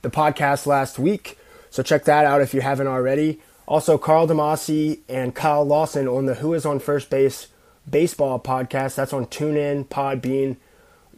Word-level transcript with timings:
the 0.00 0.10
podcast 0.10 0.66
last 0.66 0.98
week, 0.98 1.38
so 1.70 1.82
check 1.82 2.04
that 2.04 2.24
out 2.24 2.40
if 2.40 2.54
you 2.54 2.62
haven't 2.62 2.86
already. 2.86 3.40
Also, 3.66 3.98
Carl 3.98 4.26
DeMasi 4.26 5.00
and 5.06 5.34
Kyle 5.34 5.64
Lawson 5.64 6.08
on 6.08 6.24
the 6.24 6.36
Who 6.36 6.54
is 6.54 6.64
on 6.64 6.80
First 6.80 7.10
Base 7.10 7.48
baseball 7.88 8.40
podcast. 8.40 8.94
That's 8.94 9.12
on 9.12 9.26
TuneIn, 9.26 9.86
Podbean. 9.88 10.56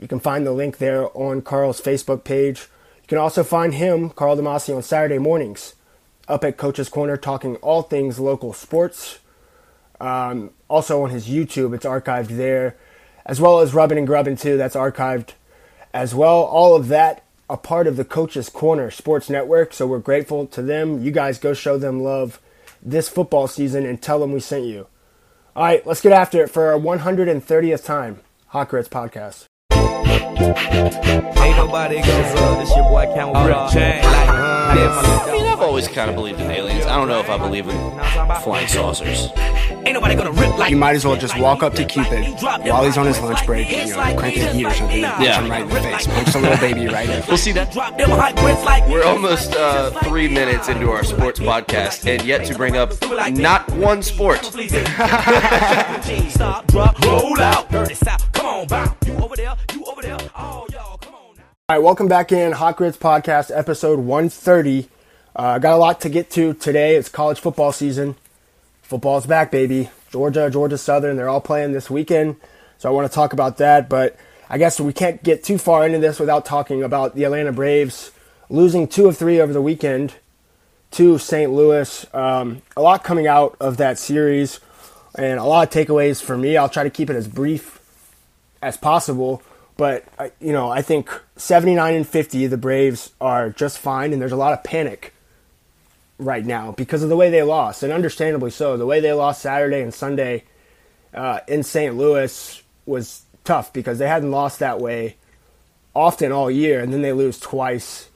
You 0.00 0.09
can 0.09 0.18
find 0.18 0.46
the 0.46 0.52
link 0.52 0.78
there 0.78 1.14
on 1.16 1.42
Carl's 1.42 1.80
Facebook 1.80 2.24
page. 2.24 2.68
You 3.02 3.06
can 3.06 3.18
also 3.18 3.45
find 3.45 3.74
him, 3.74 4.11
Carl 4.11 4.36
DeMasi, 4.36 4.75
on 4.75 4.83
Saturday 4.83 5.19
mornings 5.19 5.75
up 6.27 6.44
at 6.44 6.56
Coach's 6.56 6.88
Corner 6.88 7.16
talking 7.16 7.56
all 7.56 7.83
things 7.83 8.19
local 8.19 8.52
sports. 8.52 9.19
Um, 10.00 10.50
also 10.69 11.02
on 11.02 11.10
his 11.10 11.28
YouTube, 11.28 11.75
it's 11.75 11.84
archived 11.84 12.36
there, 12.36 12.77
as 13.27 13.41
well 13.41 13.60
as 13.60 13.75
Rubbin' 13.75 13.98
and 13.98 14.06
Grubbin' 14.06 14.36
too. 14.36 14.56
That's 14.56 14.77
archived 14.77 15.34
as 15.92 16.14
well. 16.14 16.42
All 16.42 16.75
of 16.75 16.88
that 16.88 17.25
a 17.50 17.56
part 17.56 17.88
of 17.88 17.97
the 17.97 18.05
Coach's 18.05 18.48
Corner 18.48 18.92
Sports 18.92 19.28
Network. 19.28 19.75
So 19.75 19.86
we're 19.86 19.98
grateful 19.98 20.47
to 20.47 20.62
them. 20.62 21.03
You 21.03 21.10
guys 21.10 21.38
go 21.38 21.53
show 21.53 21.77
them 21.77 22.00
love 22.00 22.41
this 22.80 23.08
football 23.08 23.48
season 23.48 23.84
and 23.84 24.00
tell 24.00 24.20
them 24.20 24.32
we 24.32 24.41
sent 24.41 24.64
you. 24.64 24.86
All 25.56 25.64
right, 25.64 25.84
let's 25.84 26.00
get 26.00 26.12
after 26.12 26.44
it 26.44 26.48
for 26.48 26.72
our 26.72 26.78
130th 26.78 27.84
time. 27.84 28.20
Hot 28.47 28.70
Podcast. 28.70 29.50
Ain't 30.06 31.56
nobody 31.56 31.97
goes 31.97 32.34
up. 32.34 32.59
This 32.59 32.70
your 32.77 32.89
boy 32.89 33.06
Count 33.15 33.34
Rip 33.47 33.70
Chain. 33.73 34.03
Like, 34.03 34.59
I 34.78 35.32
mean, 35.32 35.46
I've 35.46 35.60
always 35.60 35.88
kind 35.88 36.10
of 36.10 36.16
believed 36.16 36.40
in 36.40 36.50
aliens. 36.50 36.86
I 36.86 36.96
don't 36.96 37.08
know 37.08 37.20
if 37.20 37.28
I 37.28 37.36
believe 37.38 37.68
in 37.68 37.76
flying 38.42 38.68
saucers. 38.68 39.28
Ain't 39.86 39.94
nobody 39.94 40.14
gonna 40.14 40.30
rip 40.32 40.56
like 40.58 40.70
You 40.70 40.76
might 40.76 40.94
as 40.94 41.04
well 41.04 41.16
just 41.16 41.38
walk 41.38 41.62
up 41.62 41.74
to 41.74 41.84
Cupid 41.84 42.24
while 42.42 42.84
he's 42.84 42.98
on 42.98 43.06
his 43.06 43.18
lunch 43.20 43.44
break, 43.46 43.70
you 43.70 43.86
know, 43.88 44.14
cranking 44.16 44.44
the 44.44 44.52
heat 44.52 44.64
or 44.66 44.74
something, 44.74 45.02
punch 45.04 45.24
Yeah. 45.24 45.41
him 45.41 45.50
right 45.50 45.62
in 45.62 45.68
the 45.68 45.80
face, 45.80 46.06
punch 46.06 46.32
the 46.32 46.41
little 46.41 46.58
baby 46.58 46.86
right 46.86 47.08
in. 47.08 47.22
We'll 47.26 47.36
see 47.38 47.52
that. 47.52 47.72
drop 47.72 47.96
them 47.96 48.10
hot 48.10 48.36
grits 48.36 48.62
like 48.64 48.86
We're 48.88 49.04
almost 49.04 49.54
uh, 49.56 49.91
three 50.02 50.28
minutes 50.28 50.68
into 50.68 50.91
our 50.91 51.02
sports 51.04 51.41
podcast, 51.41 52.06
and 52.06 52.22
yet 52.26 52.44
to 52.46 52.54
bring 52.54 52.76
up 52.76 52.92
not 53.32 53.68
one 53.72 54.02
sport. 54.02 54.44
Stop, 54.44 56.66
drop, 56.68 57.00
roll 57.04 57.41
out. 57.41 57.70
Dirty 57.70 57.94
South. 57.94 58.30
Come 58.32 58.46
on, 58.46 58.66
bow. 58.66 58.96
You 59.06 59.14
over 59.16 59.36
there, 59.36 59.56
you 59.74 59.84
over 59.86 60.02
there. 60.02 60.18
Oh, 60.36 60.66
y'all, 60.72 60.98
come 60.98 60.98
on 60.98 60.98
now. 61.00 61.00
All 61.70 61.76
right, 61.76 61.84
welcome 61.84 62.08
back 62.08 62.32
in 62.32 62.50
Hot 62.50 62.76
Grits 62.76 62.96
Podcast, 62.96 63.56
episode 63.56 64.00
130. 64.00 64.88
Uh, 65.36 65.60
got 65.60 65.74
a 65.74 65.76
lot 65.76 66.00
to 66.00 66.08
get 66.08 66.28
to 66.32 66.52
today. 66.52 66.96
It's 66.96 67.08
college 67.08 67.38
football 67.38 67.70
season. 67.70 68.16
Football's 68.82 69.25
back, 69.25 69.53
baby. 69.53 69.88
Georgia, 70.10 70.50
Georgia 70.50 70.76
Southern, 70.76 71.16
they're 71.16 71.28
all 71.28 71.41
playing 71.41 71.70
this 71.70 71.88
weekend. 71.88 72.34
So 72.78 72.88
I 72.88 72.92
want 72.92 73.09
to 73.09 73.14
talk 73.14 73.32
about 73.32 73.59
that, 73.59 73.88
but 73.88 74.16
I 74.48 74.59
guess 74.59 74.80
we 74.80 74.92
can't 74.92 75.22
get 75.22 75.44
too 75.44 75.59
far 75.59 75.86
into 75.86 76.00
this 76.00 76.19
without 76.19 76.44
talking 76.44 76.82
about 76.82 77.14
the 77.14 77.22
Atlanta 77.22 77.53
Braves 77.53 78.10
losing 78.48 78.88
two 78.88 79.06
of 79.06 79.16
three 79.16 79.41
over 79.41 79.53
the 79.53 79.62
weekend 79.62 80.14
to 80.91 81.19
St. 81.19 81.53
Louis. 81.53 82.04
Um, 82.12 82.62
a 82.76 82.82
lot 82.82 83.04
coming 83.04 83.28
out 83.28 83.56
of 83.60 83.76
that 83.76 83.97
series 83.97 84.59
and 85.14 85.38
a 85.38 85.44
lot 85.44 85.69
of 85.69 85.72
takeaways 85.72 86.20
for 86.20 86.36
me. 86.36 86.56
I'll 86.56 86.69
try 86.69 86.82
to 86.82 86.91
keep 86.91 87.10
it 87.10 87.14
as 87.14 87.28
brief 87.28 87.78
as 88.60 88.76
possible. 88.76 89.41
But 89.80 90.04
I- 90.18 90.32
you 90.42 90.52
know, 90.52 90.68
I 90.68 90.82
think 90.82 91.08
79 91.36 91.94
and 91.94 92.06
50, 92.06 92.46
the 92.46 92.58
Braves 92.58 93.12
are 93.18 93.48
just 93.48 93.78
fine, 93.78 94.12
and 94.12 94.20
there's 94.20 94.30
a 94.30 94.36
lot 94.36 94.52
of 94.52 94.62
panic 94.62 95.14
right 96.18 96.44
now 96.44 96.72
because 96.72 97.02
of 97.02 97.08
the 97.08 97.16
way 97.16 97.30
they 97.30 97.42
lost, 97.42 97.82
and 97.82 97.91
understandably 97.91 98.50
so. 98.50 98.76
The 98.76 98.84
way 98.84 99.00
they 99.00 99.14
lost 99.14 99.41
Saturday 99.41 99.80
and 99.80 99.94
Sunday 99.94 100.44
uh, 101.14 101.41
in 101.48 101.62
St. 101.62 101.96
Louis 101.96 102.62
was 102.84 103.22
tough 103.44 103.72
because 103.72 103.98
they 103.98 104.06
hadn't 104.06 104.30
lost 104.30 104.58
that 104.58 104.82
way 104.82 105.16
often 105.94 106.30
all 106.30 106.50
year, 106.50 106.80
and 106.80 106.92
then 106.92 107.00
they 107.00 107.14
lose 107.14 107.41
twice 107.41 108.10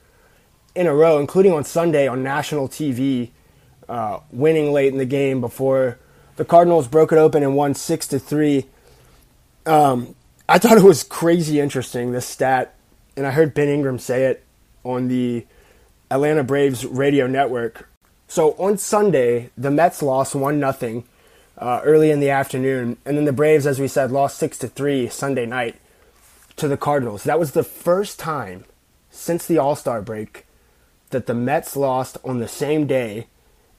in 0.74 0.86
a 0.86 0.94
row, 0.94 1.18
including 1.18 1.54
on 1.54 1.64
Sunday 1.64 2.06
on 2.06 2.22
national 2.22 2.68
TV, 2.68 3.30
uh, 3.88 4.18
winning 4.30 4.70
late 4.70 4.92
in 4.92 4.98
the 4.98 5.06
game 5.06 5.40
before 5.40 5.98
the 6.36 6.44
Cardinals 6.44 6.88
broke 6.88 7.10
it 7.10 7.16
open 7.16 7.42
and 7.42 7.56
won 7.56 7.72
six 7.72 8.06
to 8.08 8.18
three. 8.18 8.66
Um, 9.64 10.14
I 10.46 10.58
thought 10.58 10.76
it 10.76 10.84
was 10.84 11.02
crazy 11.02 11.58
interesting 11.58 12.12
this 12.12 12.26
stat, 12.26 12.74
and 13.16 13.26
I 13.26 13.30
heard 13.30 13.54
Ben 13.54 13.68
Ingram 13.68 13.98
say 13.98 14.26
it 14.26 14.44
on 14.82 15.08
the 15.08 15.46
Atlanta 16.10 16.44
Braves 16.44 16.84
radio 16.84 17.26
network. 17.26 17.88
So 18.28 18.50
on 18.52 18.76
Sunday, 18.76 19.50
the 19.56 19.70
Mets 19.70 20.02
lost 20.02 20.34
one 20.34 20.60
nothing 20.60 21.04
uh, 21.56 21.80
early 21.82 22.10
in 22.10 22.20
the 22.20 22.28
afternoon, 22.28 22.98
and 23.06 23.16
then 23.16 23.24
the 23.24 23.32
Braves, 23.32 23.66
as 23.66 23.80
we 23.80 23.88
said, 23.88 24.12
lost 24.12 24.36
six 24.36 24.58
to 24.58 24.68
three 24.68 25.08
Sunday 25.08 25.46
night 25.46 25.76
to 26.56 26.68
the 26.68 26.76
Cardinals. 26.76 27.24
That 27.24 27.38
was 27.38 27.52
the 27.52 27.64
first 27.64 28.18
time 28.18 28.66
since 29.10 29.46
the 29.46 29.56
All 29.56 29.76
Star 29.76 30.02
break 30.02 30.44
that 31.08 31.24
the 31.24 31.34
Mets 31.34 31.74
lost 31.74 32.18
on 32.22 32.40
the 32.40 32.48
same 32.48 32.86
day 32.86 33.28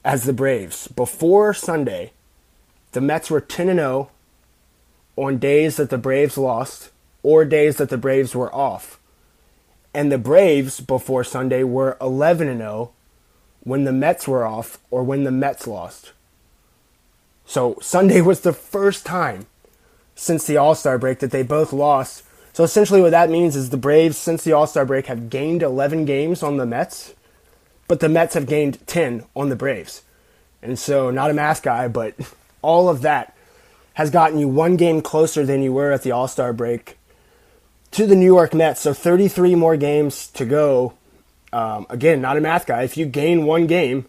as 0.03 0.23
the 0.23 0.33
Braves. 0.33 0.87
Before 0.87 1.53
Sunday, 1.53 2.13
the 2.93 3.01
Mets 3.01 3.29
were 3.29 3.41
10 3.41 3.69
and 3.69 3.79
0 3.79 4.09
on 5.15 5.37
days 5.37 5.77
that 5.77 5.89
the 5.89 5.97
Braves 5.97 6.37
lost 6.37 6.91
or 7.23 7.45
days 7.45 7.77
that 7.77 7.89
the 7.89 7.97
Braves 7.97 8.35
were 8.35 8.53
off. 8.53 8.99
And 9.93 10.11
the 10.11 10.17
Braves 10.17 10.79
before 10.79 11.23
Sunday 11.23 11.63
were 11.63 11.97
11 12.01 12.49
and 12.49 12.59
0 12.59 12.91
when 13.61 13.83
the 13.83 13.93
Mets 13.93 14.27
were 14.27 14.45
off 14.45 14.77
or 14.91 15.03
when 15.03 15.23
the 15.23 15.31
Mets 15.31 15.67
lost. 15.67 16.11
So 17.45 17.77
Sunday 17.81 18.21
was 18.21 18.41
the 18.41 18.53
first 18.53 19.05
time 19.05 19.45
since 20.15 20.45
the 20.45 20.57
All 20.57 20.75
Star 20.75 20.97
break 20.97 21.19
that 21.19 21.31
they 21.31 21.43
both 21.43 21.71
lost. 21.71 22.23
So 22.53 22.63
essentially, 22.63 23.01
what 23.01 23.11
that 23.11 23.29
means 23.29 23.55
is 23.55 23.69
the 23.69 23.77
Braves, 23.77 24.17
since 24.17 24.43
the 24.43 24.53
All 24.53 24.67
Star 24.67 24.85
break, 24.85 25.07
have 25.07 25.29
gained 25.29 25.61
11 25.61 26.05
games 26.05 26.41
on 26.41 26.57
the 26.57 26.65
Mets, 26.65 27.13
but 27.87 27.99
the 27.99 28.09
Mets 28.09 28.33
have 28.33 28.47
gained 28.47 28.85
10 28.87 29.25
on 29.35 29.49
the 29.49 29.55
Braves. 29.55 30.03
And 30.61 30.79
so, 30.79 31.11
not 31.11 31.29
a 31.29 31.33
math 31.33 31.61
guy, 31.61 31.87
but 31.87 32.15
all 32.61 32.89
of 32.89 33.01
that 33.01 33.34
has 33.95 34.11
gotten 34.11 34.37
you 34.37 34.47
one 34.47 34.75
game 34.75 35.01
closer 35.01 35.45
than 35.45 35.61
you 35.61 35.73
were 35.73 35.91
at 35.91 36.03
the 36.03 36.11
All 36.11 36.27
Star 36.27 36.53
break 36.53 36.97
to 37.91 38.05
the 38.05 38.15
New 38.15 38.25
York 38.25 38.53
Mets. 38.53 38.81
So 38.81 38.93
33 38.93 39.55
more 39.55 39.77
games 39.77 40.27
to 40.31 40.45
go. 40.45 40.93
Um, 41.51 41.87
again, 41.89 42.21
not 42.21 42.37
a 42.37 42.41
math 42.41 42.65
guy. 42.65 42.83
If 42.83 42.97
you 42.97 43.05
gain 43.05 43.45
one 43.45 43.67
game 43.67 44.05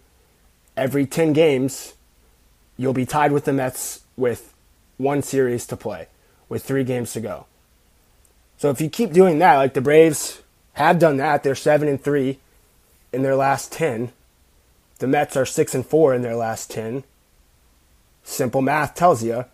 every 0.76 1.06
10 1.06 1.32
games, 1.32 1.94
you'll 2.76 2.92
be 2.92 3.06
tied 3.06 3.30
with 3.30 3.44
the 3.44 3.52
Mets 3.52 4.00
with 4.16 4.52
one 4.96 5.22
series 5.22 5.66
to 5.68 5.76
play, 5.76 6.08
with 6.48 6.64
three 6.64 6.82
games 6.82 7.12
to 7.12 7.20
go. 7.20 7.46
So 8.58 8.70
if 8.70 8.80
you 8.80 8.90
keep 8.90 9.12
doing 9.12 9.38
that, 9.38 9.56
like 9.56 9.74
the 9.74 9.80
Braves 9.80 10.42
have 10.72 10.98
done 10.98 11.18
that, 11.18 11.44
they're 11.44 11.54
seven 11.54 11.86
and 11.86 12.02
three 12.02 12.40
in 13.12 13.22
their 13.22 13.36
last 13.36 13.70
10. 13.70 14.10
The 14.98 15.06
Mets 15.06 15.36
are 15.36 15.46
six 15.46 15.76
and 15.76 15.86
four 15.86 16.12
in 16.12 16.22
their 16.22 16.34
last 16.34 16.72
10. 16.72 17.04
Simple 18.24 18.62
math 18.62 18.96
tells 18.96 19.22
you 19.22 19.44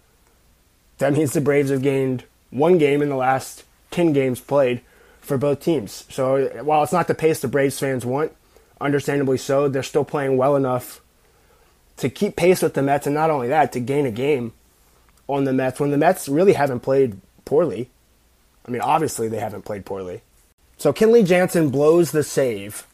that 1.03 1.13
means 1.13 1.33
the 1.33 1.41
Braves 1.41 1.71
have 1.71 1.83
gained 1.83 2.25
one 2.51 2.79
game 2.79 3.03
in 3.03 3.09
the 3.09 3.17
last 3.17 3.65
10 3.91 4.13
games 4.13 4.41
played 4.41 4.81
for 5.21 5.37
both 5.37 5.61
teams. 5.61 6.05
So 6.11 6.63
while 6.63 6.83
it's 6.83 6.93
not 6.93 7.09
the 7.09 7.15
pace 7.15 7.41
the 7.41 7.49
Braves 7.49 7.79
fans 7.79 8.07
want, 8.07 8.33
understandably 8.81 9.39
so, 9.39 9.69
they're 9.69 9.83
still 9.83 10.05
playing 10.05 10.37
well 10.37 10.57
enough 10.57 11.01
to 11.99 12.09
keep 12.09 12.37
pace 12.37 12.63
with 12.63 12.75
the 12.75 12.83
Mets, 12.83 13.07
and 13.07 13.15
not 13.15 13.31
only 13.31 13.49
that, 13.49 13.73
to 13.73 13.81
gain 13.81 14.07
a 14.07 14.11
game 14.11 14.53
on 15.29 15.45
the 15.45 15.53
Mets 15.53 15.79
when 15.79 15.91
the 15.91 15.99
Mets 15.99 16.29
really 16.29 16.53
haven't 16.53 16.81
played 16.81 17.21
poorly. 17.45 17.91
I 18.67 18.71
mean, 18.71 18.81
obviously 18.81 19.29
they 19.29 19.41
haven't 19.41 19.63
played 19.63 19.85
poorly. 19.85 20.23
So 20.79 20.93
Kenley 20.93 21.27
Jansen 21.27 21.71
blows 21.71 22.13
the 22.13 22.23
save 22.23 22.87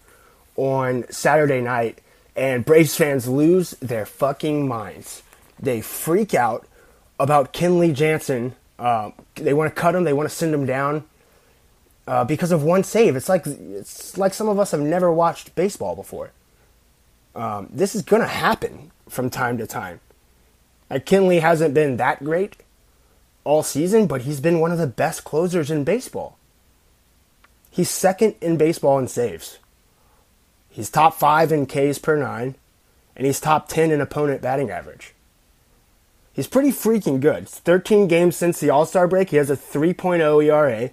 on 0.57 1.05
Saturday 1.11 1.61
night, 1.61 2.01
and 2.37 2.65
Braves 2.65 2.97
fans 2.97 3.29
lose 3.29 3.71
their 3.81 4.07
fucking 4.07 4.67
minds. 4.67 5.23
They 5.61 5.81
freak 5.81 6.35
out 6.35 6.67
about 7.19 7.53
Kenley 7.53 7.93
Jansen. 7.95 8.55
Uh, 8.79 9.11
they 9.35 9.53
want 9.55 9.75
to 9.75 9.81
cut 9.81 9.95
him. 9.95 10.05
They 10.05 10.13
want 10.13 10.29
to 10.29 10.35
send 10.35 10.55
him 10.55 10.67
down. 10.67 11.05
uh, 12.09 12.25
because 12.25 12.51
of 12.53 12.63
one 12.63 12.83
save. 12.83 13.17
It's 13.17 13.29
like 13.29 13.47
it's 13.47 14.17
like 14.17 14.33
some 14.33 14.49
of 14.49 14.59
us 14.59 14.71
have 14.71 14.81
never 14.81 15.13
watched 15.13 15.55
baseball 15.55 15.95
before. 15.95 16.31
Um, 17.35 17.69
this 17.71 17.95
is 17.95 18.03
to 18.23 18.29
happen 18.29 18.91
from 19.09 19.29
time 19.31 19.59
to 19.59 19.67
time. 19.67 20.01
Like 20.89 21.05
Kenley 21.05 21.41
hasn't 21.41 21.75
been 21.75 21.99
that 21.99 22.25
great 22.25 22.57
all 23.45 23.63
season, 23.63 24.07
but 24.07 24.23
he's 24.23 24.41
been 24.41 24.59
one 24.59 24.73
of 24.73 24.79
the 24.79 24.87
best 24.87 25.25
closers 25.25 25.71
in 25.71 25.85
baseball. 25.85 26.39
He's 27.71 27.91
second 27.91 28.37
in 28.41 28.57
baseball 28.57 28.99
in 28.99 29.07
saves. 29.07 29.59
He's 30.71 30.91
top 30.91 31.15
five 31.15 31.53
in 31.53 31.67
Ks 31.67 31.99
per 31.99 32.17
nine, 32.17 32.55
and 33.17 33.27
he's 33.27 33.41
top 33.41 33.69
10 33.69 33.91
in 33.91 34.01
opponent 34.01 34.41
batting 34.41 34.71
average. 34.71 35.15
He's 36.39 36.47
pretty 36.47 36.71
freaking 36.71 37.19
good. 37.19 37.43
It's 37.43 37.59
13 37.59 38.07
games 38.07 38.37
since 38.37 38.61
the 38.61 38.71
All 38.71 38.87
Star 38.87 39.09
break. 39.09 39.31
He 39.31 39.39
has 39.39 39.51
a 39.51 39.57
3.0 39.57 40.45
ERA, 40.45 40.91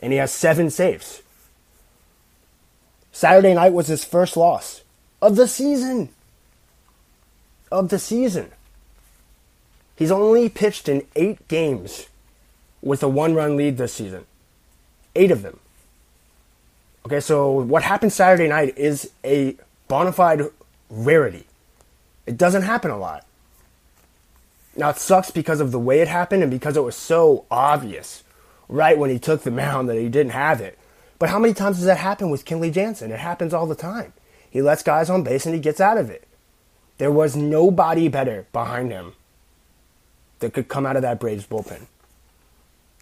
and 0.00 0.12
he 0.12 0.18
has 0.18 0.32
seven 0.32 0.68
saves. 0.68 1.22
Saturday 3.12 3.54
night 3.54 3.72
was 3.72 3.86
his 3.86 4.04
first 4.04 4.36
loss 4.36 4.82
of 5.22 5.36
the 5.36 5.46
season. 5.46 6.08
Of 7.70 7.90
the 7.90 8.00
season. 8.00 8.50
He's 9.94 10.10
only 10.10 10.48
pitched 10.48 10.88
in 10.88 11.06
eight 11.14 11.46
games 11.46 12.08
with 12.82 13.04
a 13.04 13.08
one 13.08 13.36
run 13.36 13.56
lead 13.56 13.76
this 13.76 13.92
season. 13.92 14.26
Eight 15.14 15.30
of 15.30 15.42
them. 15.42 15.60
Okay, 17.06 17.20
so 17.20 17.48
what 17.48 17.84
happened 17.84 18.12
Saturday 18.12 18.48
night 18.48 18.76
is 18.76 19.12
a 19.22 19.54
bona 19.86 20.10
fide 20.10 20.42
rarity. 20.90 21.46
It 22.26 22.36
doesn't 22.36 22.62
happen 22.62 22.90
a 22.90 22.98
lot. 22.98 23.24
Now, 24.80 24.88
it 24.88 24.96
sucks 24.96 25.30
because 25.30 25.60
of 25.60 25.72
the 25.72 25.78
way 25.78 26.00
it 26.00 26.08
happened 26.08 26.42
and 26.42 26.50
because 26.50 26.74
it 26.74 26.82
was 26.82 26.96
so 26.96 27.44
obvious 27.50 28.24
right 28.66 28.96
when 28.96 29.10
he 29.10 29.18
took 29.18 29.42
the 29.42 29.50
mound 29.50 29.90
that 29.90 29.98
he 29.98 30.08
didn't 30.08 30.32
have 30.32 30.62
it. 30.62 30.78
But 31.18 31.28
how 31.28 31.38
many 31.38 31.52
times 31.52 31.76
does 31.76 31.84
that 31.84 31.98
happen 31.98 32.30
with 32.30 32.46
Kenley 32.46 32.72
Jansen? 32.72 33.12
It 33.12 33.18
happens 33.18 33.52
all 33.52 33.66
the 33.66 33.74
time. 33.74 34.14
He 34.48 34.62
lets 34.62 34.82
guys 34.82 35.10
on 35.10 35.22
base 35.22 35.44
and 35.44 35.54
he 35.54 35.60
gets 35.60 35.82
out 35.82 35.98
of 35.98 36.08
it. 36.08 36.26
There 36.96 37.12
was 37.12 37.36
nobody 37.36 38.08
better 38.08 38.46
behind 38.54 38.90
him 38.90 39.12
that 40.38 40.54
could 40.54 40.68
come 40.68 40.86
out 40.86 40.96
of 40.96 41.02
that 41.02 41.20
Braves 41.20 41.46
bullpen. 41.46 41.86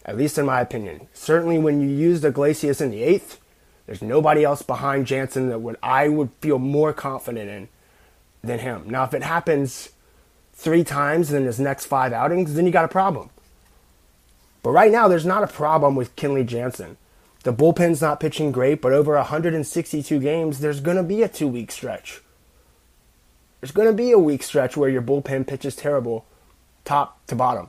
At 0.04 0.16
least 0.16 0.36
in 0.36 0.46
my 0.46 0.60
opinion. 0.60 1.06
Certainly 1.14 1.58
when 1.58 1.80
you 1.80 1.86
used 1.86 2.24
Iglesias 2.24 2.80
in 2.80 2.90
the 2.90 3.04
eighth, 3.04 3.38
there's 3.86 4.02
nobody 4.02 4.42
else 4.42 4.62
behind 4.62 5.06
Jansen 5.06 5.48
that 5.50 5.60
would 5.60 5.76
I 5.80 6.08
would 6.08 6.30
feel 6.40 6.58
more 6.58 6.92
confident 6.92 7.48
in 7.48 7.68
than 8.42 8.58
him. 8.58 8.90
Now 8.90 9.04
if 9.04 9.14
it 9.14 9.22
happens 9.22 9.90
three 10.58 10.82
times 10.82 11.32
in 11.32 11.44
his 11.44 11.60
next 11.60 11.86
five 11.86 12.12
outings, 12.12 12.54
then 12.54 12.66
you 12.66 12.72
got 12.72 12.84
a 12.84 12.88
problem. 12.88 13.30
But 14.64 14.72
right 14.72 14.90
now 14.90 15.06
there's 15.06 15.24
not 15.24 15.44
a 15.44 15.46
problem 15.46 15.94
with 15.94 16.16
Kenley 16.16 16.44
Jansen. 16.44 16.96
The 17.44 17.52
bullpen's 17.52 18.02
not 18.02 18.18
pitching 18.18 18.50
great, 18.50 18.82
but 18.82 18.92
over 18.92 19.14
162 19.14 20.18
games, 20.18 20.58
there's 20.58 20.80
going 20.80 20.96
to 20.96 21.04
be 21.04 21.22
a 21.22 21.28
two 21.28 21.46
week 21.46 21.70
stretch. 21.70 22.20
There's 23.60 23.70
going 23.70 23.86
to 23.86 23.94
be 23.94 24.10
a 24.10 24.18
week 24.18 24.42
stretch 24.42 24.76
where 24.76 24.90
your 24.90 25.00
bullpen 25.00 25.46
pitches 25.46 25.76
terrible, 25.76 26.26
top 26.84 27.24
to 27.28 27.36
bottom. 27.36 27.68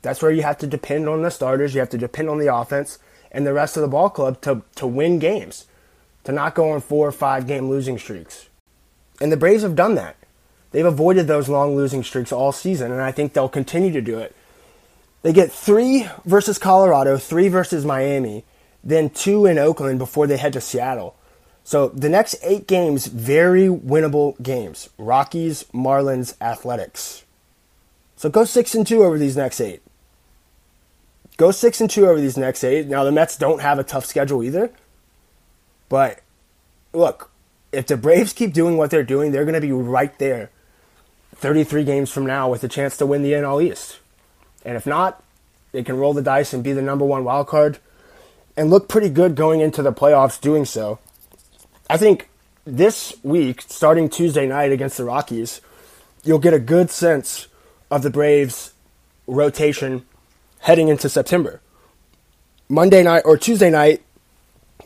That's 0.00 0.22
where 0.22 0.32
you 0.32 0.42
have 0.42 0.58
to 0.58 0.66
depend 0.66 1.10
on 1.10 1.20
the 1.20 1.30
starters, 1.30 1.74
you 1.74 1.80
have 1.80 1.90
to 1.90 1.98
depend 1.98 2.30
on 2.30 2.38
the 2.38 2.52
offense 2.52 2.98
and 3.30 3.46
the 3.46 3.52
rest 3.52 3.76
of 3.76 3.82
the 3.82 3.88
ball 3.88 4.08
club 4.08 4.40
to, 4.40 4.62
to 4.76 4.86
win 4.86 5.18
games, 5.18 5.66
to 6.24 6.32
not 6.32 6.54
go 6.54 6.70
on 6.70 6.80
four 6.80 7.06
or 7.06 7.12
five 7.12 7.46
game 7.46 7.68
losing 7.68 7.98
streaks. 7.98 8.48
And 9.20 9.30
the 9.30 9.36
Braves 9.36 9.62
have 9.62 9.76
done 9.76 9.94
that. 9.96 10.16
They've 10.72 10.86
avoided 10.86 11.26
those 11.26 11.48
long 11.48 11.74
losing 11.74 12.04
streaks 12.04 12.32
all 12.32 12.52
season, 12.52 12.92
and 12.92 13.00
I 13.00 13.10
think 13.12 13.32
they'll 13.32 13.48
continue 13.48 13.92
to 13.92 14.00
do 14.00 14.18
it. 14.18 14.34
They 15.22 15.32
get 15.32 15.52
three 15.52 16.08
versus 16.24 16.58
Colorado, 16.58 17.18
three 17.18 17.48
versus 17.48 17.84
Miami, 17.84 18.44
then 18.82 19.10
two 19.10 19.46
in 19.46 19.58
Oakland 19.58 19.98
before 19.98 20.26
they 20.26 20.36
head 20.36 20.52
to 20.54 20.60
Seattle. 20.60 21.16
So 21.64 21.88
the 21.88 22.08
next 22.08 22.36
eight 22.42 22.66
games, 22.66 23.06
very 23.06 23.66
winnable 23.66 24.40
games. 24.42 24.88
Rockies, 24.96 25.64
Marlins, 25.74 26.34
Athletics. 26.40 27.24
So 28.16 28.30
go 28.30 28.44
six 28.44 28.74
and 28.74 28.86
two 28.86 29.04
over 29.04 29.18
these 29.18 29.36
next 29.36 29.60
eight. 29.60 29.82
Go 31.36 31.50
six 31.50 31.80
and 31.80 31.90
two 31.90 32.06
over 32.06 32.20
these 32.20 32.36
next 32.36 32.64
eight. 32.64 32.86
Now 32.86 33.04
the 33.04 33.12
Mets 33.12 33.36
don't 33.36 33.60
have 33.60 33.78
a 33.78 33.84
tough 33.84 34.06
schedule 34.06 34.42
either. 34.42 34.70
But 35.88 36.20
look, 36.92 37.30
if 37.72 37.86
the 37.86 37.96
Braves 37.96 38.32
keep 38.32 38.52
doing 38.52 38.76
what 38.76 38.90
they're 38.90 39.02
doing, 39.02 39.32
they're 39.32 39.44
going 39.44 39.54
to 39.54 39.60
be 39.60 39.72
right 39.72 40.16
there 40.18 40.50
33 41.40 41.84
games 41.84 42.10
from 42.10 42.26
now 42.26 42.50
with 42.50 42.62
a 42.62 42.68
chance 42.68 42.96
to 42.98 43.06
win 43.06 43.22
the 43.22 43.32
NL 43.32 43.62
East. 43.64 43.98
And 44.64 44.76
if 44.76 44.86
not, 44.86 45.24
they 45.72 45.82
can 45.82 45.96
roll 45.96 46.12
the 46.12 46.22
dice 46.22 46.52
and 46.52 46.62
be 46.62 46.72
the 46.72 46.82
number 46.82 47.04
one 47.04 47.24
wild 47.24 47.46
card 47.46 47.78
and 48.56 48.68
look 48.68 48.88
pretty 48.88 49.08
good 49.08 49.34
going 49.34 49.60
into 49.60 49.82
the 49.82 49.92
playoffs 49.92 50.40
doing 50.40 50.66
so. 50.66 50.98
I 51.88 51.96
think 51.96 52.28
this 52.64 53.14
week, 53.22 53.62
starting 53.62 54.10
Tuesday 54.10 54.46
night 54.46 54.70
against 54.70 54.98
the 54.98 55.04
Rockies, 55.04 55.62
you'll 56.24 56.38
get 56.38 56.52
a 56.52 56.58
good 56.58 56.90
sense 56.90 57.48
of 57.90 58.02
the 58.02 58.10
Braves' 58.10 58.74
rotation 59.26 60.04
heading 60.60 60.88
into 60.88 61.08
September. 61.08 61.62
Monday 62.68 63.02
night 63.02 63.22
or 63.24 63.38
Tuesday 63.38 63.70
night, 63.70 64.02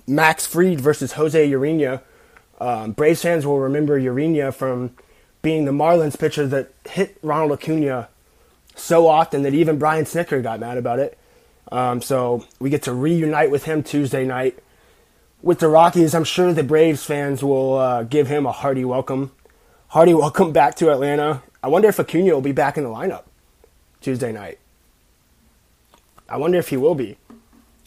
Max 0.07 0.47
Fried 0.47 0.81
versus 0.81 1.13
Jose 1.13 1.51
Urena. 1.51 2.01
Um, 2.61 2.93
Braves 2.93 3.23
fans 3.23 3.45
will 3.45 3.59
remember 3.59 4.01
Urena 4.01 4.55
from 4.55 4.95
being 5.45 5.67
the 5.67 5.73
Marlins 5.73 6.19
pitcher 6.19 6.47
that 6.49 6.73
hit 6.89 7.19
Ronald 7.23 7.53
Acuna 7.53 8.09
so 8.75 9.07
often 9.07 9.43
that 9.43 9.55
even 9.55 9.79
Brian 9.79 10.07
Snitker 10.07 10.43
got 10.43 10.59
mad 10.59 10.79
about 10.79 10.99
it. 10.99 11.17
Um, 11.71 12.01
so 12.01 12.47
we 12.59 12.71
get 12.71 12.83
to 12.85 12.95
reunite 12.95 13.51
with 13.51 13.65
him 13.65 13.83
Tuesday 13.83 14.25
night. 14.25 14.59
With 15.43 15.59
the 15.59 15.69
Rockies, 15.69 16.15
I'm 16.15 16.25
sure 16.25 16.55
the 16.55 16.65
Braves 16.65 17.05
fans 17.05 17.45
will 17.45 17.77
uh, 17.77 18.03
give 18.05 18.27
him 18.27 18.47
a 18.47 18.53
hearty 18.53 18.87
welcome. 18.87 19.33
Hearty 19.89 20.15
welcome 20.15 20.51
back 20.51 20.77
to 20.77 20.91
Atlanta. 20.91 21.43
I 21.63 21.69
wonder 21.69 21.89
if 21.89 22.01
Acuna 22.01 22.33
will 22.33 22.41
be 22.41 22.53
back 22.53 22.79
in 22.79 22.85
the 22.85 22.91
lineup 22.91 23.25
Tuesday 24.01 24.33
night. 24.33 24.59
I 26.27 26.39
wonder 26.39 26.59
if 26.59 26.71
he 26.71 26.79
will 26.79 26.95
be. 26.95 27.19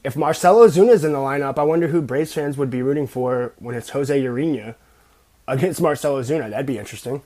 If 0.03 0.15
Marcell 0.15 0.57
Ozuna's 0.57 1.03
in 1.03 1.11
the 1.11 1.17
lineup, 1.17 1.57
I 1.57 1.63
wonder 1.63 1.87
who 1.87 2.03
Braves 2.03 2.33
fans 2.33 2.55
would 2.55 2.69
be 2.69 2.83
rooting 2.83 3.07
for 3.07 3.53
when 3.57 3.75
it's 3.75 3.89
Jose 3.89 4.21
Urena 4.21 4.75
against 5.47 5.81
Marcell 5.81 6.15
Ozuna. 6.15 6.51
That'd 6.51 6.67
be 6.67 6.77
interesting. 6.77 7.23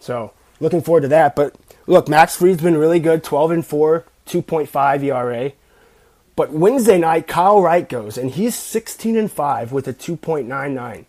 So, 0.00 0.32
looking 0.60 0.82
forward 0.82 1.02
to 1.02 1.08
that. 1.08 1.36
But 1.36 1.54
look, 1.86 2.08
Max 2.08 2.36
Fried's 2.36 2.62
been 2.62 2.76
really 2.76 3.00
good 3.00 3.24
12 3.24 3.50
and 3.50 3.66
4, 3.66 4.04
2.5 4.26 5.02
ERA. 5.02 5.52
But 6.36 6.52
Wednesday 6.52 6.98
night, 6.98 7.26
Kyle 7.26 7.60
Wright 7.60 7.88
goes, 7.88 8.16
and 8.16 8.30
he's 8.30 8.54
16 8.54 9.16
and 9.16 9.30
5 9.30 9.72
with 9.72 9.88
a 9.88 9.92
2.99. 9.92 11.04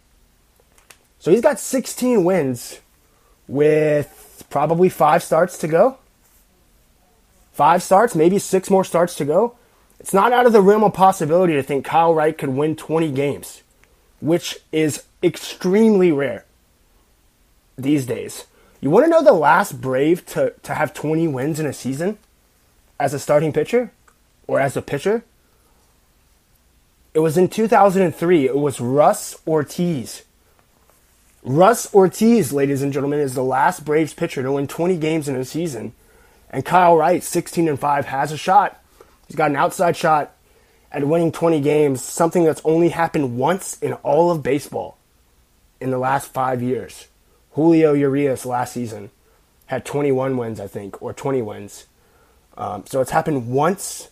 So 1.20 1.32
he's 1.32 1.42
got 1.42 1.60
16 1.60 2.24
wins 2.24 2.80
with 3.48 4.46
probably 4.50 4.90
five 4.90 5.22
starts 5.22 5.58
to 5.60 5.68
go. 5.68 5.98
Five 7.52 7.84
starts, 7.84 8.16
maybe 8.16 8.40
six 8.40 8.70
more 8.70 8.86
starts 8.86 9.16
to 9.16 9.26
go. 9.26 9.58
It's 10.00 10.14
not 10.14 10.32
out 10.32 10.46
of 10.46 10.54
the 10.54 10.62
realm 10.62 10.84
of 10.84 10.94
possibility 10.94 11.54
to 11.54 11.64
think 11.64 11.84
Kyle 11.84 12.14
Wright 12.14 12.38
could 12.38 12.50
win 12.50 12.76
20 12.76 13.12
games, 13.12 13.64
which 14.22 14.60
is 14.72 15.04
extremely 15.22 16.12
rare 16.12 16.46
these 17.78 18.06
days. 18.06 18.46
You 18.82 18.90
want 18.90 19.06
to 19.06 19.10
know 19.10 19.24
the 19.24 19.34
last 19.34 19.82
Brave 19.82 20.26
to, 20.28 20.54
to 20.64 20.74
have 20.74 20.94
20 20.94 21.28
wins 21.28 21.60
in 21.60 21.66
a 21.66 21.74
season 21.74 22.18
as 23.00 23.14
a 23.14 23.20
starting 23.20 23.52
pitcher 23.52 23.92
or 24.48 24.60
as 24.60 24.78
a 24.78 24.82
pitcher? 24.82 25.24
It 27.14 27.20
was 27.20 27.38
in 27.38 27.50
2003. 27.50 28.46
It 28.46 28.58
was 28.58 28.80
Russ 28.80 29.36
Ortiz. 29.46 30.24
Russ 31.44 31.94
Ortiz, 31.94 32.54
ladies 32.54 32.82
and 32.82 32.94
gentlemen, 32.94 33.20
is 33.20 33.34
the 33.34 33.44
last 33.44 33.84
Braves 33.84 34.14
pitcher 34.14 34.44
to 34.44 34.52
win 34.54 34.68
20 34.68 34.98
games 34.98 35.28
in 35.28 35.36
a 35.36 35.44
season. 35.44 35.94
And 36.50 36.64
Kyle 36.64 36.96
Wright, 36.96 37.22
16 37.22 37.68
and 37.68 37.80
5, 37.80 38.06
has 38.06 38.32
a 38.32 38.38
shot. 38.38 38.82
He's 39.28 39.36
got 39.36 39.50
an 39.50 39.58
outside 39.58 39.98
shot 39.98 40.36
at 40.92 41.06
winning 41.06 41.32
20 41.32 41.60
games, 41.60 42.02
something 42.02 42.46
that's 42.46 42.62
only 42.64 42.90
happened 42.90 43.38
once 43.38 43.78
in 43.82 43.94
all 43.94 44.32
of 44.32 44.42
baseball 44.42 44.98
in 45.82 45.92
the 45.92 45.98
last 45.98 46.32
five 46.34 46.62
years. 46.62 47.09
Julio 47.60 47.92
Urias 47.92 48.46
last 48.46 48.72
season 48.72 49.12
had 49.66 49.84
21 49.84 50.38
wins, 50.38 50.62
I 50.62 50.68
think, 50.68 51.02
or 51.02 51.12
20 51.12 51.42
wins. 51.42 51.88
Um, 52.58 52.86
so 52.88 53.02
it's 53.02 53.12
happened 53.12 53.50
once 53.50 54.12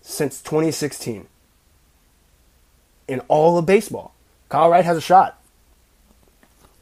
since 0.00 0.40
2016 0.40 1.26
in 3.06 3.20
all 3.28 3.58
of 3.58 3.66
baseball. 3.66 4.14
Kyle 4.48 4.70
Wright 4.70 4.84
has 4.86 4.96
a 4.96 5.02
shot. 5.02 5.38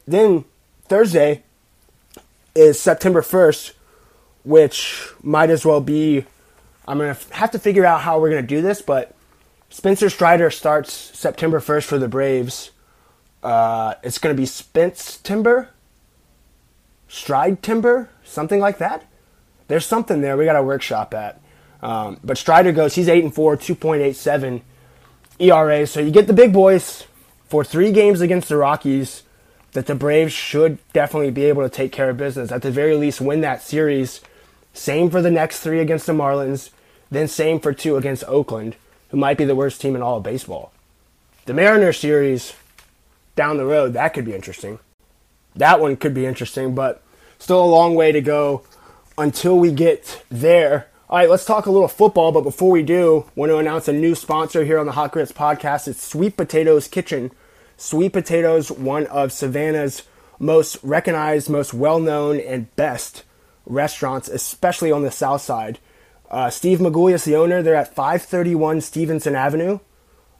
Then 0.07 0.45
Thursday 0.85 1.43
is 2.55 2.79
September 2.79 3.21
1st, 3.21 3.73
which 4.45 5.09
might 5.21 5.49
as 5.49 5.65
well 5.65 5.81
be. 5.81 6.23
I'm 6.87 6.97
going 6.97 7.13
to 7.13 7.33
have 7.33 7.51
to 7.51 7.59
figure 7.59 7.85
out 7.85 7.99
how 7.99 8.21
we're 8.21 8.29
going 8.29 8.41
to 8.41 8.47
do 8.47 8.61
this, 8.61 8.81
but 8.81 9.13
Spencer 9.69 10.09
Strider 10.09 10.49
starts 10.49 10.93
September 10.93 11.59
1st 11.59 11.83
for 11.83 11.99
the 11.99 12.07
Braves. 12.07 12.71
Uh, 13.43 13.95
it's 14.01 14.17
going 14.17 14.33
to 14.33 14.41
be 14.41 14.45
Spence 14.45 15.17
Timber 15.17 15.71
Stride 17.07 17.61
Timber, 17.61 18.09
something 18.23 18.59
like 18.59 18.77
that. 18.79 19.05
There's 19.67 19.85
something 19.85 20.21
there 20.21 20.37
we 20.37 20.45
got 20.45 20.53
to 20.53 20.63
workshop 20.63 21.13
at. 21.13 21.41
Um, 21.81 22.19
but 22.23 22.37
Strider 22.37 22.71
goes, 22.71 22.95
he's 22.95 23.07
8 23.07 23.23
and 23.23 23.33
4, 23.33 23.57
2.87 23.57 24.61
ERA. 25.39 25.87
So 25.87 25.99
you 25.99 26.11
get 26.11 26.27
the 26.27 26.33
big 26.33 26.53
boys 26.53 27.05
for 27.47 27.63
three 27.63 27.91
games 27.91 28.21
against 28.21 28.49
the 28.49 28.57
Rockies 28.57 29.23
that 29.73 29.85
the 29.85 29.95
Braves 29.95 30.33
should 30.33 30.79
definitely 30.93 31.31
be 31.31 31.45
able 31.45 31.61
to 31.61 31.69
take 31.69 31.91
care 31.91 32.09
of 32.09 32.17
business. 32.17 32.51
At 32.51 32.61
the 32.61 32.71
very 32.71 32.95
least, 32.95 33.21
win 33.21 33.41
that 33.41 33.61
series. 33.61 34.21
Same 34.73 35.09
for 35.09 35.21
the 35.21 35.31
next 35.31 35.59
three 35.59 35.79
against 35.79 36.05
the 36.05 36.13
Marlins, 36.13 36.69
then 37.11 37.27
same 37.27 37.59
for 37.59 37.73
two 37.73 37.97
against 37.97 38.23
Oakland, 38.25 38.75
who 39.09 39.17
might 39.17 39.37
be 39.37 39.45
the 39.45 39.55
worst 39.55 39.79
team 39.79 39.95
in 39.95 40.01
all 40.01 40.17
of 40.17 40.23
baseball. 40.23 40.71
The 41.45 41.53
Mariners 41.53 41.99
series 41.99 42.53
down 43.35 43.57
the 43.57 43.65
road, 43.65 43.93
that 43.93 44.13
could 44.13 44.25
be 44.25 44.33
interesting. 44.33 44.79
That 45.55 45.79
one 45.79 45.95
could 45.95 46.13
be 46.13 46.25
interesting, 46.25 46.75
but 46.75 47.01
still 47.39 47.63
a 47.63 47.65
long 47.65 47.95
way 47.95 48.11
to 48.11 48.21
go 48.21 48.63
until 49.17 49.57
we 49.57 49.71
get 49.71 50.23
there. 50.29 50.87
All 51.09 51.19
right, 51.19 51.29
let's 51.29 51.45
talk 51.45 51.65
a 51.65 51.71
little 51.71 51.87
football, 51.87 52.31
but 52.31 52.41
before 52.41 52.71
we 52.71 52.83
do, 52.83 53.25
want 53.35 53.51
to 53.51 53.57
announce 53.57 53.87
a 53.87 53.93
new 53.93 54.15
sponsor 54.15 54.65
here 54.65 54.79
on 54.79 54.85
the 54.85 54.93
Hot 54.93 55.11
Grits 55.11 55.31
podcast. 55.31 55.87
It's 55.87 56.03
Sweet 56.03 56.35
Potatoes 56.35 56.87
Kitchen. 56.87 57.31
Sweet 57.77 58.13
Potatoes, 58.13 58.71
one 58.71 59.05
of 59.07 59.31
Savannah's 59.31 60.03
most 60.39 60.77
recognized, 60.81 61.49
most 61.49 61.73
well 61.73 61.99
known, 61.99 62.39
and 62.39 62.73
best 62.75 63.23
restaurants, 63.65 64.27
especially 64.27 64.91
on 64.91 65.03
the 65.03 65.11
south 65.11 65.41
side. 65.41 65.79
Uh, 66.29 66.49
Steve 66.49 66.79
Magulius, 66.79 67.23
the 67.23 67.35
owner, 67.35 67.61
they're 67.61 67.75
at 67.75 67.93
531 67.93 68.81
Stevenson 68.81 69.35
Avenue. 69.35 69.79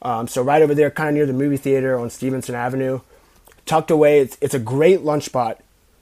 Um, 0.02 0.28
so 0.28 0.42
right 0.42 0.62
over 0.62 0.76
there, 0.76 0.92
kind 0.92 1.10
of 1.10 1.16
near 1.16 1.26
the 1.26 1.34
movie 1.34 1.58
theater 1.58 1.98
on 1.98 2.10
Stevenson 2.10 2.56
Avenue. 2.56 3.02
Tucked 3.66 3.92
away, 3.92 4.20
it's, 4.20 4.38
it's 4.42 4.54
a 4.54 4.60
great 4.60 5.02
lunch 5.02 5.24
spot 5.24 5.62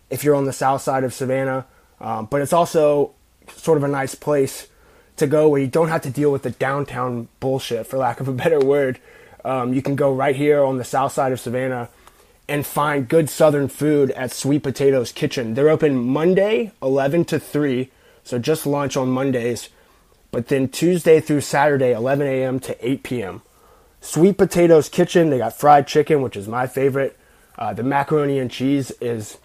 if 0.09 0.23
you're 0.23 0.35
on 0.35 0.45
the 0.45 0.53
south 0.53 0.81
side 0.81 1.03
of 1.03 1.13
Savannah. 1.13 1.65
Um, 1.99 2.25
but 2.25 2.41
it's 2.41 2.53
also 2.53 3.13
sort 3.55 3.77
of 3.77 3.83
a 3.83 3.87
nice 3.87 4.15
place 4.15 4.67
to 5.17 5.27
go 5.27 5.47
where 5.47 5.61
you 5.61 5.67
don't 5.67 5.89
have 5.89 6.01
to 6.01 6.09
deal 6.09 6.31
with 6.31 6.43
the 6.43 6.51
downtown 6.51 7.27
bullshit, 7.39 7.87
for 7.87 7.97
lack 7.97 8.19
of 8.19 8.27
a 8.27 8.33
better 8.33 8.59
word. 8.59 8.99
Um, 9.45 9.73
you 9.73 9.81
can 9.81 9.95
go 9.95 10.13
right 10.13 10.35
here 10.35 10.63
on 10.63 10.77
the 10.77 10.83
south 10.83 11.13
side 11.13 11.31
of 11.31 11.39
Savannah 11.39 11.89
and 12.47 12.65
find 12.65 13.07
good 13.07 13.29
southern 13.29 13.67
food 13.67 14.11
at 14.11 14.31
Sweet 14.31 14.63
Potatoes 14.63 15.11
Kitchen. 15.11 15.53
They're 15.53 15.69
open 15.69 15.95
Monday, 15.95 16.71
11 16.81 17.25
to 17.25 17.39
3, 17.39 17.89
so 18.23 18.39
just 18.39 18.65
lunch 18.65 18.97
on 18.97 19.09
Mondays, 19.09 19.69
but 20.31 20.47
then 20.47 20.67
Tuesday 20.67 21.19
through 21.19 21.41
Saturday, 21.41 21.93
11 21.93 22.27
a.m. 22.27 22.59
to 22.61 22.87
8 22.87 23.03
p.m. 23.03 23.41
Sweet 24.01 24.37
Potatoes 24.37 24.89
Kitchen, 24.89 25.29
they 25.29 25.37
got 25.37 25.57
fried 25.57 25.87
chicken, 25.87 26.21
which 26.21 26.35
is 26.35 26.47
my 26.47 26.67
favorite. 26.67 27.17
Uh, 27.57 27.73
the 27.73 27.83
macaroni 27.83 28.39
and 28.39 28.49
cheese 28.49 28.91
is 28.99 29.37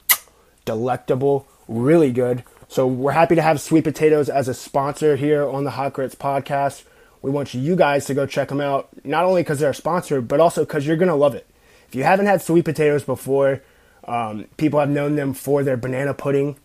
delectable, 0.65 1.47
really 1.67 2.12
good. 2.12 2.43
So 2.69 2.87
we're 2.87 3.12
happy 3.12 3.35
to 3.35 3.43
have 3.43 3.61
Sweet 3.61 3.85
Potatoes 3.85 4.29
as 4.29 4.49
a 4.49 4.55
sponsor 4.55 5.17
here 5.17 5.47
on 5.47 5.65
the 5.65 5.71
Hot 5.71 5.93
Grits 5.93 6.15
podcast. 6.15 6.85
We 7.23 7.31
want 7.31 7.55
you 7.55 7.77
guys 7.77 8.05
to 8.07 8.15
go 8.15 8.27
check 8.27 8.49
them 8.49 8.61
out, 8.61 8.88
not 9.05 9.25
only 9.25 9.43
because 9.43 9.59
they're 9.59 9.71
a 9.71 9.75
sponsor, 9.75 10.21
but 10.21 10.41
also 10.41 10.65
because 10.65 10.87
you're 10.87 10.97
going 10.97 11.09
to 11.09 11.15
love 11.15 11.35
it. 11.35 11.47
If 11.88 11.95
you 11.95 12.05
haven't 12.05 12.27
had 12.27 12.43
sweet 12.43 12.65
potatoes 12.65 13.05
before, 13.05 13.62
um, 14.07 14.45
people 14.57 14.81
have 14.81 14.91
known 14.91 15.17
them 15.17 15.33
for 15.33 15.62
their 15.62 15.77
banana 15.77 16.15
pudding 16.15 16.57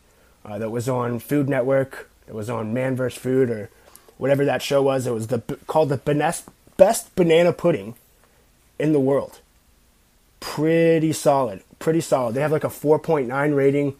uh, 0.46 0.60
that 0.60 0.70
was 0.70 0.90
on 0.90 1.20
Food 1.20 1.50
Network. 1.50 2.10
It 2.28 2.36
was 2.36 2.50
on 2.50 2.74
Man 2.74 2.96
vs. 2.96 3.20
Food 3.20 3.50
or 3.50 3.70
whatever 4.18 4.46
that 4.46 4.62
show 4.62 4.82
was. 4.82 5.08
It 5.08 5.14
was 5.14 5.28
the 5.28 5.40
called 5.68 5.90
the 5.90 5.98
best, 5.98 6.48
best 6.78 7.16
banana 7.16 7.54
pudding 7.54 7.96
in 8.78 8.92
the 8.94 9.00
world. 9.00 9.40
Pretty 10.44 11.14
solid. 11.14 11.64
Pretty 11.80 12.02
solid. 12.02 12.36
They 12.36 12.42
have 12.42 12.52
like 12.52 12.66
a 12.66 12.68
4.9 12.68 13.56
rating 13.56 13.96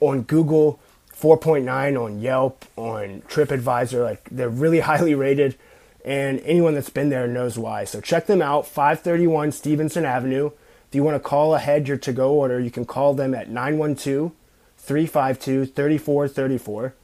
on 0.00 0.22
Google, 0.22 0.80
4.9 1.16 2.04
on 2.04 2.20
Yelp, 2.20 2.64
on 2.76 3.22
TripAdvisor. 3.22 4.04
Like 4.04 4.28
they're 4.30 4.48
really 4.48 4.80
highly 4.90 5.14
rated 5.14 5.56
and 6.04 6.40
anyone 6.40 6.74
that's 6.74 6.90
been 6.90 7.08
there 7.08 7.26
knows 7.26 7.58
why. 7.58 7.84
So 7.84 8.00
check 8.00 8.26
them 8.26 8.40
out, 8.40 8.66
531 8.66 9.52
Stevenson 9.52 10.04
Avenue. 10.04 10.50
If 10.88 10.94
you 10.94 11.02
want 11.02 11.16
to 11.16 11.28
call 11.28 11.54
ahead 11.54 11.88
your 11.88 11.98
to 11.98 12.12
go 12.12 12.32
order, 12.32 12.58
you 12.58 12.70
can 12.70 12.84
call 12.84 13.14
them 13.14 13.34
at 13.34 13.48
912 13.48 14.32
352 14.78 15.66
3434. 15.66 16.94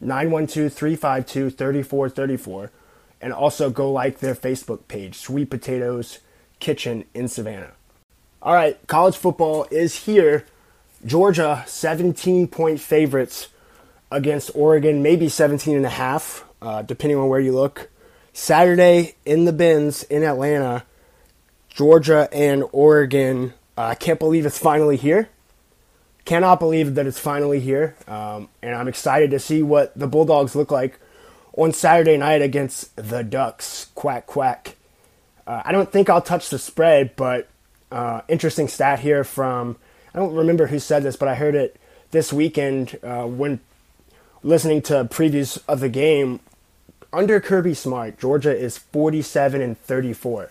912 0.00 0.72
352 0.72 1.50
3434. 1.50 2.70
And 3.20 3.32
also 3.32 3.70
go 3.70 3.90
like 3.90 4.18
their 4.18 4.34
Facebook 4.34 4.86
page, 4.88 5.16
Sweet 5.16 5.50
Potatoes 5.50 6.18
Kitchen 6.60 7.04
in 7.14 7.28
Savannah. 7.28 7.72
All 8.44 8.54
right, 8.54 8.76
college 8.88 9.16
football 9.16 9.68
is 9.70 9.94
here. 9.94 10.44
Georgia, 11.06 11.62
17 11.68 12.48
point 12.48 12.80
favorites 12.80 13.50
against 14.10 14.50
Oregon, 14.56 15.00
maybe 15.00 15.28
17 15.28 15.76
and 15.76 15.86
a 15.86 15.90
half, 15.90 16.44
uh, 16.60 16.82
depending 16.82 17.18
on 17.18 17.28
where 17.28 17.38
you 17.38 17.52
look. 17.52 17.88
Saturday 18.32 19.14
in 19.24 19.44
the 19.44 19.52
Benz 19.52 20.02
in 20.02 20.24
Atlanta, 20.24 20.82
Georgia 21.68 22.28
and 22.32 22.64
Oregon. 22.72 23.54
Uh, 23.78 23.82
I 23.82 23.94
can't 23.94 24.18
believe 24.18 24.44
it's 24.44 24.58
finally 24.58 24.96
here. 24.96 25.28
Cannot 26.24 26.58
believe 26.58 26.96
that 26.96 27.06
it's 27.06 27.20
finally 27.20 27.60
here. 27.60 27.94
Um, 28.08 28.48
and 28.60 28.74
I'm 28.74 28.88
excited 28.88 29.30
to 29.30 29.38
see 29.38 29.62
what 29.62 29.96
the 29.96 30.08
Bulldogs 30.08 30.56
look 30.56 30.72
like 30.72 30.98
on 31.56 31.72
Saturday 31.72 32.16
night 32.16 32.42
against 32.42 32.96
the 32.96 33.22
Ducks. 33.22 33.86
Quack, 33.94 34.26
quack. 34.26 34.74
Uh, 35.46 35.62
I 35.64 35.70
don't 35.70 35.92
think 35.92 36.10
I'll 36.10 36.20
touch 36.20 36.50
the 36.50 36.58
spread, 36.58 37.14
but 37.14 37.48
uh, 37.92 38.22
interesting 38.26 38.68
stat 38.68 39.00
here 39.00 39.22
from, 39.22 39.76
I 40.14 40.18
don't 40.18 40.34
remember 40.34 40.66
who 40.66 40.78
said 40.78 41.02
this, 41.02 41.16
but 41.16 41.28
I 41.28 41.34
heard 41.34 41.54
it 41.54 41.78
this 42.10 42.32
weekend 42.32 42.98
uh, 43.02 43.24
when 43.24 43.60
listening 44.42 44.82
to 44.82 45.04
previews 45.04 45.62
of 45.68 45.80
the 45.80 45.88
game 45.88 46.40
under 47.12 47.38
Kirby 47.40 47.74
Smart, 47.74 48.18
Georgia 48.18 48.56
is 48.56 48.78
47 48.78 49.60
and 49.60 49.78
34 49.78 50.50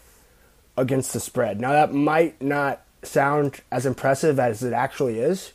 against 0.77 1.13
the 1.13 1.19
spread. 1.19 1.59
Now 1.59 1.71
that 1.71 1.93
might 1.93 2.39
not 2.41 2.81
sound 3.01 3.61
as 3.71 3.87
impressive 3.87 4.39
as 4.39 4.61
it 4.61 4.73
actually 4.73 5.19
is, 5.19 5.53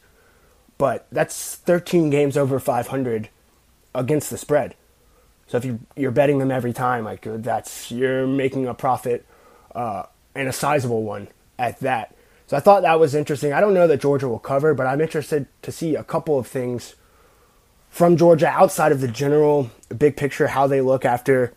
but 0.78 1.06
that's 1.12 1.54
13 1.54 2.10
games 2.10 2.36
over 2.36 2.58
500 2.58 3.28
against 3.94 4.30
the 4.30 4.38
spread. 4.38 4.74
So 5.46 5.56
if 5.56 5.64
you 5.64 5.78
you're 5.94 6.10
betting 6.10 6.38
them 6.40 6.50
every 6.50 6.72
time, 6.72 7.04
like 7.04 7.22
that's 7.24 7.92
you're 7.92 8.26
making 8.26 8.66
a 8.66 8.74
profit 8.74 9.24
uh, 9.76 10.04
and 10.34 10.48
a 10.48 10.52
sizable 10.52 11.04
one 11.04 11.28
at 11.58 11.80
that. 11.80 12.14
So 12.46 12.56
I 12.56 12.60
thought 12.60 12.82
that 12.82 13.00
was 13.00 13.14
interesting. 13.14 13.52
I 13.52 13.60
don't 13.60 13.74
know 13.74 13.86
that 13.86 14.00
Georgia 14.00 14.28
will 14.28 14.38
cover, 14.38 14.72
but 14.74 14.86
I'm 14.86 15.00
interested 15.00 15.46
to 15.62 15.72
see 15.72 15.96
a 15.96 16.04
couple 16.04 16.38
of 16.38 16.46
things 16.46 16.94
from 17.90 18.16
Georgia 18.16 18.48
outside 18.48 18.92
of 18.92 19.00
the 19.00 19.08
general 19.08 19.70
big 19.96 20.16
picture, 20.16 20.48
how 20.48 20.66
they 20.66 20.80
look 20.80 21.04
after, 21.04 21.52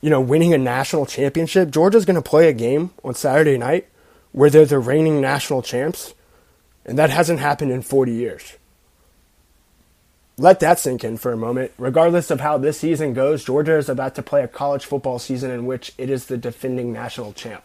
you 0.00 0.10
know, 0.10 0.20
winning 0.20 0.52
a 0.52 0.58
national 0.58 1.06
championship. 1.06 1.70
Georgia's 1.70 2.04
going 2.04 2.20
to 2.20 2.22
play 2.22 2.48
a 2.48 2.52
game 2.52 2.90
on 3.02 3.14
Saturday 3.14 3.56
night 3.56 3.88
where 4.32 4.50
they're 4.50 4.66
the 4.66 4.78
reigning 4.78 5.20
national 5.20 5.62
champs, 5.62 6.14
and 6.84 6.98
that 6.98 7.10
hasn't 7.10 7.40
happened 7.40 7.70
in 7.70 7.80
40 7.82 8.12
years. 8.12 8.56
Let 10.36 10.60
that 10.60 10.78
sink 10.78 11.04
in 11.04 11.18
for 11.18 11.32
a 11.32 11.36
moment. 11.36 11.72
Regardless 11.78 12.30
of 12.30 12.40
how 12.40 12.58
this 12.58 12.80
season 12.80 13.12
goes, 13.12 13.44
Georgia 13.44 13.76
is 13.76 13.88
about 13.88 14.14
to 14.16 14.22
play 14.22 14.42
a 14.42 14.48
college 14.48 14.84
football 14.84 15.18
season 15.18 15.50
in 15.50 15.66
which 15.66 15.92
it 15.98 16.10
is 16.10 16.26
the 16.26 16.38
defending 16.38 16.92
national 16.92 17.32
champ. 17.34 17.62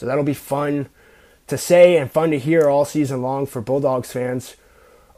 So 0.00 0.06
that'll 0.06 0.24
be 0.24 0.34
fun 0.34 0.88
to 1.46 1.58
say 1.58 1.96
and 1.96 2.10
fun 2.10 2.30
to 2.30 2.38
hear 2.38 2.68
all 2.68 2.84
season 2.84 3.22
long 3.22 3.46
for 3.46 3.60
Bulldogs 3.60 4.10
fans. 4.10 4.56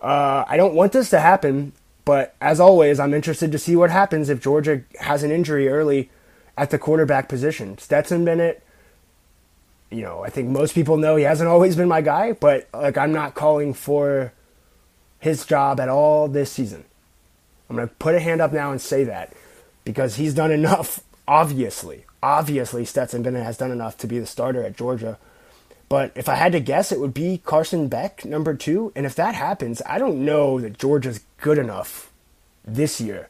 Uh, 0.00 0.44
I 0.48 0.56
don't 0.56 0.74
want 0.74 0.92
this 0.92 1.10
to 1.10 1.20
happen 1.20 1.72
but 2.04 2.34
as 2.40 2.60
always, 2.60 2.98
I'm 2.98 3.14
interested 3.14 3.52
to 3.52 3.58
see 3.58 3.76
what 3.76 3.90
happens 3.90 4.28
if 4.28 4.40
Georgia 4.40 4.82
has 5.00 5.22
an 5.22 5.30
injury 5.30 5.68
early 5.68 6.10
at 6.56 6.70
the 6.70 6.78
quarterback 6.78 7.28
position. 7.28 7.78
Stetson 7.78 8.24
Bennett, 8.24 8.62
you 9.90 10.02
know, 10.02 10.24
I 10.24 10.30
think 10.30 10.48
most 10.48 10.74
people 10.74 10.96
know 10.96 11.16
he 11.16 11.24
hasn't 11.24 11.48
always 11.48 11.76
been 11.76 11.88
my 11.88 12.00
guy, 12.00 12.32
but 12.32 12.68
like 12.74 12.98
I'm 12.98 13.12
not 13.12 13.34
calling 13.34 13.72
for 13.72 14.32
his 15.20 15.46
job 15.46 15.78
at 15.78 15.88
all 15.88 16.26
this 16.26 16.50
season. 16.50 16.84
I'm 17.70 17.76
going 17.76 17.88
to 17.88 17.94
put 17.94 18.14
a 18.14 18.20
hand 18.20 18.40
up 18.40 18.52
now 18.52 18.72
and 18.72 18.80
say 18.80 19.04
that 19.04 19.32
because 19.84 20.16
he's 20.16 20.34
done 20.34 20.50
enough, 20.50 21.00
obviously. 21.26 22.04
Obviously, 22.22 22.84
Stetson 22.84 23.22
Bennett 23.22 23.44
has 23.44 23.58
done 23.58 23.70
enough 23.70 23.98
to 23.98 24.06
be 24.06 24.18
the 24.18 24.26
starter 24.26 24.62
at 24.62 24.76
Georgia. 24.76 25.18
But 25.88 26.12
if 26.14 26.28
I 26.28 26.36
had 26.36 26.52
to 26.52 26.60
guess, 26.60 26.90
it 26.90 27.00
would 27.00 27.12
be 27.12 27.42
Carson 27.44 27.88
Beck, 27.88 28.24
number 28.24 28.54
two. 28.54 28.92
And 28.96 29.04
if 29.04 29.14
that 29.16 29.34
happens, 29.34 29.82
I 29.84 29.98
don't 29.98 30.24
know 30.24 30.60
that 30.60 30.78
Georgia's 30.78 31.20
good 31.38 31.58
enough 31.58 32.10
this 32.64 33.00
year. 33.00 33.28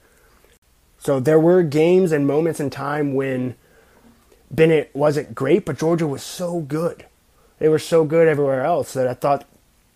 So 0.99 1.19
there 1.19 1.41
were 1.41 1.65
games 1.65 2.13
and 2.13 2.27
moments 2.27 2.61
in 2.61 2.71
time 2.71 3.15
when 3.15 3.57
Bennett 4.53 4.91
wasn't 4.95 5.35
great, 5.35 5.65
but 5.65 5.79
Georgia 5.79 6.07
was 6.07 6.23
so 6.23 6.61
good. 6.61 7.07
They 7.59 7.69
were 7.69 7.81
so 7.81 8.05
good 8.05 8.29
everywhere 8.29 8.65
else 8.65 8.93
that 8.93 9.09
I 9.09 9.15
thought, 9.15 9.45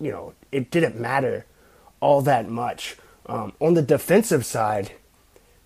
you 0.01 0.11
know, 0.11 0.33
it 0.51 0.71
didn't 0.71 0.99
matter 0.99 1.47
all 2.01 2.23
that 2.23 2.49
much. 2.49 2.97
Um, 3.27 3.53
on 3.61 3.75
the 3.75 3.83
defensive 3.83 4.45
side, 4.45 4.93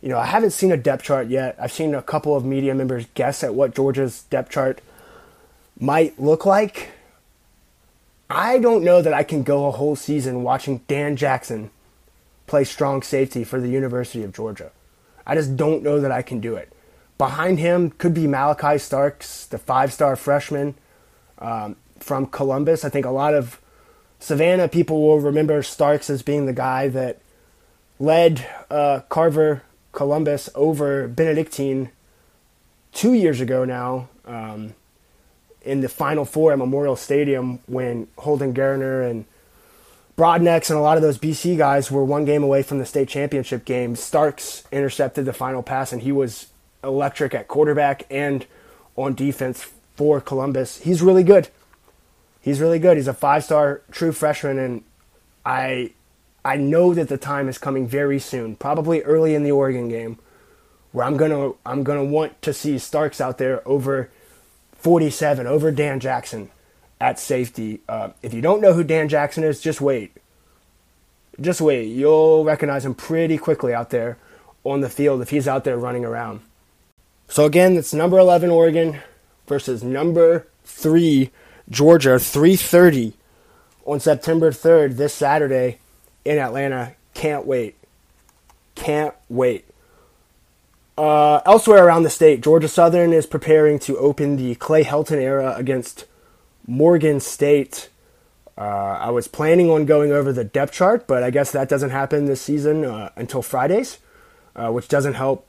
you 0.02 0.08
know, 0.08 0.18
I 0.18 0.26
haven't 0.26 0.52
seen 0.52 0.72
a 0.72 0.76
depth 0.76 1.04
chart 1.04 1.28
yet. 1.28 1.56
I've 1.60 1.72
seen 1.72 1.94
a 1.94 2.02
couple 2.02 2.34
of 2.34 2.44
media 2.44 2.74
members 2.74 3.06
guess 3.14 3.44
at 3.44 3.54
what 3.54 3.74
Georgia's 3.74 4.22
depth 4.22 4.50
chart 4.50 4.80
might 5.78 6.18
look 6.18 6.46
like. 6.46 6.90
I 8.28 8.58
don't 8.58 8.84
know 8.84 9.02
that 9.02 9.12
I 9.12 9.22
can 9.24 9.42
go 9.42 9.66
a 9.66 9.72
whole 9.72 9.96
season 9.96 10.42
watching 10.42 10.82
Dan 10.88 11.16
Jackson 11.16 11.70
play 12.46 12.64
strong 12.64 13.02
safety 13.02 13.44
for 13.44 13.60
the 13.60 13.68
University 13.68 14.22
of 14.22 14.32
Georgia. 14.32 14.70
I 15.26 15.34
just 15.34 15.56
don't 15.56 15.82
know 15.82 16.00
that 16.00 16.12
I 16.12 16.22
can 16.22 16.40
do 16.40 16.54
it. 16.56 16.72
behind 17.20 17.58
him 17.58 17.90
could 17.90 18.14
be 18.14 18.26
Malachi 18.26 18.78
Starks, 18.78 19.44
the 19.44 19.58
five-star 19.58 20.16
freshman 20.16 20.74
um, 21.38 21.76
from 21.98 22.24
Columbus. 22.26 22.82
I 22.82 22.88
think 22.88 23.04
a 23.04 23.10
lot 23.10 23.34
of 23.34 23.60
Savannah 24.18 24.68
people 24.68 25.02
will 25.02 25.20
remember 25.20 25.62
Starks 25.62 26.08
as 26.08 26.22
being 26.22 26.46
the 26.46 26.54
guy 26.54 26.88
that 26.88 27.20
led 27.98 28.48
uh, 28.70 29.00
Carver 29.10 29.62
Columbus 29.92 30.48
over 30.54 31.08
Benedictine 31.08 31.90
two 32.92 33.12
years 33.12 33.40
ago 33.40 33.64
now 33.64 34.08
um, 34.24 34.74
in 35.62 35.80
the 35.80 35.88
Final 35.88 36.24
Four 36.24 36.52
at 36.52 36.58
Memorial 36.58 36.96
Stadium 36.96 37.60
when 37.66 38.08
Holden 38.18 38.54
Geriner 38.54 39.08
and 39.08 39.24
Broadnecks 40.16 40.68
and 40.68 40.78
a 40.78 40.82
lot 40.82 40.98
of 40.98 41.02
those 41.02 41.18
BC 41.18 41.56
guys 41.56 41.90
were 41.90 42.04
one 42.04 42.24
game 42.24 42.42
away 42.42 42.62
from 42.62 42.78
the 42.78 42.84
state 42.84 43.08
championship 43.08 43.64
game. 43.64 43.96
Starks 43.96 44.64
intercepted 44.70 45.24
the 45.24 45.32
final 45.32 45.62
pass, 45.62 45.92
and 45.92 46.02
he 46.02 46.12
was 46.12 46.48
electric 46.84 47.34
at 47.34 47.48
quarterback 47.48 48.04
and 48.10 48.46
on 48.96 49.14
defense 49.14 49.66
for 49.96 50.20
Columbus. 50.20 50.78
He's 50.78 51.00
really 51.00 51.22
good. 51.22 51.48
He's 52.40 52.60
really 52.60 52.78
good. 52.78 52.96
He's 52.96 53.08
a 53.08 53.14
five-star 53.14 53.82
true 53.90 54.12
freshman, 54.12 54.58
and 54.58 54.82
I 55.44 55.92
I 56.44 56.56
know 56.56 56.94
that 56.94 57.08
the 57.08 57.18
time 57.18 57.48
is 57.48 57.58
coming 57.58 57.86
very 57.86 58.18
soon, 58.18 58.56
probably 58.56 59.02
early 59.02 59.34
in 59.34 59.42
the 59.42 59.52
Oregon 59.52 59.88
game, 59.88 60.18
where 60.92 61.04
I'm 61.04 61.16
gonna 61.16 61.52
I'm 61.66 61.82
gonna 61.82 62.04
want 62.04 62.40
to 62.42 62.52
see 62.52 62.78
Starks 62.78 63.20
out 63.20 63.38
there 63.38 63.66
over 63.68 64.10
47, 64.74 65.46
over 65.46 65.70
Dan 65.70 66.00
Jackson 66.00 66.50
at 67.00 67.18
safety. 67.18 67.80
Uh, 67.88 68.10
if 68.22 68.32
you 68.32 68.40
don't 68.40 68.60
know 68.60 68.72
who 68.72 68.84
Dan 68.84 69.08
Jackson 69.08 69.44
is, 69.44 69.60
just 69.60 69.80
wait. 69.80 70.16
Just 71.40 71.60
wait. 71.60 71.86
You'll 71.86 72.44
recognize 72.44 72.84
him 72.84 72.94
pretty 72.94 73.38
quickly 73.38 73.74
out 73.74 73.90
there 73.90 74.16
on 74.64 74.80
the 74.80 74.88
field 74.88 75.20
if 75.22 75.30
he's 75.30 75.48
out 75.48 75.64
there 75.64 75.76
running 75.76 76.04
around. 76.04 76.40
So 77.28 77.44
again, 77.44 77.76
it's 77.76 77.94
number 77.94 78.18
11 78.18 78.50
Oregon 78.50 78.98
versus 79.46 79.82
number 79.82 80.46
3 80.64 81.30
Georgia, 81.68 82.18
3:30 82.18 83.12
on 83.84 84.00
September 84.00 84.50
3rd 84.50 84.96
this 84.96 85.14
Saturday 85.14 85.79
in 86.24 86.38
Atlanta. 86.38 86.94
Can't 87.14 87.46
wait. 87.46 87.76
Can't 88.74 89.14
wait. 89.28 89.64
Uh, 90.96 91.40
elsewhere 91.46 91.86
around 91.86 92.02
the 92.02 92.10
state, 92.10 92.42
Georgia 92.42 92.68
Southern 92.68 93.12
is 93.12 93.24
preparing 93.26 93.78
to 93.80 93.96
open 93.98 94.36
the 94.36 94.54
Clay 94.56 94.84
Helton 94.84 95.18
era 95.18 95.54
against 95.56 96.04
Morgan 96.66 97.20
State. 97.20 97.88
Uh, 98.58 98.98
I 99.00 99.10
was 99.10 99.26
planning 99.26 99.70
on 99.70 99.86
going 99.86 100.12
over 100.12 100.32
the 100.32 100.44
depth 100.44 100.72
chart, 100.72 101.06
but 101.06 101.22
I 101.22 101.30
guess 101.30 101.52
that 101.52 101.68
doesn't 101.68 101.90
happen 101.90 102.26
this 102.26 102.42
season 102.42 102.84
uh, 102.84 103.10
until 103.16 103.40
Fridays, 103.40 103.98
uh, 104.54 104.70
which 104.70 104.88
doesn't 104.88 105.14
help 105.14 105.46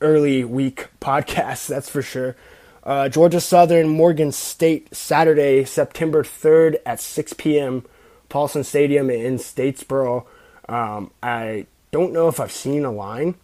early 0.00 0.44
week 0.44 0.88
podcasts, 1.00 1.68
that's 1.68 1.90
for 1.90 2.00
sure. 2.00 2.34
Uh, 2.82 3.08
Georgia 3.08 3.40
Southern, 3.40 3.88
Morgan 3.88 4.32
State, 4.32 4.94
Saturday, 4.94 5.64
September 5.64 6.22
3rd 6.22 6.76
at 6.86 7.00
6 7.00 7.32
p.m., 7.34 7.84
Paulson 8.28 8.64
Stadium 8.64 9.10
in 9.10 9.36
Statesboro. 9.36 10.26
Um, 10.68 11.10
I 11.22 11.66
don't 11.90 12.12
know 12.12 12.28
if 12.28 12.40
I've 12.40 12.52
seen 12.52 12.84
a 12.84 12.90
line 12.90 13.36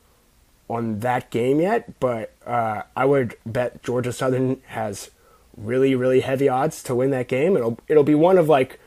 on 0.68 1.00
that 1.00 1.30
game 1.30 1.60
yet, 1.60 2.00
but 2.00 2.32
uh, 2.46 2.82
I 2.96 3.04
would 3.04 3.36
bet 3.44 3.82
Georgia 3.82 4.12
Southern 4.12 4.60
has 4.66 5.10
really, 5.56 5.94
really 5.94 6.20
heavy 6.20 6.48
odds 6.48 6.82
to 6.84 6.94
win 6.94 7.10
that 7.10 7.28
game. 7.28 7.56
It'll 7.56 7.78
it'll 7.88 8.04
be 8.04 8.14
one 8.14 8.38
of 8.38 8.48
like 8.48 8.80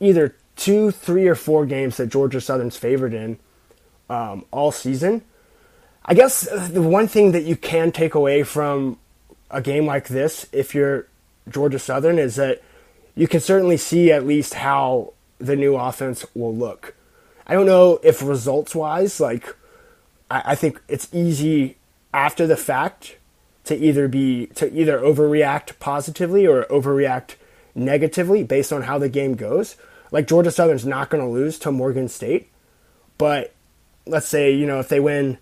either 0.00 0.34
two, 0.56 0.90
three, 0.90 1.26
or 1.26 1.34
four 1.34 1.66
games 1.66 1.96
that 1.96 2.08
Georgia 2.08 2.40
Southern's 2.40 2.76
favored 2.76 3.14
in 3.14 3.38
um, 4.08 4.44
all 4.50 4.72
season. 4.72 5.22
I 6.04 6.14
guess 6.14 6.48
the 6.68 6.82
one 6.82 7.08
thing 7.08 7.32
that 7.32 7.44
you 7.44 7.56
can 7.56 7.92
take 7.92 8.14
away 8.14 8.42
from 8.42 8.98
a 9.50 9.62
game 9.62 9.86
like 9.86 10.08
this, 10.08 10.46
if 10.52 10.74
you're 10.74 11.06
Georgia 11.48 11.78
Southern, 11.78 12.18
is 12.18 12.36
that 12.36 12.62
you 13.14 13.28
can 13.28 13.40
certainly 13.40 13.76
see 13.76 14.10
at 14.10 14.26
least 14.26 14.54
how 14.54 15.12
the 15.40 15.56
new 15.56 15.76
offense 15.76 16.24
will 16.34 16.54
look. 16.54 16.94
I 17.46 17.54
don't 17.54 17.66
know 17.66 17.98
if 18.02 18.22
results 18.22 18.74
wise, 18.74 19.18
like, 19.18 19.56
I, 20.30 20.42
I 20.46 20.54
think 20.54 20.80
it's 20.88 21.08
easy 21.12 21.78
after 22.12 22.46
the 22.46 22.56
fact 22.56 23.16
to 23.64 23.76
either 23.76 24.08
be 24.08 24.46
to 24.46 24.72
either 24.72 24.98
overreact 24.98 25.78
positively 25.78 26.46
or 26.46 26.64
overreact 26.64 27.36
negatively 27.74 28.42
based 28.42 28.72
on 28.72 28.82
how 28.82 28.98
the 28.98 29.08
game 29.08 29.34
goes. 29.34 29.76
Like 30.10 30.26
Georgia 30.26 30.50
Southern's 30.50 30.86
not 30.86 31.10
going 31.10 31.22
to 31.22 31.30
lose 31.30 31.58
to 31.60 31.70
Morgan 31.70 32.08
State, 32.08 32.50
but 33.18 33.54
let's 34.06 34.26
say 34.26 34.52
you 34.52 34.66
know 34.66 34.80
if 34.80 34.88
they 34.88 35.00
win 35.00 35.38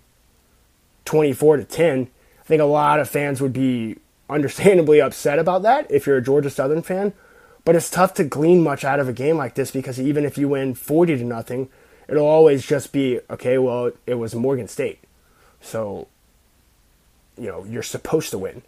24 1.04 1.58
to 1.58 1.64
10, 1.64 2.08
I 2.40 2.44
think 2.44 2.60
a 2.60 2.66
lot 2.66 3.00
of 3.00 3.08
fans 3.08 3.40
would 3.40 3.52
be 3.52 3.96
understandably 4.30 5.00
upset 5.00 5.38
about 5.38 5.62
that 5.62 5.90
if 5.90 6.06
you're 6.06 6.18
a 6.18 6.22
Georgia 6.22 6.50
Southern 6.50 6.82
fan. 6.82 7.14
But 7.68 7.76
it's 7.76 7.90
tough 7.90 8.14
to 8.14 8.24
glean 8.24 8.62
much 8.62 8.82
out 8.82 8.98
of 8.98 9.10
a 9.10 9.12
game 9.12 9.36
like 9.36 9.54
this 9.54 9.70
because 9.70 10.00
even 10.00 10.24
if 10.24 10.38
you 10.38 10.48
win 10.48 10.72
40 10.72 11.18
to 11.18 11.22
nothing, 11.22 11.68
it'll 12.08 12.24
always 12.24 12.66
just 12.66 12.94
be 12.94 13.20
okay, 13.28 13.58
well, 13.58 13.92
it 14.06 14.14
was 14.14 14.34
Morgan 14.34 14.68
State. 14.68 15.00
So, 15.60 16.08
you 17.36 17.48
know, 17.48 17.64
you're 17.64 17.82
supposed 17.82 18.30
to 18.30 18.38
win 18.38 18.62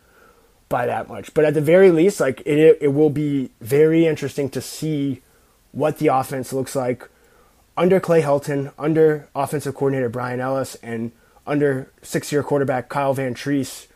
by 0.68 0.84
that 0.84 1.08
much. 1.08 1.32
But 1.32 1.46
at 1.46 1.54
the 1.54 1.62
very 1.62 1.90
least, 1.90 2.20
like 2.20 2.42
it 2.44 2.76
it 2.82 2.88
will 2.88 3.08
be 3.08 3.52
very 3.62 4.04
interesting 4.04 4.50
to 4.50 4.60
see 4.60 5.22
what 5.72 5.96
the 5.96 6.08
offense 6.08 6.52
looks 6.52 6.76
like 6.76 7.08
under 7.78 8.00
Clay 8.00 8.20
Helton, 8.20 8.70
under 8.78 9.30
offensive 9.34 9.74
coordinator 9.74 10.10
Bryan 10.10 10.40
Ellis, 10.40 10.74
and 10.82 11.12
under 11.46 11.90
six-year 12.02 12.42
quarterback 12.42 12.90
Kyle 12.90 13.16
Vantrease, 13.16 13.86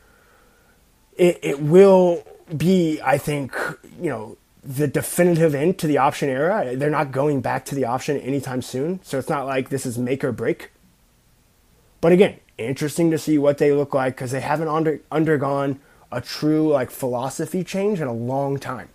it, 1.19 1.39
it 1.43 1.61
will 1.61 2.27
be, 2.57 3.03
I 3.03 3.19
think, 3.19 3.55
you 4.01 4.09
know, 4.09 4.39
the 4.65 4.89
definitive 4.89 5.55
end 5.55 5.79
to 5.79 5.87
the 5.87 5.99
option 5.99 6.29
era. 6.29 6.75
They're 6.75 6.91
not 6.91 7.13
going 7.13 7.43
back 7.43 7.65
to 7.67 7.75
the 7.75 7.85
option 7.85 8.19
anytime 8.19 8.63
soon, 8.63 9.01
so 9.03 9.19
it's 9.19 9.29
not 9.29 9.47
like 9.47 9.69
this 9.69 9.85
is 9.85 9.99
make 9.99 10.25
or 10.25 10.33
break. 10.33 10.71
But 12.01 12.13
again, 12.13 12.39
interesting 12.57 13.11
to 13.11 13.19
see 13.19 13.37
what 13.37 13.59
they 13.59 13.73
look 13.73 13.93
like 13.93 14.15
because 14.15 14.31
they 14.31 14.41
haven't 14.41 14.69
under, 14.69 15.01
undergone 15.11 15.81
a 16.11 16.21
true 16.21 16.69
like 16.69 16.91
philosophy 16.91 17.63
change 17.63 18.01
in 18.01 18.07
a 18.07 18.13
long 18.13 18.59
time. 18.59 18.89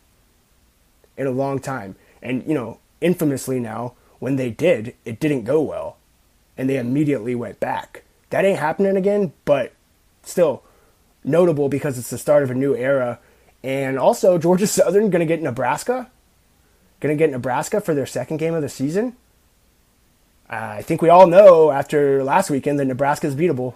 In 1.17 1.27
a 1.27 1.31
long 1.31 1.59
time, 1.59 1.95
and 2.21 2.45
you 2.47 2.53
know, 2.53 2.79
infamously 3.01 3.59
now, 3.59 3.93
when 4.19 4.37
they 4.37 4.49
did, 4.49 4.95
it 5.03 5.19
didn't 5.19 5.43
go 5.43 5.61
well, 5.61 5.97
and 6.57 6.69
they 6.69 6.77
immediately 6.77 7.35
went 7.35 7.59
back. 7.59 8.03
That 8.29 8.45
ain't 8.45 8.59
happening 8.59 8.95
again, 8.95 9.33
but 9.43 9.73
still 10.23 10.63
notable 11.23 11.67
because 11.67 11.97
it's 11.97 12.09
the 12.09 12.17
start 12.17 12.43
of 12.43 12.51
a 12.51 12.55
new 12.55 12.73
era. 12.73 13.19
And 13.63 13.97
also, 13.97 14.37
Georgia 14.39 14.67
Southern 14.67 15.09
going 15.09 15.19
to 15.19 15.25
get 15.25 15.41
Nebraska. 15.41 16.09
Going 16.99 17.17
to 17.17 17.21
get 17.21 17.31
Nebraska 17.31 17.81
for 17.81 17.93
their 17.93 18.05
second 18.05 18.37
game 18.37 18.53
of 18.53 18.61
the 18.61 18.69
season. 18.69 19.15
I 20.49 20.81
think 20.81 21.01
we 21.01 21.09
all 21.09 21.27
know 21.27 21.69
after 21.71 22.23
last 22.23 22.49
weekend 22.49 22.79
that 22.79 22.85
Nebraska 22.85 23.27
is 23.27 23.35
beatable. 23.35 23.75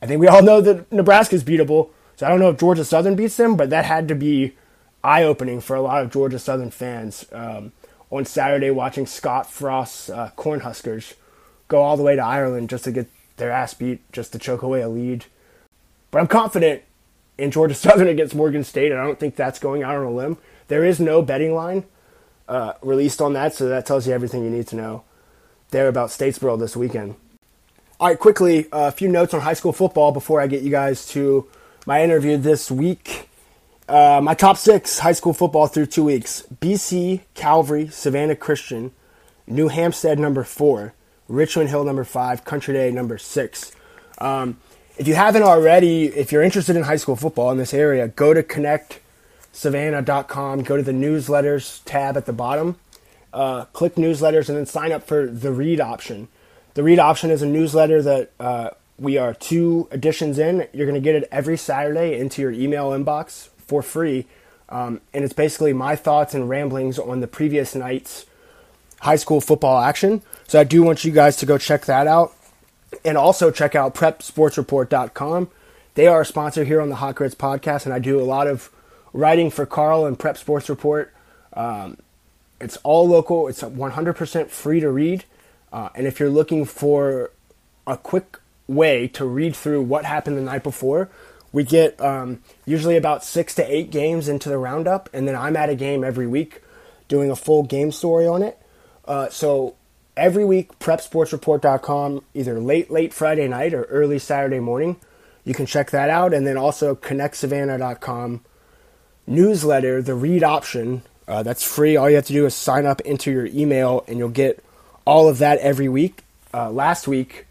I 0.00 0.06
think 0.06 0.20
we 0.20 0.28
all 0.28 0.42
know 0.42 0.60
that 0.60 0.90
Nebraska 0.92 1.34
is 1.34 1.44
beatable. 1.44 1.90
So 2.16 2.26
I 2.26 2.28
don't 2.28 2.38
know 2.38 2.50
if 2.50 2.58
Georgia 2.58 2.84
Southern 2.84 3.16
beats 3.16 3.36
them, 3.36 3.56
but 3.56 3.70
that 3.70 3.84
had 3.84 4.06
to 4.08 4.14
be 4.14 4.54
eye 5.02 5.24
opening 5.24 5.60
for 5.60 5.74
a 5.74 5.82
lot 5.82 6.02
of 6.02 6.12
Georgia 6.12 6.38
Southern 6.38 6.70
fans 6.70 7.26
um, 7.32 7.72
on 8.10 8.24
Saturday 8.24 8.70
watching 8.70 9.06
Scott 9.06 9.50
Frost's 9.50 10.08
uh, 10.10 10.30
Cornhuskers 10.36 11.14
go 11.68 11.82
all 11.82 11.96
the 11.96 12.02
way 12.02 12.14
to 12.14 12.22
Ireland 12.22 12.70
just 12.70 12.84
to 12.84 12.92
get 12.92 13.08
their 13.36 13.50
ass 13.50 13.74
beat, 13.74 14.00
just 14.12 14.32
to 14.32 14.38
choke 14.38 14.62
away 14.62 14.82
a 14.82 14.88
lead. 14.88 15.24
But 16.10 16.20
I'm 16.20 16.28
confident 16.28 16.82
in 17.42 17.50
Georgia 17.50 17.74
Southern 17.86 18.08
against 18.08 18.34
Morgan 18.34 18.64
State, 18.64 18.92
and 18.92 19.00
I 19.00 19.04
don't 19.04 19.18
think 19.18 19.36
that's 19.36 19.58
going 19.58 19.82
out 19.82 19.96
on 19.96 20.04
a 20.04 20.10
limb. 20.10 20.38
There 20.68 20.84
is 20.84 21.00
no 21.00 21.22
betting 21.22 21.54
line 21.54 21.84
uh, 22.48 22.74
released 22.82 23.20
on 23.20 23.32
that, 23.34 23.54
so 23.54 23.68
that 23.68 23.84
tells 23.84 24.06
you 24.06 24.14
everything 24.14 24.44
you 24.44 24.50
need 24.50 24.68
to 24.68 24.76
know 24.76 25.04
there 25.70 25.88
about 25.88 26.10
Statesboro 26.10 26.58
this 26.58 26.76
weekend. 26.76 27.16
All 27.98 28.08
right, 28.08 28.18
quickly, 28.18 28.68
a 28.72 28.92
few 28.92 29.08
notes 29.08 29.34
on 29.34 29.40
high 29.40 29.54
school 29.54 29.72
football 29.72 30.12
before 30.12 30.40
I 30.40 30.46
get 30.46 30.62
you 30.62 30.70
guys 30.70 31.06
to 31.08 31.48
my 31.86 32.02
interview 32.02 32.36
this 32.36 32.70
week. 32.70 33.28
Uh, 33.88 34.20
my 34.22 34.34
top 34.34 34.56
six 34.56 35.00
high 35.00 35.12
school 35.12 35.32
football 35.32 35.66
through 35.66 35.86
two 35.86 36.04
weeks 36.04 36.46
BC, 36.60 37.20
Calvary, 37.34 37.88
Savannah 37.88 38.36
Christian, 38.36 38.92
New 39.46 39.68
Hampstead 39.68 40.18
number 40.18 40.44
four, 40.44 40.94
Richmond 41.28 41.70
Hill 41.70 41.84
number 41.84 42.04
five, 42.04 42.44
Country 42.44 42.74
Day 42.74 42.90
number 42.90 43.18
six. 43.18 43.72
Um, 44.18 44.58
if 44.98 45.08
you 45.08 45.14
haven't 45.14 45.42
already, 45.42 46.06
if 46.06 46.32
you're 46.32 46.42
interested 46.42 46.76
in 46.76 46.82
high 46.82 46.96
school 46.96 47.16
football 47.16 47.50
in 47.50 47.56
this 47.58 47.72
area, 47.72 48.08
go 48.08 48.34
to 48.34 48.42
connectsavannah.com, 48.42 50.62
go 50.62 50.76
to 50.76 50.82
the 50.82 50.92
newsletters 50.92 51.80
tab 51.84 52.16
at 52.16 52.26
the 52.26 52.32
bottom, 52.32 52.76
uh, 53.32 53.66
click 53.66 53.94
newsletters, 53.94 54.48
and 54.48 54.58
then 54.58 54.66
sign 54.66 54.90
up 54.92 55.06
for 55.06 55.26
the 55.26 55.52
read 55.52 55.80
option. 55.80 56.26
The 56.74 56.82
read 56.82 56.98
option 56.98 57.30
is 57.30 57.42
a 57.42 57.46
newsletter 57.46 58.02
that 58.02 58.32
uh, 58.38 58.70
we 58.98 59.16
are 59.16 59.32
two 59.34 59.88
editions 59.90 60.38
in. 60.38 60.68
You're 60.72 60.86
going 60.86 61.00
to 61.00 61.04
get 61.04 61.14
it 61.14 61.28
every 61.32 61.56
Saturday 61.56 62.18
into 62.18 62.42
your 62.42 62.52
email 62.52 62.90
inbox 62.90 63.48
for 63.58 63.82
free. 63.82 64.26
Um, 64.68 65.00
and 65.12 65.24
it's 65.24 65.34
basically 65.34 65.72
my 65.72 65.96
thoughts 65.96 66.34
and 66.34 66.48
ramblings 66.48 66.98
on 66.98 67.20
the 67.20 67.26
previous 67.26 67.74
night's 67.74 68.26
high 69.00 69.16
school 69.16 69.40
football 69.40 69.82
action. 69.82 70.22
So 70.48 70.60
I 70.60 70.64
do 70.64 70.82
want 70.82 71.04
you 71.04 71.12
guys 71.12 71.36
to 71.38 71.46
go 71.46 71.58
check 71.58 71.86
that 71.86 72.06
out 72.06 72.34
and 73.04 73.16
also 73.16 73.50
check 73.50 73.74
out 73.74 73.94
prepsportsreport.com. 73.94 75.50
they 75.94 76.06
are 76.06 76.22
a 76.22 76.26
sponsor 76.26 76.64
here 76.64 76.80
on 76.80 76.88
the 76.88 76.96
Hot 76.96 77.14
Grits 77.14 77.34
podcast, 77.34 77.84
and 77.84 77.94
I 77.94 77.98
do 77.98 78.20
a 78.20 78.24
lot 78.24 78.46
of 78.46 78.70
writing 79.12 79.50
for 79.50 79.66
Carl 79.66 80.06
and 80.06 80.18
Prep 80.18 80.38
Sports 80.38 80.68
Report. 80.68 81.12
Um, 81.52 81.98
it's 82.60 82.76
all 82.78 83.06
local. 83.06 83.48
It's 83.48 83.62
100% 83.62 84.48
free 84.48 84.80
to 84.80 84.90
read. 84.90 85.24
Uh, 85.72 85.88
and 85.94 86.06
if 86.06 86.20
you're 86.20 86.30
looking 86.30 86.64
for 86.64 87.30
a 87.86 87.96
quick 87.96 88.38
way 88.68 89.08
to 89.08 89.24
read 89.24 89.56
through 89.56 89.82
what 89.82 90.04
happened 90.04 90.36
the 90.36 90.42
night 90.42 90.62
before, 90.62 91.08
we 91.52 91.64
get 91.64 92.00
um, 92.00 92.42
usually 92.64 92.96
about 92.96 93.24
six 93.24 93.54
to 93.56 93.74
eight 93.74 93.90
games 93.90 94.28
into 94.28 94.48
the 94.48 94.58
roundup, 94.58 95.10
and 95.12 95.28
then 95.28 95.36
I'm 95.36 95.56
at 95.56 95.68
a 95.68 95.74
game 95.74 96.02
every 96.04 96.26
week 96.26 96.62
doing 97.08 97.30
a 97.30 97.36
full 97.36 97.62
game 97.62 97.92
story 97.92 98.26
on 98.26 98.42
it. 98.42 98.58
Uh, 99.04 99.28
so 99.28 99.74
every 100.16 100.44
week, 100.44 100.78
prepsportsreport.com, 100.78 102.24
either 102.34 102.60
late, 102.60 102.90
late 102.90 103.12
Friday 103.14 103.48
night 103.48 103.74
or 103.74 103.84
early 103.84 104.18
Saturday 104.18 104.60
morning, 104.60 104.96
you 105.44 105.54
can 105.54 105.66
check 105.66 105.90
that 105.90 106.10
out. 106.10 106.32
And 106.32 106.46
then 106.46 106.56
also 106.56 106.94
connectsavannah.com 106.94 108.42
newsletter, 109.26 110.02
the 110.02 110.14
read 110.14 110.42
option. 110.42 111.02
Uh, 111.26 111.42
that's 111.42 111.62
free. 111.62 111.96
All 111.96 112.10
you 112.10 112.16
have 112.16 112.26
to 112.26 112.32
do 112.32 112.46
is 112.46 112.54
sign 112.54 112.86
up 112.86 113.00
into 113.02 113.30
your 113.30 113.46
email, 113.46 114.04
and 114.08 114.18
you'll 114.18 114.28
get 114.28 114.62
all 115.04 115.28
of 115.28 115.38
that 115.38 115.58
every 115.58 115.88
week. 115.88 116.22
Uh, 116.52 116.70
last 116.70 117.08
week, 117.08 117.46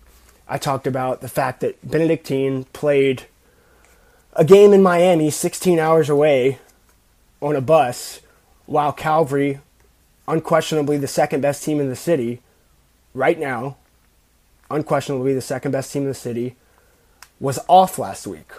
I 0.48 0.58
talked 0.58 0.86
about 0.86 1.22
the 1.22 1.30
fact 1.30 1.62
that 1.62 1.90
Benedictine 1.90 2.66
played 2.66 3.24
a 4.34 4.46
game 4.46 4.74
in 4.74 4.84
Miami, 4.84 5.30
16 5.30 5.80
hours 5.80 6.10
away, 6.10 6.60
on 7.42 7.56
a 7.56 7.62
bus, 7.62 8.22
while 8.66 8.94
Calvary, 8.94 9.60
unquestionably 10.28 10.98
the 10.98 11.08
second 11.08 11.42
best 11.42 11.64
team 11.64 11.80
in 11.80 11.90
the 11.90 11.96
city, 11.96 12.42
right 13.14 13.40
now, 13.40 13.78
unquestionably 14.70 15.34
the 15.34 15.42
second 15.42 15.72
best 15.72 15.92
team 15.92 16.04
in 16.04 16.08
the 16.08 16.14
city, 16.14 16.56
was 17.40 17.60
off 17.68 17.98
last 17.98 18.28
week. 18.28 18.52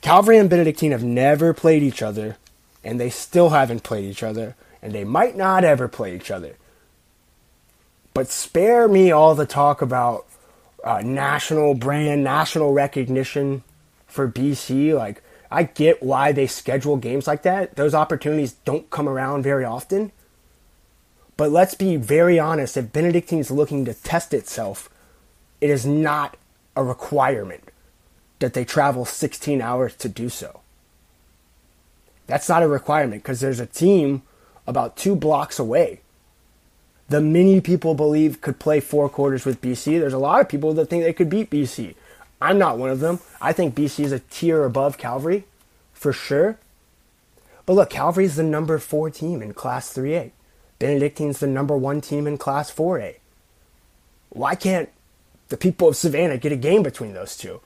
Calvary 0.00 0.38
and 0.38 0.48
Benedictine 0.48 0.92
have 0.92 1.04
never 1.04 1.52
played 1.52 1.82
each 1.82 2.02
other, 2.02 2.36
and 2.82 2.98
they 2.98 3.10
still 3.10 3.50
haven't 3.50 3.82
played 3.82 4.04
each 4.04 4.22
other, 4.22 4.56
and 4.80 4.92
they 4.92 5.04
might 5.04 5.36
not 5.36 5.64
ever 5.64 5.88
play 5.88 6.14
each 6.14 6.30
other. 6.30 6.56
But 8.14 8.28
spare 8.28 8.88
me 8.88 9.10
all 9.10 9.34
the 9.34 9.46
talk 9.46 9.82
about 9.82 10.26
uh, 10.82 11.02
national 11.02 11.74
brand, 11.74 12.24
national 12.24 12.72
recognition 12.72 13.62
for 14.06 14.28
BC. 14.28 14.96
Like, 14.96 15.22
I 15.50 15.64
get 15.64 16.02
why 16.02 16.32
they 16.32 16.46
schedule 16.46 16.96
games 16.96 17.26
like 17.26 17.42
that. 17.42 17.76
Those 17.76 17.94
opportunities 17.94 18.52
don't 18.64 18.88
come 18.90 19.08
around 19.08 19.42
very 19.42 19.64
often. 19.64 20.12
But 21.40 21.52
let's 21.52 21.74
be 21.74 21.96
very 21.96 22.38
honest 22.38 22.76
if 22.76 22.92
Benedictine 22.92 23.38
is 23.38 23.50
looking 23.50 23.86
to 23.86 23.94
test 23.94 24.34
itself, 24.34 24.90
it 25.62 25.70
is 25.70 25.86
not 25.86 26.36
a 26.76 26.84
requirement 26.84 27.72
that 28.40 28.52
they 28.52 28.62
travel 28.62 29.06
16 29.06 29.62
hours 29.62 29.96
to 29.96 30.10
do 30.10 30.28
so. 30.28 30.60
That's 32.26 32.50
not 32.50 32.62
a 32.62 32.68
requirement 32.68 33.22
because 33.22 33.40
there's 33.40 33.58
a 33.58 33.64
team 33.64 34.20
about 34.66 34.98
two 34.98 35.16
blocks 35.16 35.58
away. 35.58 36.02
The 37.08 37.22
many 37.22 37.62
people 37.62 37.94
believe 37.94 38.42
could 38.42 38.58
play 38.58 38.78
four 38.78 39.08
quarters 39.08 39.46
with 39.46 39.62
BC. 39.62 39.98
There's 39.98 40.12
a 40.12 40.18
lot 40.18 40.42
of 40.42 40.48
people 40.50 40.74
that 40.74 40.90
think 40.90 41.04
they 41.04 41.14
could 41.14 41.30
beat 41.30 41.48
BC. 41.48 41.94
I'm 42.42 42.58
not 42.58 42.76
one 42.76 42.90
of 42.90 43.00
them. 43.00 43.18
I 43.40 43.54
think 43.54 43.74
BC 43.74 44.04
is 44.04 44.12
a 44.12 44.18
tier 44.18 44.62
above 44.64 44.98
Calvary, 44.98 45.44
for 45.94 46.12
sure. 46.12 46.58
But 47.64 47.72
look, 47.72 47.88
Calvary 47.88 48.26
is 48.26 48.36
the 48.36 48.42
number 48.42 48.76
four 48.78 49.08
team 49.08 49.40
in 49.40 49.54
Class 49.54 49.90
3A. 49.94 50.32
Benedictine's 50.80 51.38
the 51.38 51.46
number 51.46 51.76
one 51.76 52.00
team 52.00 52.26
in 52.26 52.38
Class 52.38 52.74
4A. 52.74 53.16
Why 54.30 54.54
can't 54.56 54.88
the 55.48 55.56
people 55.56 55.88
of 55.88 55.96
Savannah 55.96 56.38
get 56.38 56.52
a 56.52 56.56
game 56.56 56.82
between 56.82 57.12
those 57.12 57.36
two? 57.36 57.60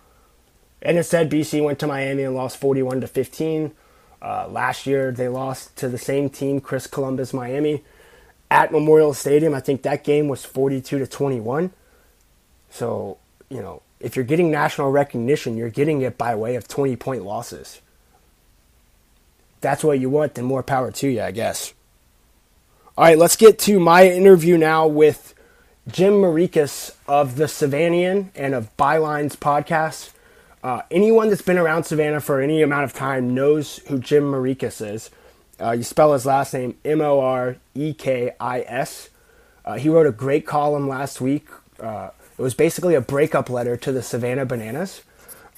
And 0.82 0.98
instead, 0.98 1.30
BC 1.30 1.64
went 1.64 1.78
to 1.78 1.86
Miami 1.86 2.24
and 2.24 2.34
lost 2.34 2.58
41 2.58 3.00
to 3.00 3.06
15. 3.06 3.72
Uh, 4.20 4.48
last 4.48 4.86
year, 4.86 5.12
they 5.12 5.28
lost 5.28 5.76
to 5.76 5.88
the 5.88 5.96
same 5.96 6.28
team, 6.28 6.60
Chris 6.60 6.86
Columbus 6.86 7.32
Miami, 7.32 7.84
at 8.50 8.72
Memorial 8.72 9.14
Stadium. 9.14 9.54
I 9.54 9.60
think 9.60 9.82
that 9.82 10.02
game 10.02 10.28
was 10.28 10.44
42 10.44 10.98
to 10.98 11.06
21. 11.06 11.72
So, 12.70 13.18
you 13.48 13.62
know, 13.62 13.80
if 14.00 14.16
you're 14.16 14.24
getting 14.24 14.50
national 14.50 14.90
recognition, 14.90 15.56
you're 15.56 15.70
getting 15.70 16.02
it 16.02 16.18
by 16.18 16.34
way 16.34 16.56
of 16.56 16.66
20 16.66 16.96
point 16.96 17.24
losses. 17.24 17.80
That's 19.60 19.84
what 19.84 20.00
you 20.00 20.10
want, 20.10 20.34
then 20.34 20.44
more 20.46 20.62
power 20.62 20.90
to 20.90 21.08
you, 21.08 21.22
I 21.22 21.30
guess. 21.30 21.72
All 22.96 23.04
right, 23.04 23.18
let's 23.18 23.34
get 23.34 23.58
to 23.60 23.80
my 23.80 24.08
interview 24.08 24.56
now 24.56 24.86
with 24.86 25.34
Jim 25.88 26.12
Morekis 26.14 26.94
of 27.08 27.34
the 27.36 27.44
Savannahian 27.44 28.28
and 28.36 28.54
of 28.54 28.76
Bylines 28.76 29.36
podcast. 29.36 30.12
Uh, 30.62 30.82
anyone 30.92 31.28
that's 31.28 31.42
been 31.42 31.58
around 31.58 31.84
Savannah 31.84 32.20
for 32.20 32.40
any 32.40 32.62
amount 32.62 32.84
of 32.84 32.92
time 32.92 33.34
knows 33.34 33.78
who 33.88 33.98
Jim 33.98 34.30
Morekis 34.30 34.80
is. 34.80 35.10
Uh, 35.60 35.72
you 35.72 35.82
spell 35.82 36.12
his 36.12 36.24
last 36.24 36.54
name 36.54 36.76
M 36.84 37.00
O 37.00 37.18
R 37.18 37.56
E 37.74 37.94
K 37.94 38.32
I 38.38 38.60
S. 38.60 39.10
Uh, 39.64 39.74
he 39.76 39.88
wrote 39.88 40.06
a 40.06 40.12
great 40.12 40.46
column 40.46 40.88
last 40.88 41.20
week 41.20 41.48
uh, 41.80 42.10
it 42.38 42.42
was 42.42 42.54
basically 42.54 42.94
a 42.94 43.00
breakup 43.00 43.50
letter 43.50 43.76
to 43.76 43.92
the 43.92 44.02
Savannah 44.02 44.46
Bananas. 44.46 45.02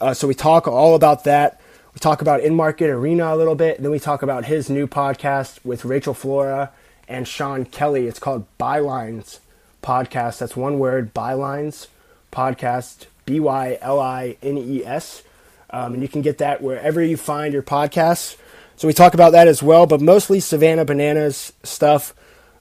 Uh, 0.01 0.15
so 0.15 0.27
we 0.27 0.35
talk 0.35 0.67
all 0.67 0.95
about 0.95 1.25
that. 1.25 1.61
We 1.95 2.01
talk 2.01 2.21
about 2.21 2.41
Enmarket 2.41 2.89
Arena 2.89 3.35
a 3.35 3.37
little 3.37 3.55
bit. 3.55 3.83
Then 3.83 3.91
we 3.91 3.99
talk 3.99 4.23
about 4.23 4.47
his 4.47 4.69
new 4.69 4.87
podcast 4.87 5.65
with 5.65 5.85
Rachael 5.85 6.15
Flora 6.15 6.73
and 7.09 7.27
Sean 7.27 7.65
Kelly. 7.65 8.07
It's 8.07 8.19
called 8.19 8.47
Bylines 8.59 9.41
Podcast. 9.83 10.39
That's 10.39 10.57
one 10.57 10.79
word, 10.79 11.15
Bylines 11.15 11.87
Podcast, 12.33 13.07
B 13.25 13.41
Y 13.41 13.79
L 13.81 14.01
I 14.01 14.37
N 14.43 14.59
E 14.59 14.85
S. 14.85 15.23
Um, 15.71 15.95
and 15.95 16.03
you 16.03 16.09
can 16.09 16.23
get 16.23 16.39
that 16.39 16.63
wherever 16.63 17.03
you 17.03 17.17
find 17.17 17.53
your 17.53 17.63
podcasts. 17.63 18.37
So 18.77 18.87
we 18.87 18.93
talk 18.93 19.15
about 19.15 19.33
that 19.33 19.49
as 19.49 19.63
well, 19.63 19.87
but 19.87 20.01
mostly 20.01 20.39
Savannah 20.39 20.85
Bananas 20.85 21.53
stuff, 21.63 22.15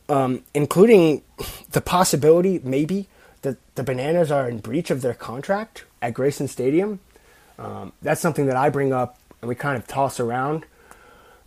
um, 0.08 0.44
including 0.54 1.22
the 1.72 1.82
possibility, 1.82 2.62
maybe, 2.64 3.08
that 3.42 3.58
the 3.76 3.84
Bananas 3.84 4.32
are 4.32 4.50
in 4.50 4.60
breach 4.60 4.90
of 4.90 5.02
their 5.02 5.14
contract 5.14 5.84
at 6.02 6.14
Grayson 6.14 6.48
Stadium. 6.48 7.00
Um, 7.60 7.94
that's 8.02 8.22
something 8.22 8.48
that 8.48 8.56
I 8.56 8.70
bring 8.70 8.94
up 8.94 9.18
and 9.42 9.50
we 9.50 9.56
kind 9.56 9.78
of 9.78 9.88
toss 9.88 10.20
around 10.20 10.66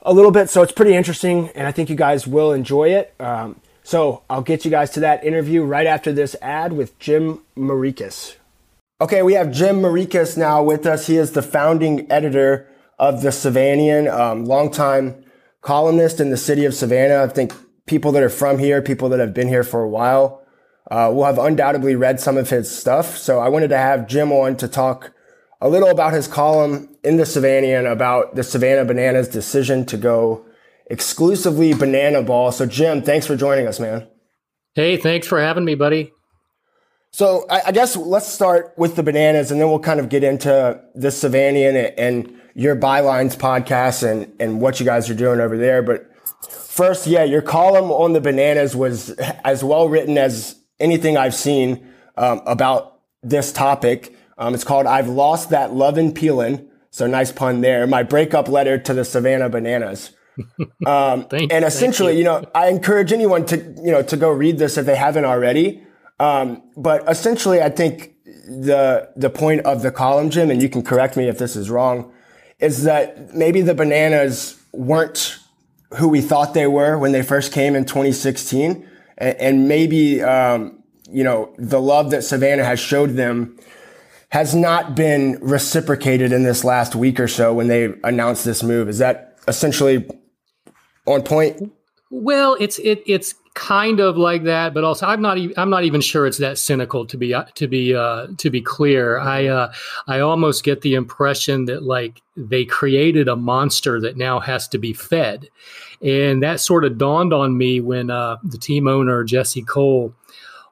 a 0.09 0.13
little 0.13 0.31
bit. 0.31 0.49
So 0.49 0.63
it's 0.63 0.73
pretty 0.73 0.95
interesting, 0.95 1.51
and 1.51 1.67
I 1.67 1.73
think 1.73 1.91
you 1.91 1.95
guys 1.95 2.27
will 2.27 2.53
enjoy 2.53 2.89
it. 2.89 3.15
Um, 3.21 3.61
so 3.83 4.23
I'll 4.31 4.43
get 4.43 4.65
you 4.65 4.71
guys 4.71 4.91
to 4.93 5.01
that 5.01 5.23
interview 5.23 5.63
right 5.63 5.87
after 5.87 6.13
this 6.13 6.35
ad 6.41 6.73
with 6.73 6.99
Jim 6.99 7.43
Morekis. 7.57 8.37
Okay, 9.03 9.23
we 9.23 9.35
have 9.35 9.53
Jim 9.53 9.83
Morekis 9.83 10.37
now 10.39 10.63
with 10.63 10.87
us. 10.87 11.07
He 11.07 11.19
is 11.19 11.33
the 11.33 11.43
founding 11.43 12.11
editor 12.11 12.67
of 12.99 13.21
the 13.21 13.29
Savannahian, 13.29 14.11
um, 14.11 14.47
longtime 14.47 15.25
columnist 15.61 16.21
in 16.21 16.31
the 16.31 16.37
city 16.39 16.65
of 16.65 16.75
Savannah. 16.75 17.23
I 17.23 17.29
think 17.29 17.53
people 17.87 18.11
that 18.13 18.23
are 18.23 18.31
from 18.31 18.59
here, 18.59 18.81
people 18.81 19.11
that 19.11 19.21
have 19.21 19.35
been 19.35 19.49
here 19.49 19.63
for 19.63 19.83
a 19.83 19.89
while, 19.89 20.43
uh, 20.91 21.13
will 21.15 21.27
have 21.27 21.39
undoubtedly 21.39 21.95
read 21.95 22.19
some 22.19 22.39
of 22.39 22.49
his 22.49 22.75
stuff. 22.75 23.19
So 23.19 23.41
I 23.41 23.51
wanted 23.51 23.69
to 23.69 23.79
have 23.79 24.09
Jim 24.09 24.33
on 24.33 24.57
to 24.57 24.69
talk 24.69 25.13
a 25.61 25.69
little 25.69 25.91
about 25.91 26.15
his 26.15 26.27
column 26.27 26.97
in 27.09 27.17
the 27.17 27.25
Savannahian 27.25 27.91
about 27.91 28.35
the 28.35 28.43
Savannah 28.43 28.85
Bananas 28.85 29.29
decision 29.29 29.87
to 29.87 29.97
go 29.97 30.45
exclusively 30.91 31.73
banana 31.73 32.23
ball. 32.23 32.53
So 32.53 32.67
Jim, 32.67 33.01
thanks 33.01 33.27
for 33.27 33.35
joining 33.35 33.67
us, 33.67 33.81
man. 33.81 34.07
Hey, 34.75 34.99
thanks 34.99 35.27
for 35.27 35.41
having 35.41 35.65
me, 35.65 35.75
buddy. 35.75 36.13
So 37.11 37.47
I, 37.49 37.63
I 37.69 37.73
guess 37.73 37.97
let's 37.97 38.29
start 38.29 38.75
with 38.77 38.95
the 38.97 39.03
bananas, 39.03 39.51
and 39.51 39.59
then 39.59 39.71
we'll 39.71 39.79
kind 39.79 40.01
of 40.01 40.11
get 40.11 40.23
into 40.23 40.79
the 40.95 41.09
Savannahian 41.09 41.89
and, 41.97 41.99
and 41.99 42.41
your 42.55 42.77
bylines 42.77 43.37
podcast 43.37 44.07
and 44.07 44.31
and 44.39 44.61
what 44.61 44.79
you 44.79 44.85
guys 44.85 45.09
are 45.09 45.15
doing 45.15 45.41
over 45.41 45.57
there. 45.57 45.83
But 45.83 46.15
first, 46.51 47.07
yeah, 47.07 47.25
your 47.25 47.41
column 47.41 47.91
on 47.91 48.13
the 48.13 48.21
bananas 48.21 48.77
was 48.77 49.11
as 49.45 49.65
well 49.65 49.89
written 49.89 50.19
as 50.19 50.57
anything 50.79 51.17
I've 51.17 51.35
seen 51.35 51.91
um, 52.19 52.43
about 52.45 53.01
this 53.23 53.51
topic. 53.51 54.15
Um, 54.37 54.55
it's 54.55 54.65
called 54.65 54.85
"I've 54.85 55.09
Lost 55.09 55.49
That 55.49 55.73
Love 55.73 55.97
Lovin' 55.97 56.13
Peelin'." 56.13 56.69
So 56.91 57.07
nice 57.07 57.33
pun 57.33 57.61
there. 57.61 57.87
My 57.87 58.03
breakup 58.03 58.49
letter 58.49 58.79
to 58.79 58.95
the 58.95 59.05
Savannah 59.05 59.49
Bananas. 59.49 60.13
Um, 60.87 61.25
Thank- 61.25 61.53
and 61.53 61.65
essentially, 61.65 62.13
thank 62.13 62.19
you 62.19 62.25
know, 62.25 62.45
I 62.55 62.69
encourage 62.69 63.13
anyone 63.13 63.45
to 63.47 63.57
you 63.57 63.91
know 63.91 64.03
to 64.05 64.17
go 64.17 64.31
read 64.31 64.59
this 64.59 64.79
if 64.79 64.87
they 64.87 64.95
haven't 64.95 65.25
already. 65.25 65.83
Um, 66.21 66.63
but 66.77 67.03
essentially, 67.11 67.61
I 67.61 67.71
think 67.71 68.15
the 68.25 69.11
the 69.17 69.31
point 69.31 69.63
of 69.63 69.83
the 69.83 69.91
column, 69.91 70.31
Jim, 70.31 70.51
and 70.51 70.63
you 70.63 70.69
can 70.69 70.83
correct 70.83 71.17
me 71.17 71.29
if 71.29 71.39
this 71.39 71.57
is 71.57 71.71
wrong, 71.71 72.13
is 72.61 72.85
that 72.85 73.35
maybe 73.35 73.63
the 73.63 73.75
bananas 73.75 74.61
weren't 74.73 75.39
who 75.97 76.09
we 76.09 76.21
thought 76.21 76.55
they 76.55 76.69
were 76.69 76.97
when 76.97 77.11
they 77.13 77.23
first 77.23 77.53
came 77.53 77.75
in 77.75 77.85
2016, 77.85 78.89
and, 79.19 79.37
and 79.39 79.69
maybe 79.69 80.23
um, 80.23 80.83
you 81.11 81.25
know 81.25 81.53
the 81.59 81.81
love 81.81 82.11
that 82.11 82.23
Savannah 82.23 82.65
has 82.65 82.79
showed 82.79 83.11
them 83.17 83.59
has 84.31 84.55
not 84.55 84.95
been 84.95 85.39
reciprocated 85.41 86.33
in 86.33 86.43
this 86.43 86.65
last 86.65 86.95
week 86.95 87.19
or 87.19 87.29
so 87.29 87.55
when 87.55 87.69
they 87.69 87.95
announced 88.05 88.45
this 88.45 88.63
move. 88.63 88.89
Is 88.89 88.99
that 88.99 89.39
essentially 89.49 90.07
on 91.07 91.23
point? 91.23 91.73
Well, 92.11 92.57
it's 92.61 92.79
it 92.79 93.03
it's 93.07 93.35
kind 93.55 93.99
of 93.99 94.17
like 94.17 94.45
that, 94.45 94.73
but 94.73 94.85
also 94.85 95.05
I'm 95.07 95.21
not 95.21 95.37
even 95.37 95.59
I'm 95.59 95.69
not 95.69 95.85
even 95.85 96.01
sure 96.01 96.27
it's 96.27 96.39
that 96.39 96.59
cynical 96.59 97.05
to 97.07 97.17
be 97.17 97.35
to 97.55 97.67
be 97.67 97.95
uh, 97.95 98.29
to 98.39 98.51
be 98.51 98.63
clear. 98.63 99.19
I 99.19 99.47
uh, 99.47 99.73
I 100.07 100.21
almost 100.21 100.65
get 100.65 100.83
the 100.83 100.95
impression 100.95 101.65
that 101.67 101.83
like 101.83 102.23
they 102.37 102.65
created 102.65 103.29
a 103.29 103.37
monster 103.37 104.01
that 104.01 104.17
now 104.17 104.41
has 104.41 104.69
to 104.69 104.79
be 104.79 104.93
fed, 104.93 105.49
and 106.01 106.43
that 106.43 106.61
sort 106.61 106.85
of 106.85 106.99
dawned 106.99 107.33
on 107.33 107.59
me 107.59 107.81
when 107.81 108.11
uh, 108.11 108.37
the 108.43 108.59
team 108.59 108.87
owner 108.87 109.25
Jesse 109.25 109.63
Cole 109.63 110.15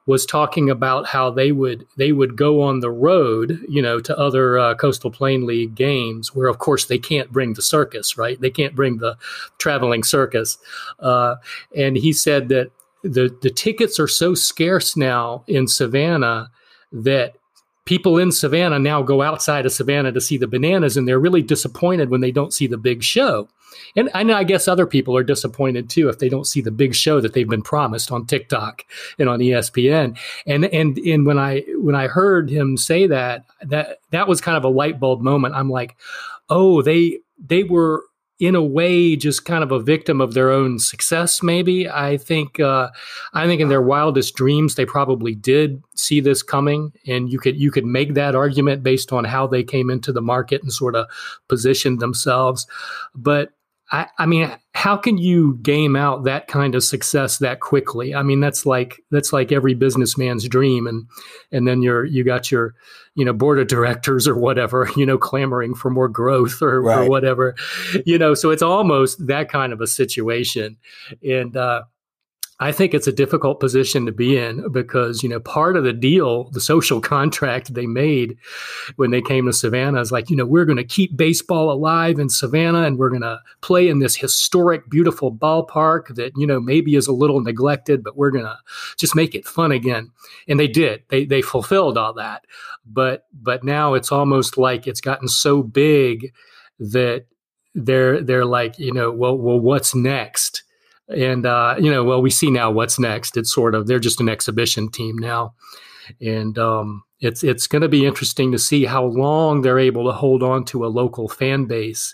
was 0.07 0.25
talking 0.25 0.69
about 0.69 1.05
how 1.05 1.29
they 1.29 1.51
would 1.51 1.85
they 1.97 2.13
would 2.13 2.35
go 2.35 2.61
on 2.61 2.79
the 2.79 2.89
road, 2.89 3.63
you 3.67 3.81
know, 3.81 3.99
to 3.99 4.17
other 4.17 4.57
uh, 4.57 4.73
Coastal 4.73 5.11
Plain 5.11 5.45
League 5.45 5.75
games, 5.75 6.33
where 6.33 6.47
of 6.47 6.57
course 6.57 6.85
they 6.85 6.97
can't 6.97 7.31
bring 7.31 7.53
the 7.53 7.61
circus, 7.61 8.17
right? 8.17 8.39
They 8.41 8.49
can't 8.49 8.73
bring 8.73 8.97
the 8.97 9.17
traveling 9.59 10.03
circus, 10.03 10.57
uh, 10.99 11.35
and 11.75 11.97
he 11.97 12.13
said 12.13 12.47
that 12.49 12.71
the 13.03 13.35
the 13.41 13.51
tickets 13.51 13.99
are 13.99 14.07
so 14.07 14.33
scarce 14.33 14.97
now 14.97 15.43
in 15.45 15.67
Savannah 15.67 16.49
that 16.91 17.35
people 17.83 18.17
in 18.17 18.31
Savannah 18.31 18.79
now 18.79 19.01
go 19.01 19.21
outside 19.21 19.65
of 19.65 19.73
Savannah 19.73 20.13
to 20.13 20.21
see 20.21 20.37
the 20.37 20.47
bananas, 20.47 20.95
and 20.95 21.05
they're 21.05 21.19
really 21.19 21.41
disappointed 21.41 22.09
when 22.09 22.21
they 22.21 22.31
don't 22.31 22.53
see 22.53 22.67
the 22.67 22.77
big 22.77 23.03
show. 23.03 23.49
And, 23.95 24.09
and 24.13 24.31
I 24.31 24.43
guess 24.43 24.67
other 24.67 24.85
people 24.85 25.15
are 25.17 25.23
disappointed 25.23 25.89
too 25.89 26.09
if 26.09 26.19
they 26.19 26.29
don't 26.29 26.47
see 26.47 26.61
the 26.61 26.71
big 26.71 26.95
show 26.95 27.19
that 27.21 27.33
they've 27.33 27.47
been 27.47 27.61
promised 27.61 28.11
on 28.11 28.25
TikTok 28.25 28.83
and 29.17 29.29
on 29.29 29.39
ESPN. 29.39 30.17
And 30.45 30.65
and 30.65 30.97
and 30.97 31.25
when 31.25 31.39
I 31.39 31.63
when 31.75 31.95
I 31.95 32.07
heard 32.07 32.49
him 32.49 32.77
say 32.77 33.07
that, 33.07 33.45
that 33.61 33.99
that 34.11 34.27
was 34.27 34.41
kind 34.41 34.57
of 34.57 34.63
a 34.63 34.69
light 34.69 34.99
bulb 34.99 35.21
moment. 35.21 35.55
I'm 35.55 35.69
like, 35.69 35.95
oh, 36.49 36.81
they 36.81 37.19
they 37.39 37.63
were 37.63 38.03
in 38.39 38.53
a 38.55 38.63
way 38.63 39.15
just 39.15 39.45
kind 39.45 39.63
of 39.63 39.71
a 39.71 39.79
victim 39.79 40.21
of 40.21 40.33
their 40.33 40.51
own 40.51 40.77
success 40.77 41.41
maybe 41.41 41.89
i 41.89 42.17
think 42.17 42.59
uh, 42.59 42.87
i 43.33 43.47
think 43.47 43.59
in 43.59 43.69
their 43.69 43.81
wildest 43.81 44.35
dreams 44.35 44.75
they 44.75 44.85
probably 44.85 45.33
did 45.33 45.81
see 45.95 46.19
this 46.19 46.43
coming 46.43 46.91
and 47.07 47.31
you 47.31 47.39
could 47.39 47.57
you 47.57 47.71
could 47.71 47.85
make 47.85 48.13
that 48.13 48.35
argument 48.35 48.83
based 48.83 49.11
on 49.11 49.23
how 49.23 49.47
they 49.47 49.63
came 49.63 49.89
into 49.89 50.11
the 50.11 50.21
market 50.21 50.61
and 50.61 50.71
sort 50.71 50.95
of 50.95 51.07
positioned 51.47 51.99
themselves 51.99 52.67
but 53.15 53.53
I, 53.91 54.07
I 54.17 54.25
mean, 54.25 54.51
how 54.73 54.97
can 54.97 55.17
you 55.17 55.57
game 55.61 55.95
out 55.95 56.25
that 56.25 56.47
kind 56.47 56.75
of 56.75 56.83
success 56.83 57.37
that 57.37 57.61
quickly? 57.61 58.13
I 58.13 58.21
mean, 58.21 58.41
that's 58.41 58.65
like 58.65 59.01
that's 59.11 59.31
like 59.31 59.51
every 59.51 59.73
businessman's 59.73 60.47
dream, 60.47 60.87
and 60.87 61.07
and 61.51 61.67
then 61.67 61.81
you're 61.81 62.03
you 62.03 62.23
got 62.23 62.51
your 62.51 62.75
you 63.15 63.23
know 63.23 63.33
board 63.33 63.59
of 63.59 63.67
directors 63.67 64.27
or 64.27 64.35
whatever 64.35 64.89
you 64.97 65.05
know 65.05 65.17
clamoring 65.17 65.73
for 65.73 65.89
more 65.89 66.09
growth 66.09 66.61
or, 66.61 66.81
right. 66.81 67.05
or 67.05 67.09
whatever, 67.09 67.55
you 68.05 68.17
know. 68.17 68.33
So 68.33 68.51
it's 68.51 68.61
almost 68.61 69.25
that 69.27 69.49
kind 69.49 69.71
of 69.71 69.79
a 69.79 69.87
situation, 69.87 70.77
and 71.23 71.55
uh, 71.55 71.83
I 72.59 72.71
think 72.71 72.95
it's 72.95 73.05
a 73.05 73.11
difficult 73.11 73.59
position 73.59 74.07
to 74.07 74.11
be 74.11 74.35
in 74.35 74.71
because, 74.71 75.21
you 75.21 75.29
know, 75.29 75.39
part 75.39 75.77
of 75.77 75.83
the 75.83 75.93
deal, 75.93 76.49
the 76.51 76.61
social 76.61 76.99
contract 77.15 77.73
they 77.73 77.85
made 77.85 78.37
when 78.95 79.11
they 79.11 79.21
came 79.21 79.45
to 79.45 79.53
Savannah 79.53 80.01
is 80.01 80.11
like, 80.11 80.29
you 80.29 80.35
know, 80.35 80.45
we're 80.45 80.65
going 80.65 80.77
to 80.77 80.83
keep 80.83 81.15
baseball 81.15 81.71
alive 81.71 82.17
in 82.17 82.29
Savannah 82.29 82.81
and 82.83 82.97
we're 82.97 83.09
going 83.09 83.21
to 83.21 83.39
play 83.61 83.87
in 83.87 83.99
this 83.99 84.15
historic, 84.15 84.89
beautiful 84.89 85.31
ballpark 85.31 86.15
that, 86.15 86.31
you 86.35 86.47
know, 86.47 86.59
maybe 86.59 86.95
is 86.95 87.07
a 87.07 87.13
little 87.13 87.41
neglected, 87.41 88.03
but 88.03 88.17
we're 88.17 88.31
going 88.31 88.45
to 88.45 88.57
just 88.97 89.15
make 89.15 89.35
it 89.35 89.45
fun 89.45 89.71
again. 89.71 90.11
And 90.47 90.59
they 90.59 90.67
did. 90.67 91.03
They 91.09 91.25
they 91.25 91.41
fulfilled 91.43 91.97
all 91.97 92.13
that. 92.13 92.45
But 92.85 93.25
but 93.33 93.63
now 93.63 93.93
it's 93.93 94.11
almost 94.11 94.57
like 94.57 94.87
it's 94.87 95.01
gotten 95.01 95.27
so 95.27 95.61
big 95.61 96.33
that 96.79 97.25
they're 97.75 98.21
they're 98.21 98.45
like, 98.45 98.79
you 98.79 98.93
know, 98.93 99.11
well, 99.11 99.37
well, 99.37 99.59
what's 99.59 99.93
next? 99.93 100.63
And 101.09 101.45
uh, 101.45 101.75
you 101.79 101.89
know, 101.89 102.03
well, 102.03 102.21
we 102.21 102.29
see 102.29 102.51
now 102.51 102.71
what's 102.71 102.99
next. 102.99 103.37
It's 103.37 103.53
sort 103.53 103.75
of 103.75 103.87
they're 103.87 103.99
just 103.99 104.19
an 104.19 104.29
exhibition 104.29 104.89
team 104.89 105.17
now, 105.17 105.53
and 106.19 106.57
um, 106.57 107.03
it's 107.19 107.43
it's 107.43 107.67
going 107.67 107.81
to 107.81 107.87
be 107.87 108.05
interesting 108.05 108.51
to 108.51 108.59
see 108.59 108.85
how 108.85 109.05
long 109.05 109.61
they're 109.61 109.79
able 109.79 110.05
to 110.05 110.11
hold 110.11 110.43
on 110.43 110.65
to 110.65 110.85
a 110.85 110.87
local 110.87 111.29
fan 111.29 111.65
base 111.65 112.13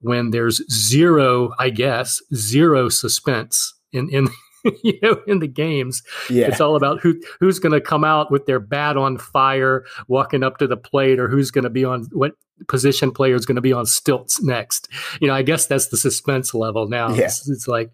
when 0.00 0.30
there's 0.30 0.62
zero, 0.72 1.52
I 1.58 1.70
guess, 1.70 2.20
zero 2.34 2.88
suspense 2.88 3.74
in 3.92 4.08
in 4.10 4.28
you 4.82 4.98
know, 5.02 5.20
in 5.26 5.38
the 5.38 5.48
games. 5.48 6.02
Yeah. 6.28 6.46
It's 6.46 6.60
all 6.60 6.76
about 6.76 7.00
who 7.00 7.20
who's 7.38 7.58
going 7.58 7.72
to 7.72 7.80
come 7.80 8.04
out 8.04 8.30
with 8.30 8.46
their 8.46 8.60
bat 8.60 8.96
on 8.96 9.18
fire, 9.18 9.84
walking 10.08 10.42
up 10.42 10.58
to 10.58 10.66
the 10.66 10.76
plate, 10.76 11.18
or 11.18 11.28
who's 11.28 11.50
going 11.50 11.64
to 11.64 11.70
be 11.70 11.84
on 11.84 12.04
what 12.12 12.32
position 12.68 13.10
player 13.10 13.34
is 13.34 13.46
going 13.46 13.56
to 13.56 13.62
be 13.62 13.72
on 13.72 13.86
stilts 13.86 14.42
next. 14.42 14.88
You 15.20 15.28
know, 15.28 15.34
I 15.34 15.42
guess 15.42 15.66
that's 15.66 15.88
the 15.88 15.96
suspense 15.96 16.54
level 16.54 16.88
now. 16.88 17.14
Yeah. 17.14 17.24
It's, 17.24 17.48
it's 17.48 17.66
like, 17.66 17.90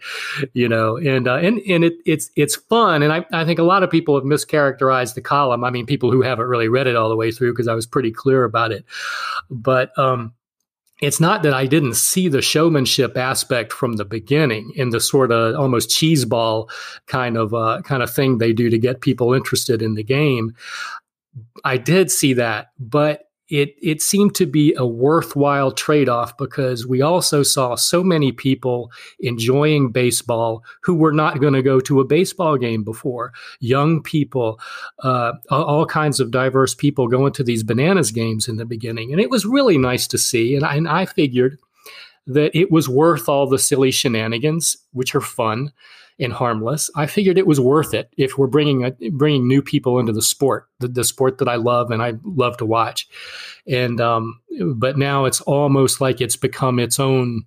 you 0.55 0.69
know, 0.69 0.97
and 0.97 1.29
uh, 1.29 1.37
and 1.37 1.59
and 1.61 1.85
it, 1.85 1.95
it's 2.05 2.31
it's 2.37 2.57
fun, 2.57 3.03
and 3.03 3.13
I 3.13 3.25
I 3.33 3.45
think 3.45 3.59
a 3.59 3.65
lot 3.65 3.83
of 3.83 3.91
people 3.91 4.15
have 4.17 4.25
mischaracterized 4.25 5.15
the 5.15 5.23
column. 5.23 5.65
I 5.65 5.71
mean, 5.71 5.87
people 5.87 6.11
who 6.11 6.23
haven't 6.23 6.47
really 6.47 6.69
read 6.69 6.87
it 6.87 6.97
all 6.97 7.09
the 7.09 7.17
way 7.17 7.31
through 7.31 7.53
because 7.53 7.69
I 7.69 7.75
was 7.75 7.87
pretty 7.87 8.11
clear 8.11 8.45
about 8.45 8.73
it, 8.73 8.85
but 9.51 9.97
um 9.99 10.33
it's 11.01 11.21
not 11.21 11.43
that 11.43 11.53
I 11.53 11.67
didn't 11.67 11.95
see 11.95 12.29
the 12.29 12.41
showmanship 12.41 13.17
aspect 13.17 13.73
from 13.73 13.95
the 13.95 14.05
beginning 14.05 14.73
in 14.77 14.91
the 14.91 15.01
sort 15.01 15.31
of 15.31 15.55
almost 15.55 15.91
cheeseball 15.91 16.71
kind 17.07 17.37
of 17.37 17.53
uh, 17.53 17.83
kind 17.83 18.03
of 18.03 18.13
thing 18.13 18.39
they 18.39 18.53
do 18.53 18.71
to 18.71 18.79
get 18.79 19.03
people 19.03 19.35
interested 19.35 19.83
in 19.83 19.95
the 19.95 20.03
game. 20.03 20.55
I 21.65 21.77
did 21.77 22.11
see 22.11 22.33
that, 22.35 22.71
but 22.79 23.29
it 23.49 23.77
it 23.81 24.03
seemed 24.03 24.35
to 24.35 24.47
be 24.47 24.75
a 24.77 24.87
worthwhile 24.87 25.71
trade-off 25.71 26.37
because 26.37 26.87
we 26.87 27.01
also 27.01 27.43
saw 27.43 27.75
so 27.75 28.03
many 28.03 28.33
people 28.33 28.91
enjoying 29.21 29.93
baseball 29.93 30.65
who 30.83 30.95
were 30.95 31.13
not 31.13 31.41
going 31.41 31.55
to 31.55 31.63
go 31.63 31.79
to 31.81 32.01
a 32.01 32.05
baseball 32.05 32.57
game 32.57 32.83
before. 32.83 33.33
Young 33.61 34.03
people 34.03 34.59
uh, 35.01 35.33
all 35.51 35.87
kinds 35.87 36.21
of 36.21 36.31
diverse 36.31 36.75
people 36.75 37.09
going 37.09 37.33
to 37.33 37.45
these 37.45 37.63
bananas 37.63 38.11
games 38.11 38.49
in 38.49 38.57
the 38.57 38.65
beginning 38.65 39.13
and 39.13 39.21
it 39.21 39.31
was 39.31 39.47
really 39.47 39.79
nice 39.79 40.07
to 40.09 40.19
see 40.19 40.57
and 40.57 40.65
I, 40.65 40.75
and 40.75 40.89
I 40.89 41.07
figured 41.07 41.59
that 42.27 42.57
it 42.59 42.71
was 42.71 42.89
worth 42.89 43.29
all 43.29 43.49
the 43.49 43.59
silly 43.59 43.91
shenanigans 43.91 44.77
which 44.93 45.15
are 45.15 45.21
fun 45.21 45.73
and 46.19 46.33
harmless. 46.33 46.91
I 46.97 47.07
figured 47.07 47.39
it 47.39 47.47
was 47.47 47.61
worth 47.61 47.93
it 47.95 48.11
if 48.17 48.39
we're 48.39 48.47
bringing 48.47 48.85
a, 48.85 49.11
bringing 49.11 49.47
new 49.47 49.63
people 49.63 49.99
into 49.99 50.13
the 50.13 50.23
sport, 50.23 50.67
the, 50.81 50.89
the, 50.89 51.05
sport 51.05 51.39
that 51.39 51.49
I 51.49 51.57
love 51.57 51.91
and 51.91 52.03
I 52.03 52.15
love 52.25 52.57
to 52.59 52.67
watch. 52.67 53.07
And 53.67 54.01
um, 54.01 54.41
but 54.75 54.97
now 54.97 55.27
it's 55.27 55.41
almost 55.43 56.01
like 56.01 56.21
it's 56.21 56.37
become 56.37 56.79
its 56.79 56.99
own 56.99 57.45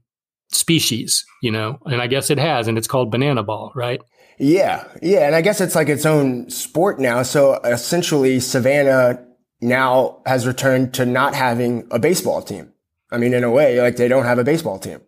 species, 0.52 1.26
you 1.42 1.52
know. 1.52 1.80
And 1.86 2.02
I 2.02 2.08
guess 2.08 2.30
it 2.30 2.38
has, 2.38 2.68
and 2.68 2.78
it's 2.78 2.88
called 2.88 3.12
banana 3.12 3.44
ball, 3.44 3.72
right? 3.76 4.02
Yeah, 4.38 4.88
yeah, 5.02 5.28
and 5.28 5.36
I 5.36 5.42
guess 5.42 5.60
it's 5.60 5.76
like 5.76 5.90
its 5.90 6.06
own 6.06 6.50
sport 6.50 7.00
now. 7.00 7.24
So 7.24 7.56
essentially, 7.56 8.40
Savannah 8.40 9.26
now 9.62 10.22
has 10.26 10.48
returned 10.48 10.94
to 10.94 11.06
not 11.06 11.36
having 11.36 11.88
a 11.92 12.00
baseball 12.00 12.42
team. 12.42 12.72
I 13.12 13.18
mean, 13.18 13.34
in 13.34 13.44
a 13.44 13.52
way, 13.52 13.82
like 13.82 13.98
they 13.98 14.08
don't 14.08 14.26
have 14.26 14.40
a 14.40 14.44
baseball 14.44 14.80
team. 14.80 15.02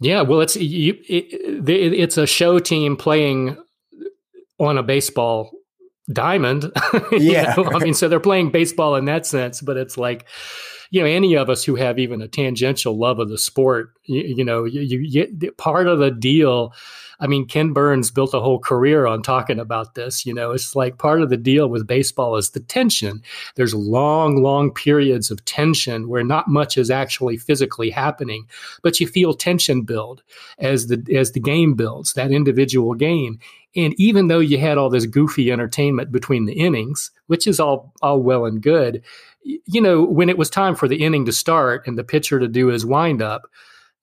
Yeah, 0.00 0.22
well, 0.22 0.40
it's 0.40 0.56
you, 0.56 0.94
it, 1.08 1.68
it's 1.68 2.18
a 2.18 2.26
show 2.26 2.58
team 2.60 2.96
playing 2.96 3.56
on 4.58 4.78
a 4.78 4.82
baseball 4.82 5.50
diamond. 6.12 6.70
yeah, 7.12 7.54
know? 7.56 7.72
I 7.72 7.78
mean, 7.80 7.94
so 7.94 8.08
they're 8.08 8.20
playing 8.20 8.50
baseball 8.50 8.94
in 8.94 9.06
that 9.06 9.26
sense, 9.26 9.60
but 9.60 9.76
it's 9.76 9.98
like 9.98 10.26
you 10.90 11.00
know 11.00 11.06
any 11.06 11.34
of 11.34 11.50
us 11.50 11.64
who 11.64 11.74
have 11.74 11.98
even 11.98 12.22
a 12.22 12.28
tangential 12.28 12.96
love 12.96 13.18
of 13.18 13.28
the 13.28 13.38
sport, 13.38 13.90
you, 14.04 14.22
you 14.36 14.44
know, 14.44 14.64
you, 14.64 14.80
you, 14.80 15.52
part 15.52 15.88
of 15.88 15.98
the 15.98 16.12
deal 16.12 16.72
I 17.20 17.26
mean, 17.26 17.46
Ken 17.46 17.72
Burns 17.72 18.10
built 18.10 18.34
a 18.34 18.40
whole 18.40 18.58
career 18.58 19.06
on 19.06 19.22
talking 19.22 19.58
about 19.58 19.94
this. 19.94 20.24
You 20.24 20.32
know, 20.32 20.52
it's 20.52 20.76
like 20.76 20.98
part 20.98 21.20
of 21.20 21.30
the 21.30 21.36
deal 21.36 21.68
with 21.68 21.86
baseball 21.86 22.36
is 22.36 22.50
the 22.50 22.60
tension. 22.60 23.22
There's 23.56 23.74
long, 23.74 24.42
long 24.42 24.72
periods 24.72 25.30
of 25.30 25.44
tension 25.44 26.08
where 26.08 26.24
not 26.24 26.48
much 26.48 26.78
is 26.78 26.90
actually 26.90 27.36
physically 27.36 27.90
happening, 27.90 28.46
but 28.82 29.00
you 29.00 29.06
feel 29.06 29.34
tension 29.34 29.82
build 29.82 30.22
as 30.58 30.86
the 30.86 31.04
as 31.16 31.32
the 31.32 31.40
game 31.40 31.74
builds, 31.74 32.12
that 32.12 32.30
individual 32.30 32.94
game. 32.94 33.40
And 33.76 33.94
even 33.98 34.28
though 34.28 34.38
you 34.38 34.58
had 34.58 34.78
all 34.78 34.90
this 34.90 35.06
goofy 35.06 35.52
entertainment 35.52 36.10
between 36.10 36.46
the 36.46 36.54
innings, 36.54 37.10
which 37.26 37.46
is 37.46 37.58
all 37.58 37.92
all 38.00 38.22
well 38.22 38.44
and 38.44 38.62
good, 38.62 39.02
you 39.42 39.80
know, 39.80 40.04
when 40.04 40.28
it 40.28 40.38
was 40.38 40.50
time 40.50 40.74
for 40.74 40.88
the 40.88 41.02
inning 41.02 41.24
to 41.26 41.32
start 41.32 41.86
and 41.86 41.98
the 41.98 42.04
pitcher 42.04 42.38
to 42.38 42.48
do 42.48 42.68
his 42.68 42.86
windup, 42.86 43.48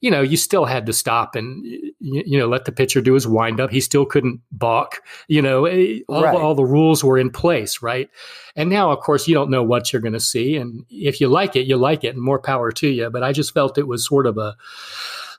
you 0.05 0.11
know, 0.11 0.21
you 0.21 0.37
still 0.37 0.65
had 0.65 0.85
to 0.85 0.93
stop 0.93 1.35
and 1.35 1.65
you 1.99 2.37
know 2.37 2.47
let 2.47 2.65
the 2.65 2.71
pitcher 2.71 3.01
do 3.01 3.15
his 3.15 3.27
windup. 3.27 3.71
He 3.71 3.81
still 3.81 4.05
couldn't 4.05 4.39
balk. 4.51 5.01
You 5.27 5.41
know, 5.41 5.65
eh, 5.65 6.01
all, 6.07 6.21
right. 6.21 6.35
all 6.35 6.53
the 6.53 6.63
rules 6.63 7.03
were 7.03 7.17
in 7.17 7.31
place, 7.31 7.81
right? 7.81 8.07
And 8.55 8.69
now, 8.69 8.91
of 8.91 8.99
course, 8.99 9.27
you 9.27 9.33
don't 9.33 9.49
know 9.49 9.63
what 9.63 9.91
you're 9.91 10.03
going 10.03 10.13
to 10.13 10.19
see, 10.19 10.57
and 10.57 10.85
if 10.91 11.19
you 11.19 11.27
like 11.27 11.55
it, 11.55 11.65
you 11.65 11.75
like 11.77 12.03
it, 12.03 12.13
and 12.13 12.21
more 12.21 12.37
power 12.37 12.71
to 12.73 12.87
you. 12.87 13.09
But 13.09 13.23
I 13.23 13.31
just 13.31 13.51
felt 13.51 13.79
it 13.79 13.87
was 13.87 14.05
sort 14.05 14.27
of 14.27 14.37
a 14.37 14.55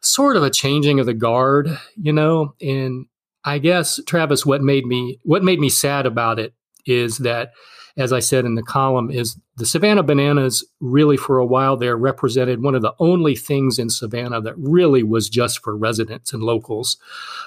sort 0.00 0.36
of 0.36 0.42
a 0.42 0.50
changing 0.50 0.98
of 0.98 1.06
the 1.06 1.14
guard, 1.14 1.78
you 2.02 2.12
know. 2.12 2.56
And 2.60 3.06
I 3.44 3.58
guess 3.58 4.00
Travis, 4.04 4.44
what 4.44 4.62
made 4.62 4.84
me 4.84 5.20
what 5.22 5.44
made 5.44 5.60
me 5.60 5.68
sad 5.68 6.06
about 6.06 6.40
it 6.40 6.54
is 6.86 7.18
that 7.18 7.52
as 7.96 8.12
I 8.12 8.20
said 8.20 8.44
in 8.44 8.54
the 8.54 8.62
column, 8.62 9.10
is 9.10 9.38
the 9.56 9.66
Savannah 9.66 10.02
Bananas 10.02 10.64
really 10.80 11.16
for 11.16 11.38
a 11.38 11.46
while 11.46 11.76
there 11.76 11.96
represented 11.96 12.62
one 12.62 12.74
of 12.74 12.82
the 12.82 12.94
only 12.98 13.34
things 13.34 13.78
in 13.78 13.88
Savannah 13.88 14.40
that 14.42 14.54
really 14.58 15.02
was 15.02 15.28
just 15.30 15.62
for 15.62 15.76
residents 15.76 16.32
and 16.32 16.42
locals, 16.42 16.98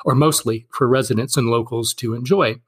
or 0.06 0.16
mostly 0.16 0.66
for 0.72 0.88
residents 0.88 1.38
and 1.38 1.48
locals 1.48 1.94
to 1.96 2.16
enjoy. 2.16 2.60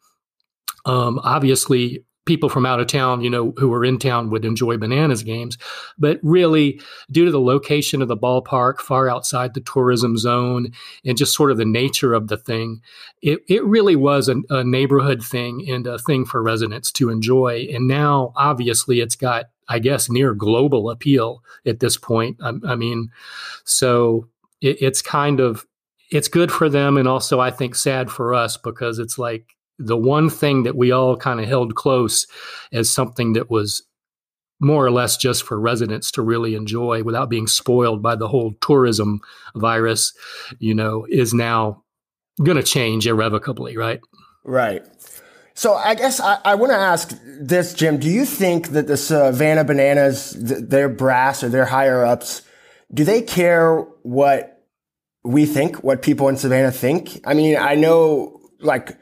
Um, 0.86 1.20
obviously, 1.24 2.04
people 2.26 2.50
from 2.50 2.66
out 2.66 2.80
of 2.80 2.88
town, 2.88 3.22
you 3.22 3.30
know, 3.30 3.54
who 3.58 3.70
were 3.70 3.84
in 3.84 3.98
town 3.98 4.30
would 4.30 4.46
enjoy 4.46 4.78
bananas 4.78 5.24
games. 5.24 5.58
But 5.98 6.20
really, 6.22 6.80
due 7.12 7.26
to 7.26 7.32
the 7.32 7.42
location 7.42 8.02
of 8.02 8.08
the 8.08 8.18
ballpark, 8.18 8.80
far 8.80 9.10
outside 9.10 9.54
the 9.54 9.62
tourism 9.62 10.18
zone, 10.18 10.72
and 11.04 11.18
just 11.18 11.36
sort 11.36 11.52
of 11.52 11.58
the 11.58 11.66
nature 11.66 12.14
of 12.14 12.28
the 12.28 12.38
thing, 12.38 12.82
it, 13.22 13.40
it 13.48 13.64
really 13.66 13.96
was 13.96 14.30
a, 14.30 14.36
a 14.50 14.64
neighborhood 14.64 15.24
thing 15.24 15.68
and 15.70 15.88
a 15.88 15.98
thing 15.98 16.26
for 16.26 16.44
residents 16.44 16.92
to 16.94 17.10
enjoy. 17.10 17.68
And 17.74 17.88
now, 17.88 18.34
obviously, 18.36 19.00
it's 19.00 19.16
got, 19.16 19.46
I 19.68 19.80
guess, 19.80 20.10
near 20.10 20.34
global 20.34 20.90
appeal 20.92 21.44
at 21.66 21.80
this 21.80 21.98
point. 21.98 22.38
I, 22.42 22.54
I 22.68 22.76
mean, 22.76 23.10
so 23.64 24.28
it, 24.62 24.82
it's 24.82 25.02
kind 25.02 25.40
of 25.40 25.66
it's 26.12 26.28
good 26.28 26.52
for 26.52 26.68
them 26.68 26.98
and 26.98 27.08
also 27.08 27.40
I 27.40 27.52
think 27.52 27.74
sad 27.74 28.12
for 28.12 28.34
us 28.34 28.58
because 28.58 29.00
it's 29.00 29.18
like 29.18 29.56
the 29.86 29.98
one 29.98 30.30
thing 30.30 30.64
that 30.64 30.76
we 30.76 30.92
all 30.92 31.16
kind 31.18 31.40
of 31.40 31.48
held 31.48 31.76
close 31.76 32.28
as 32.72 32.90
something 32.90 33.34
that 33.34 33.50
was 33.50 33.84
more 34.60 34.86
or 34.86 34.92
less 34.92 35.18
just 35.18 35.44
for 35.44 35.60
residents 35.60 36.12
to 36.12 36.22
really 36.22 36.54
enjoy 36.54 37.04
without 37.04 37.30
being 37.30 37.48
spoiled 37.48 38.02
by 38.02 38.16
the 38.16 38.28
whole 38.28 38.54
tourism 38.62 39.20
virus, 39.56 40.14
you 40.60 40.76
know, 40.76 41.06
is 41.10 41.34
now 41.34 41.84
going 42.44 42.58
to 42.58 42.64
change 42.64 43.08
irrevocably, 43.08 43.76
right? 43.76 44.00
Right. 44.44 44.86
So 45.56 45.74
I 45.74 45.96
guess 45.96 46.20
I, 46.20 46.38
I 46.46 46.56
want 46.56 46.72
to 46.72 46.78
ask 46.78 47.18
this, 47.40 47.74
Jim. 47.74 47.98
Do 47.98 48.08
you 48.08 48.26
think 48.26 48.70
that 48.70 48.88
the 48.88 48.98
Savannah 48.98 49.64
Bananas, 49.64 50.32
th- 50.34 50.70
their 50.70 50.90
brass 50.90 51.44
or 51.44 51.50
their 51.50 51.66
higher 51.66 52.06
ups, 52.06 52.44
do 52.94 53.04
they 53.04 53.22
care 53.22 53.80
what 54.04 54.64
we 55.24 55.46
think, 55.46 55.84
what 55.84 56.02
people 56.02 56.30
in 56.30 56.38
Savannah 56.38 56.72
think? 56.72 57.20
I 57.26 57.34
mean, 57.34 57.58
I 57.58 57.76
know 57.76 58.40
like 58.60 58.98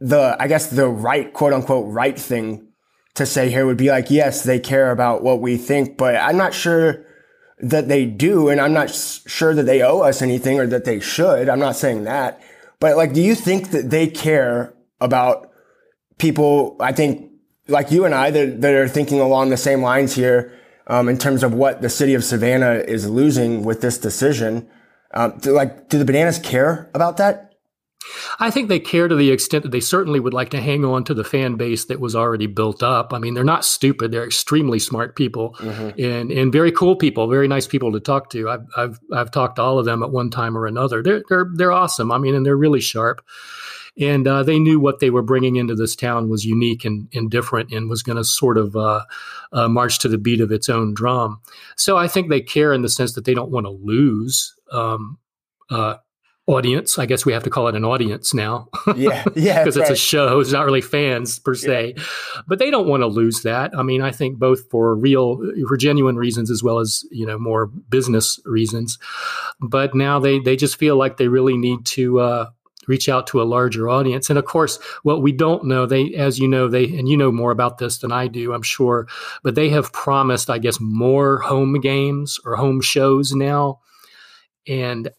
the, 0.00 0.36
I 0.38 0.48
guess 0.48 0.68
the 0.68 0.88
right, 0.88 1.32
quote 1.32 1.52
unquote, 1.52 1.92
right 1.92 2.18
thing 2.18 2.68
to 3.14 3.26
say 3.26 3.50
here 3.50 3.66
would 3.66 3.76
be 3.76 3.90
like, 3.90 4.10
yes, 4.10 4.44
they 4.44 4.60
care 4.60 4.90
about 4.90 5.22
what 5.22 5.40
we 5.40 5.56
think, 5.56 5.96
but 5.96 6.16
I'm 6.16 6.36
not 6.36 6.54
sure 6.54 7.04
that 7.60 7.88
they 7.88 8.06
do. 8.06 8.48
And 8.48 8.60
I'm 8.60 8.72
not 8.72 8.90
sure 8.90 9.54
that 9.54 9.64
they 9.64 9.82
owe 9.82 10.00
us 10.00 10.22
anything 10.22 10.60
or 10.60 10.66
that 10.68 10.84
they 10.84 11.00
should. 11.00 11.48
I'm 11.48 11.58
not 11.58 11.76
saying 11.76 12.04
that, 12.04 12.40
but 12.80 12.96
like, 12.96 13.12
do 13.12 13.20
you 13.20 13.34
think 13.34 13.70
that 13.72 13.90
they 13.90 14.06
care 14.06 14.74
about 15.00 15.50
people? 16.18 16.76
I 16.78 16.92
think 16.92 17.32
like 17.66 17.90
you 17.90 18.04
and 18.04 18.14
I 18.14 18.30
that, 18.30 18.60
that 18.60 18.74
are 18.74 18.88
thinking 18.88 19.20
along 19.20 19.50
the 19.50 19.56
same 19.56 19.82
lines 19.82 20.14
here, 20.14 20.54
um, 20.88 21.08
in 21.08 21.18
terms 21.18 21.42
of 21.42 21.54
what 21.54 21.82
the 21.82 21.88
city 21.90 22.14
of 22.14 22.24
Savannah 22.24 22.74
is 22.74 23.08
losing 23.08 23.62
with 23.62 23.80
this 23.80 23.98
decision. 23.98 24.68
Um, 25.12 25.38
do, 25.38 25.52
like, 25.52 25.88
do 25.88 25.98
the 25.98 26.04
bananas 26.04 26.38
care 26.38 26.90
about 26.94 27.18
that? 27.18 27.47
I 28.38 28.50
think 28.50 28.68
they 28.68 28.80
care 28.80 29.08
to 29.08 29.14
the 29.14 29.30
extent 29.30 29.62
that 29.62 29.72
they 29.72 29.80
certainly 29.80 30.20
would 30.20 30.34
like 30.34 30.50
to 30.50 30.60
hang 30.60 30.84
on 30.84 31.04
to 31.04 31.14
the 31.14 31.24
fan 31.24 31.56
base 31.56 31.86
that 31.86 32.00
was 32.00 32.14
already 32.14 32.46
built 32.46 32.82
up. 32.82 33.12
I 33.12 33.18
mean, 33.18 33.34
they're 33.34 33.44
not 33.44 33.64
stupid; 33.64 34.12
they're 34.12 34.24
extremely 34.24 34.78
smart 34.78 35.16
people 35.16 35.54
mm-hmm. 35.58 36.00
and 36.00 36.30
and 36.30 36.52
very 36.52 36.72
cool 36.72 36.96
people, 36.96 37.28
very 37.28 37.48
nice 37.48 37.66
people 37.66 37.92
to 37.92 38.00
talk 38.00 38.30
to. 38.30 38.48
I've 38.48 38.66
I've 38.76 39.00
I've 39.12 39.30
talked 39.30 39.56
to 39.56 39.62
all 39.62 39.78
of 39.78 39.84
them 39.84 40.02
at 40.02 40.10
one 40.10 40.30
time 40.30 40.56
or 40.56 40.66
another. 40.66 41.02
They're 41.02 41.22
they're 41.28 41.50
they're 41.54 41.72
awesome. 41.72 42.12
I 42.12 42.18
mean, 42.18 42.34
and 42.34 42.44
they're 42.44 42.56
really 42.56 42.80
sharp. 42.80 43.24
And 44.00 44.28
uh, 44.28 44.44
they 44.44 44.60
knew 44.60 44.78
what 44.78 45.00
they 45.00 45.10
were 45.10 45.22
bringing 45.22 45.56
into 45.56 45.74
this 45.74 45.96
town 45.96 46.28
was 46.28 46.44
unique 46.44 46.84
and, 46.84 47.08
and 47.12 47.28
different, 47.28 47.72
and 47.72 47.90
was 47.90 48.04
going 48.04 48.16
to 48.16 48.22
sort 48.22 48.56
of 48.56 48.76
uh, 48.76 49.04
uh, 49.52 49.68
march 49.68 49.98
to 50.00 50.08
the 50.08 50.18
beat 50.18 50.40
of 50.40 50.52
its 50.52 50.68
own 50.68 50.94
drum. 50.94 51.40
So 51.76 51.96
I 51.96 52.06
think 52.06 52.28
they 52.28 52.40
care 52.40 52.72
in 52.72 52.82
the 52.82 52.88
sense 52.88 53.14
that 53.14 53.24
they 53.24 53.34
don't 53.34 53.50
want 53.50 53.66
to 53.66 53.70
lose. 53.70 54.54
Um, 54.70 55.18
uh, 55.70 55.96
audience. 56.48 56.98
I 56.98 57.06
guess 57.06 57.26
we 57.26 57.32
have 57.34 57.44
to 57.44 57.50
call 57.50 57.68
it 57.68 57.76
an 57.76 57.84
audience 57.84 58.34
now. 58.34 58.68
Yeah, 58.96 59.22
yeah, 59.36 59.58
because 59.62 59.76
it's 59.76 59.90
right. 59.90 59.92
a 59.92 59.96
show. 59.96 60.40
It's 60.40 60.50
not 60.50 60.64
really 60.64 60.80
fans 60.80 61.38
per 61.38 61.54
se, 61.54 61.94
yeah. 61.96 62.02
but 62.48 62.58
they 62.58 62.70
don't 62.70 62.88
want 62.88 63.02
to 63.02 63.06
lose 63.06 63.42
that. 63.42 63.76
I 63.78 63.82
mean, 63.82 64.00
I 64.00 64.10
think 64.10 64.38
both 64.38 64.68
for 64.70 64.96
real, 64.96 65.38
for 65.68 65.76
genuine 65.76 66.16
reasons 66.16 66.50
as 66.50 66.62
well 66.62 66.78
as 66.78 67.04
you 67.12 67.26
know 67.26 67.38
more 67.38 67.66
business 67.66 68.40
reasons. 68.44 68.98
But 69.60 69.94
now 69.94 70.18
they 70.18 70.40
they 70.40 70.56
just 70.56 70.76
feel 70.76 70.96
like 70.96 71.18
they 71.18 71.28
really 71.28 71.56
need 71.56 71.86
to. 71.86 72.20
Uh, 72.20 72.46
reach 72.86 73.06
out 73.06 73.26
to 73.26 73.42
a 73.42 73.44
larger 73.44 73.86
audience 73.86 74.30
and 74.30 74.38
of 74.38 74.46
course 74.46 74.78
what 75.02 75.20
we 75.20 75.30
don't 75.30 75.66
know 75.66 75.84
they 75.84 76.14
as 76.14 76.38
you 76.38 76.48
know 76.48 76.68
they 76.68 76.84
and 76.84 77.06
you 77.06 77.18
know 77.18 77.30
more 77.30 77.50
about 77.50 77.76
this 77.76 77.98
than 77.98 78.10
i 78.10 78.26
do 78.26 78.54
i'm 78.54 78.62
sure 78.62 79.06
but 79.42 79.54
they 79.54 79.68
have 79.68 79.92
promised 79.92 80.48
i 80.48 80.56
guess 80.56 80.80
more 80.80 81.38
home 81.40 81.78
games 81.80 82.40
or 82.46 82.56
home 82.56 82.80
shows 82.80 83.34
now 83.34 83.78
and 84.66 85.10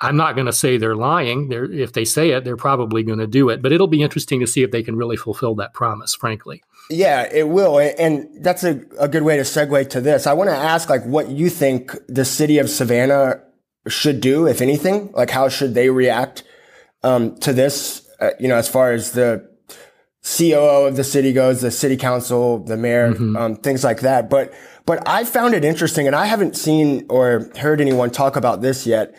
I'm 0.00 0.16
not 0.16 0.34
going 0.34 0.46
to 0.46 0.52
say 0.52 0.76
they're 0.76 0.94
lying. 0.94 1.48
They're, 1.48 1.64
if 1.64 1.94
they 1.94 2.04
say 2.04 2.30
it, 2.30 2.44
they're 2.44 2.56
probably 2.56 3.02
going 3.02 3.18
to 3.18 3.26
do 3.26 3.48
it. 3.48 3.62
But 3.62 3.72
it'll 3.72 3.86
be 3.86 4.02
interesting 4.02 4.40
to 4.40 4.46
see 4.46 4.62
if 4.62 4.70
they 4.70 4.82
can 4.82 4.94
really 4.94 5.16
fulfill 5.16 5.54
that 5.54 5.72
promise, 5.72 6.14
frankly. 6.14 6.62
Yeah, 6.90 7.28
it 7.32 7.48
will. 7.48 7.78
And 7.78 8.28
that's 8.44 8.62
a, 8.62 8.82
a 8.98 9.08
good 9.08 9.22
way 9.22 9.36
to 9.36 9.42
segue 9.42 9.88
to 9.90 10.00
this. 10.00 10.26
I 10.26 10.34
want 10.34 10.50
to 10.50 10.56
ask, 10.56 10.90
like, 10.90 11.04
what 11.04 11.30
you 11.30 11.48
think 11.48 11.92
the 12.08 12.26
city 12.26 12.58
of 12.58 12.68
Savannah 12.68 13.40
should 13.88 14.20
do, 14.20 14.46
if 14.46 14.60
anything. 14.60 15.10
Like, 15.12 15.30
how 15.30 15.48
should 15.48 15.74
they 15.74 15.88
react 15.88 16.44
um, 17.02 17.36
to 17.38 17.54
this, 17.54 18.06
uh, 18.20 18.30
you 18.38 18.48
know, 18.48 18.56
as 18.56 18.68
far 18.68 18.92
as 18.92 19.12
the 19.12 19.48
COO 20.22 20.86
of 20.86 20.96
the 20.96 21.04
city 21.04 21.32
goes, 21.32 21.62
the 21.62 21.70
city 21.70 21.96
council, 21.96 22.58
the 22.58 22.76
mayor, 22.76 23.14
mm-hmm. 23.14 23.34
um, 23.36 23.56
things 23.56 23.82
like 23.82 24.00
that. 24.00 24.28
But, 24.28 24.52
but 24.84 25.08
I 25.08 25.24
found 25.24 25.54
it 25.54 25.64
interesting, 25.64 26.06
and 26.06 26.14
I 26.14 26.26
haven't 26.26 26.54
seen 26.54 27.06
or 27.08 27.50
heard 27.56 27.80
anyone 27.80 28.10
talk 28.10 28.36
about 28.36 28.60
this 28.60 28.86
yet 28.86 29.16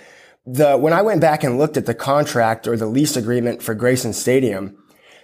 the 0.48 0.78
when 0.78 0.94
I 0.94 1.02
went 1.02 1.20
back 1.20 1.44
and 1.44 1.58
looked 1.58 1.78
at 1.78 1.86
the 1.86 1.94
contract 1.94 2.68
or 2.68 2.78
the 2.78 2.88
lease 2.88 3.18
agreement 3.18 3.62
for 3.62 3.76
Grayson 3.76 4.14
Stadium, 4.14 4.78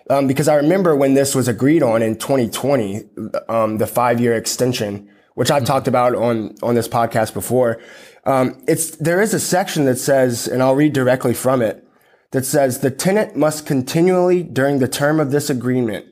um, 0.10 0.28
because 0.28 0.50
I 0.50 0.56
remember 0.56 0.96
when 0.96 1.14
this 1.14 1.34
was 1.34 1.48
agreed 1.48 1.82
on 1.82 2.02
in 2.02 2.18
2020, 2.18 3.04
um, 3.48 3.78
the 3.78 3.88
five 3.88 4.20
year 4.20 4.36
extension, 4.36 5.10
which 5.36 5.50
I've 5.50 5.64
mm-hmm. 5.64 5.68
talked 5.68 5.88
about 5.88 6.14
on 6.14 6.56
on 6.62 6.76
this 6.76 6.90
podcast 6.90 7.34
before. 7.34 7.82
Um, 8.26 8.62
it's 8.68 8.98
there 8.98 9.22
is 9.22 9.34
a 9.34 9.40
section 9.40 9.86
that 9.86 9.98
says, 9.98 10.48
and 10.48 10.62
I'll 10.62 10.76
read 10.76 10.94
directly 10.94 11.34
from 11.34 11.62
it, 11.62 11.88
that 12.32 12.46
says 12.46 12.80
the 12.80 12.92
tenant 12.92 13.38
must 13.38 13.66
continually 13.66 14.44
during 14.44 14.80
the 14.80 14.88
term 14.90 15.22
of 15.22 15.32
this 15.32 15.50
agreement 15.50 16.06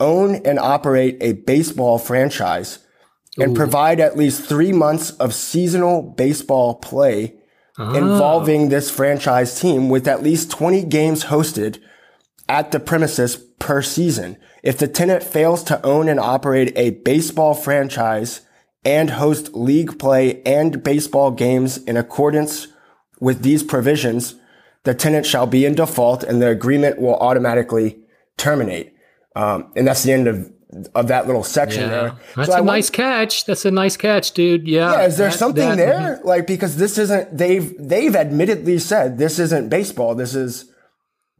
own 0.00 0.36
and 0.36 0.58
operate 0.58 1.18
a 1.20 1.32
baseball 1.32 1.98
franchise 1.98 2.78
and 3.38 3.52
Ooh. 3.52 3.54
provide 3.54 4.00
at 4.00 4.16
least 4.16 4.44
three 4.44 4.72
months 4.72 5.10
of 5.12 5.34
seasonal 5.34 6.02
baseball 6.02 6.76
play 6.76 7.34
oh. 7.78 7.94
involving 7.94 8.68
this 8.68 8.90
franchise 8.90 9.60
team 9.60 9.88
with 9.88 10.08
at 10.08 10.22
least 10.22 10.50
20 10.50 10.84
games 10.84 11.24
hosted 11.24 11.80
at 12.48 12.72
the 12.72 12.80
premises 12.80 13.36
per 13.36 13.82
season. 13.82 14.36
If 14.62 14.78
the 14.78 14.88
tenant 14.88 15.22
fails 15.22 15.62
to 15.64 15.84
own 15.84 16.08
and 16.08 16.20
operate 16.20 16.72
a 16.76 16.90
baseball 16.90 17.54
franchise 17.54 18.42
and 18.84 19.10
host 19.10 19.54
league 19.54 19.98
play 19.98 20.42
and 20.42 20.82
baseball 20.82 21.30
games 21.30 21.78
in 21.78 21.96
accordance 21.96 22.68
with 23.20 23.42
these 23.42 23.62
provisions, 23.62 24.34
the 24.84 24.94
tenant 24.94 25.26
shall 25.26 25.46
be 25.46 25.64
in 25.64 25.74
default 25.74 26.22
and 26.22 26.40
the 26.40 26.48
agreement 26.48 26.98
will 27.00 27.16
automatically 27.16 27.98
terminate. 28.36 28.94
Um, 29.34 29.72
and 29.74 29.86
that's 29.86 30.02
the 30.02 30.12
end 30.12 30.28
of 30.28 30.52
of 30.94 31.08
that 31.08 31.26
little 31.26 31.44
section 31.44 31.82
yeah. 31.82 31.88
there. 31.88 32.12
That's 32.36 32.50
so 32.50 32.60
a 32.60 32.62
nice 32.62 32.90
catch. 32.90 33.44
That's 33.46 33.64
a 33.64 33.70
nice 33.70 33.96
catch, 33.96 34.32
dude. 34.32 34.66
Yeah. 34.66 34.92
Yeah. 34.92 35.06
Is 35.06 35.16
there 35.16 35.30
that, 35.30 35.38
something 35.38 35.68
that, 35.68 35.76
there? 35.76 36.16
Mm-hmm. 36.16 36.28
Like 36.28 36.46
because 36.46 36.76
this 36.76 36.98
isn't 36.98 37.36
they've 37.36 37.74
they've 37.78 38.14
admittedly 38.14 38.78
said 38.78 39.18
this 39.18 39.38
isn't 39.38 39.68
baseball. 39.68 40.14
This 40.14 40.34
is 40.34 40.70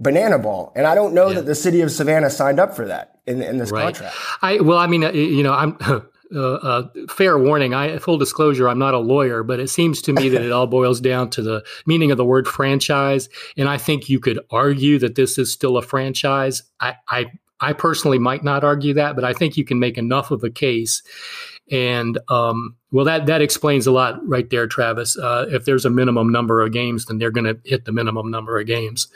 banana 0.00 0.38
ball, 0.38 0.72
and 0.76 0.86
I 0.86 0.94
don't 0.94 1.14
know 1.14 1.28
yeah. 1.28 1.36
that 1.36 1.46
the 1.46 1.54
city 1.54 1.80
of 1.80 1.90
Savannah 1.90 2.30
signed 2.30 2.60
up 2.60 2.76
for 2.76 2.86
that 2.86 3.20
in 3.26 3.42
in 3.42 3.58
this 3.58 3.70
right. 3.70 3.94
contract. 3.94 4.16
I 4.42 4.60
well, 4.60 4.78
I 4.78 4.86
mean, 4.86 5.04
uh, 5.04 5.12
you 5.12 5.42
know, 5.42 5.52
I'm. 5.52 5.78
Uh, 6.34 6.54
uh, 6.54 6.88
fair 7.08 7.38
warning. 7.38 7.74
I 7.74 7.98
full 7.98 8.18
disclosure. 8.18 8.68
I'm 8.68 8.78
not 8.78 8.94
a 8.94 8.98
lawyer, 8.98 9.44
but 9.44 9.60
it 9.60 9.68
seems 9.68 10.02
to 10.02 10.12
me 10.12 10.28
that 10.30 10.42
it 10.42 10.50
all 10.50 10.66
boils 10.66 11.00
down 11.00 11.30
to 11.30 11.42
the 11.42 11.62
meaning 11.86 12.10
of 12.10 12.16
the 12.16 12.24
word 12.24 12.48
franchise. 12.48 13.28
And 13.56 13.68
I 13.68 13.76
think 13.76 14.08
you 14.08 14.18
could 14.18 14.40
argue 14.50 14.98
that 14.98 15.14
this 15.14 15.38
is 15.38 15.52
still 15.52 15.76
a 15.76 15.82
franchise. 15.82 16.62
I, 16.80 16.94
I 17.08 17.26
I 17.60 17.72
personally 17.72 18.18
might 18.18 18.44
not 18.44 18.64
argue 18.64 18.94
that, 18.94 19.14
but 19.14 19.24
I 19.24 19.32
think 19.32 19.56
you 19.56 19.64
can 19.64 19.78
make 19.78 19.96
enough 19.96 20.30
of 20.30 20.42
a 20.44 20.50
case. 20.50 21.02
And 21.70 22.18
um, 22.28 22.76
well, 22.90 23.06
that 23.06 23.26
that 23.26 23.40
explains 23.40 23.86
a 23.86 23.92
lot 23.92 24.20
right 24.28 24.48
there, 24.50 24.66
Travis. 24.66 25.16
Uh, 25.16 25.46
if 25.48 25.64
there's 25.64 25.86
a 25.86 25.90
minimum 25.90 26.30
number 26.30 26.60
of 26.60 26.72
games, 26.72 27.06
then 27.06 27.18
they're 27.18 27.30
going 27.30 27.46
to 27.46 27.58
hit 27.64 27.86
the 27.86 27.92
minimum 27.92 28.30
number 28.30 28.60
of 28.60 28.66
games. 28.66 29.08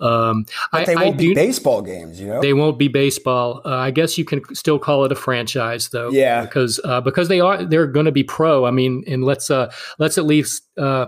Um, 0.00 0.46
but 0.72 0.86
they 0.86 0.96
won't 0.96 1.14
I 1.14 1.18
be 1.18 1.34
baseball 1.34 1.82
games, 1.82 2.20
you 2.20 2.26
know. 2.26 2.40
They 2.40 2.52
won't 2.52 2.78
be 2.78 2.88
baseball. 2.88 3.62
Uh, 3.64 3.76
I 3.76 3.90
guess 3.90 4.18
you 4.18 4.24
can 4.24 4.42
still 4.54 4.78
call 4.78 5.04
it 5.04 5.12
a 5.12 5.14
franchise, 5.14 5.88
though. 5.90 6.10
Yeah, 6.10 6.42
because 6.42 6.80
uh, 6.84 7.00
because 7.00 7.28
they 7.28 7.40
are 7.40 7.64
they're 7.64 7.86
going 7.86 8.06
to 8.06 8.12
be 8.12 8.24
pro. 8.24 8.66
I 8.66 8.72
mean, 8.72 9.04
and 9.06 9.24
let's 9.24 9.50
uh, 9.50 9.72
let's 9.98 10.18
at 10.18 10.24
least 10.24 10.64
uh, 10.76 11.06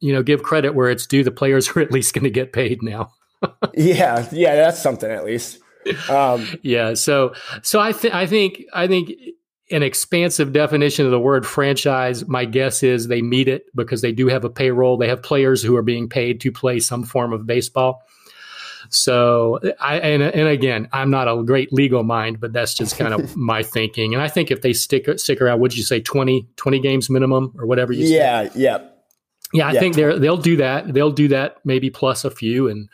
you 0.00 0.12
know 0.12 0.22
give 0.22 0.42
credit 0.42 0.74
where 0.74 0.90
it's 0.90 1.06
due. 1.06 1.22
The 1.22 1.30
players 1.30 1.68
are 1.76 1.80
at 1.80 1.92
least 1.92 2.14
going 2.14 2.24
to 2.24 2.30
get 2.30 2.52
paid 2.52 2.82
now. 2.82 3.12
yeah, 3.74 4.26
yeah, 4.32 4.56
that's 4.56 4.82
something 4.82 5.10
at 5.10 5.24
least. 5.24 5.60
Um, 6.08 6.46
yeah. 6.62 6.94
So 6.94 7.34
so 7.62 7.80
I 7.80 7.92
think 7.92 8.14
I 8.14 8.26
think 8.26 8.62
I 8.72 8.86
think 8.86 9.12
an 9.70 9.82
expansive 9.82 10.52
definition 10.52 11.04
of 11.06 11.10
the 11.10 11.18
word 11.18 11.44
franchise, 11.44 12.26
my 12.28 12.44
guess 12.44 12.82
is 12.82 13.08
they 13.08 13.20
meet 13.20 13.48
it 13.48 13.64
because 13.74 14.00
they 14.00 14.12
do 14.12 14.28
have 14.28 14.44
a 14.44 14.50
payroll. 14.50 14.96
They 14.96 15.08
have 15.08 15.22
players 15.22 15.62
who 15.62 15.74
are 15.76 15.82
being 15.82 16.08
paid 16.08 16.40
to 16.42 16.52
play 16.52 16.78
some 16.78 17.02
form 17.02 17.32
of 17.32 17.46
baseball. 17.46 18.02
So 18.88 19.58
I 19.80 19.98
and, 19.98 20.22
and 20.22 20.48
again, 20.48 20.88
I'm 20.92 21.10
not 21.10 21.26
a 21.26 21.42
great 21.42 21.72
legal 21.72 22.04
mind, 22.04 22.38
but 22.40 22.52
that's 22.52 22.74
just 22.74 22.96
kind 22.96 23.12
of 23.12 23.36
my 23.36 23.62
thinking. 23.62 24.14
And 24.14 24.22
I 24.22 24.28
think 24.28 24.50
if 24.52 24.62
they 24.62 24.72
stick 24.72 25.08
stick 25.18 25.40
around, 25.40 25.60
would 25.60 25.76
you 25.76 25.82
say 25.82 26.00
20, 26.00 26.48
20 26.56 26.80
games 26.80 27.10
minimum 27.10 27.52
or 27.58 27.66
whatever 27.66 27.92
you 27.92 28.06
yeah, 28.06 28.42
said? 28.44 28.52
yeah. 28.54 28.78
Yeah, 29.52 29.68
I 29.68 29.72
Yeah, 29.72 29.80
think 29.80 29.94
they're 29.96 30.18
they'll 30.18 30.36
do 30.36 30.56
that. 30.58 30.92
They'll 30.92 31.12
do 31.12 31.28
that 31.28 31.58
maybe 31.64 31.90
plus 31.90 32.24
a 32.24 32.30
few 32.30 32.68
and 32.68 32.88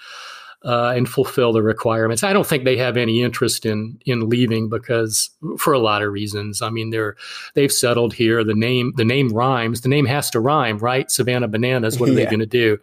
uh, 0.65 0.93
and 0.97 1.09
fulfill 1.09 1.53
the 1.53 1.63
requirements. 1.63 2.23
I 2.23 2.33
don't 2.33 2.47
think 2.47 2.65
they 2.65 2.77
have 2.77 2.97
any 2.97 3.23
interest 3.23 3.67
in 3.67 4.01
in 4.07 4.29
leaving 4.29 4.69
because 4.69 5.31
for 5.59 5.73
a 5.73 5.79
lot 5.79 6.03
of 6.03 6.13
reasons. 6.13 6.63
I 6.63 6.71
mean, 6.71 6.91
they're 6.91 7.17
they've 7.55 7.73
settled 7.73 8.15
here. 8.15 8.45
The 8.45 8.55
name 8.55 8.93
the 8.97 9.05
name 9.05 9.29
rhymes. 9.31 9.81
The 9.81 9.89
name 9.89 10.07
has 10.07 10.31
to 10.31 10.41
rhyme, 10.41 10.79
right? 10.79 11.11
Savannah 11.11 11.49
Bananas. 11.49 11.99
What 11.99 12.11
are 12.11 12.15
they 12.15 12.25
going 12.35 12.41
to 12.41 12.47
do? 12.47 12.79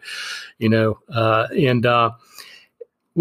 You 0.58 0.68
know, 0.68 0.98
uh, 1.12 1.48
and. 1.56 1.86
Uh, 1.86 2.12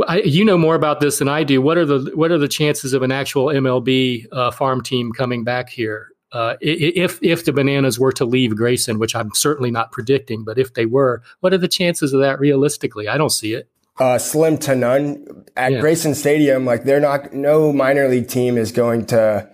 I, 0.07 0.19
you 0.19 0.45
know 0.45 0.57
more 0.57 0.75
about 0.75 0.99
this 0.99 1.17
than 1.17 1.27
I 1.27 1.43
do. 1.43 1.63
What 1.63 1.75
are 1.75 1.83
the 1.83 2.11
what 2.13 2.29
are 2.29 2.37
the 2.37 2.47
chances 2.47 2.93
of 2.93 3.01
an 3.01 3.11
actual 3.11 3.47
MLB 3.47 4.27
uh, 4.31 4.51
farm 4.51 4.83
team 4.83 5.11
coming 5.11 5.43
back 5.43 5.67
here? 5.67 6.09
Uh, 6.31 6.55
if 6.61 7.17
if 7.23 7.45
the 7.45 7.51
Bananas 7.51 7.99
were 7.99 8.11
to 8.11 8.23
leave 8.23 8.55
Grayson, 8.55 8.99
which 8.99 9.15
I'm 9.15 9.33
certainly 9.33 9.71
not 9.71 9.91
predicting, 9.91 10.43
but 10.43 10.59
if 10.59 10.75
they 10.75 10.85
were, 10.85 11.23
what 11.39 11.53
are 11.53 11.57
the 11.57 11.67
chances 11.67 12.13
of 12.13 12.21
that 12.21 12.39
realistically? 12.39 13.07
I 13.07 13.17
don't 13.17 13.31
see 13.31 13.55
it. 13.55 13.67
Uh, 13.99 14.17
slim 14.17 14.57
to 14.57 14.75
none 14.75 15.45
at 15.55 15.73
Yeah. 15.73 15.81
Grayson 15.81 16.15
Stadium. 16.15 16.65
Like 16.65 16.83
they're 16.83 16.99
not, 16.99 17.33
no 17.33 17.73
minor 17.73 18.07
league 18.07 18.27
team 18.27 18.57
is 18.57 18.71
going 18.71 19.05
to 19.07 19.49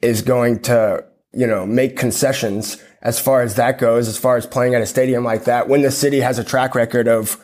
is 0.00 0.20
going 0.22 0.60
to 0.60 1.04
you 1.32 1.46
know 1.46 1.64
make 1.64 1.96
concessions 1.96 2.76
as 3.00 3.18
far 3.18 3.42
as 3.42 3.54
that 3.54 3.78
goes. 3.78 4.08
As 4.08 4.18
far 4.18 4.36
as 4.36 4.46
playing 4.46 4.74
at 4.74 4.82
a 4.82 4.86
stadium 4.86 5.24
like 5.24 5.44
that, 5.44 5.68
when 5.68 5.82
the 5.82 5.90
city 5.90 6.20
has 6.20 6.38
a 6.38 6.44
track 6.44 6.74
record 6.74 7.08
of 7.08 7.42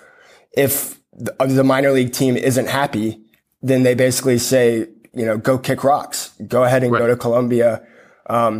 if 0.53 1.01
the, 1.13 1.35
of 1.41 1.55
the 1.55 1.65
minor 1.65 1.93
league 1.93 2.13
team 2.13 2.37
isn't 2.37 2.69
happy, 2.69 3.21
then 3.63 3.83
they 3.83 3.95
basically 3.95 4.39
say 4.39 4.87
you 5.15 5.25
know 5.25 5.39
go 5.39 5.57
kick 5.59 5.83
rocks, 5.83 6.31
go 6.47 6.65
ahead 6.65 6.83
and 6.83 6.93
go 6.93 7.07
to 7.07 7.17
Columbia. 7.17 7.87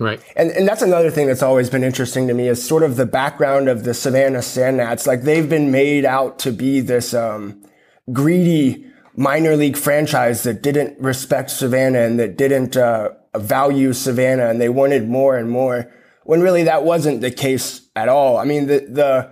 Right. 0.01 0.21
And, 0.37 0.51
and 0.51 0.67
that's 0.67 0.83
another 0.83 1.11
thing 1.11 1.27
that's 1.27 1.43
always 1.43 1.69
been 1.69 1.85
interesting 1.85 2.27
to 2.29 2.35
me 2.35 2.49
is 2.49 2.67
sort 2.67 2.83
of 2.83 2.97
the 2.97 3.07
background 3.07 3.69
of 3.69 3.85
the 3.85 3.95
Savannah 3.95 4.39
Sandgnats. 4.39 5.07
Like 5.07 5.23
they've 5.23 5.49
been 5.49 5.71
made 5.71 6.05
out 6.05 6.39
to 6.41 6.53
be 6.53 6.81
this 6.81 7.13
um, 7.13 7.63
greedy 8.13 8.87
minor 9.15 9.57
league 9.57 9.77
franchise 9.77 10.45
that 10.45 10.63
didn't 10.63 10.99
respect 11.01 11.51
Savannah 11.51 12.01
and 12.01 12.19
that 12.19 12.39
didn't 12.39 12.77
uh, 12.77 13.11
value 13.37 13.93
Savannah, 13.93 14.49
and 14.49 14.61
they 14.61 14.69
wanted 14.69 15.09
more 15.09 15.37
and 15.37 15.51
more. 15.51 15.93
When 16.25 16.41
really 16.41 16.65
that 16.65 16.85
wasn't 16.85 17.21
the 17.21 17.31
case 17.31 17.89
at 17.97 18.09
all. 18.09 18.37
I 18.37 18.45
mean, 18.45 18.67
the 18.67 18.81
the 18.81 19.31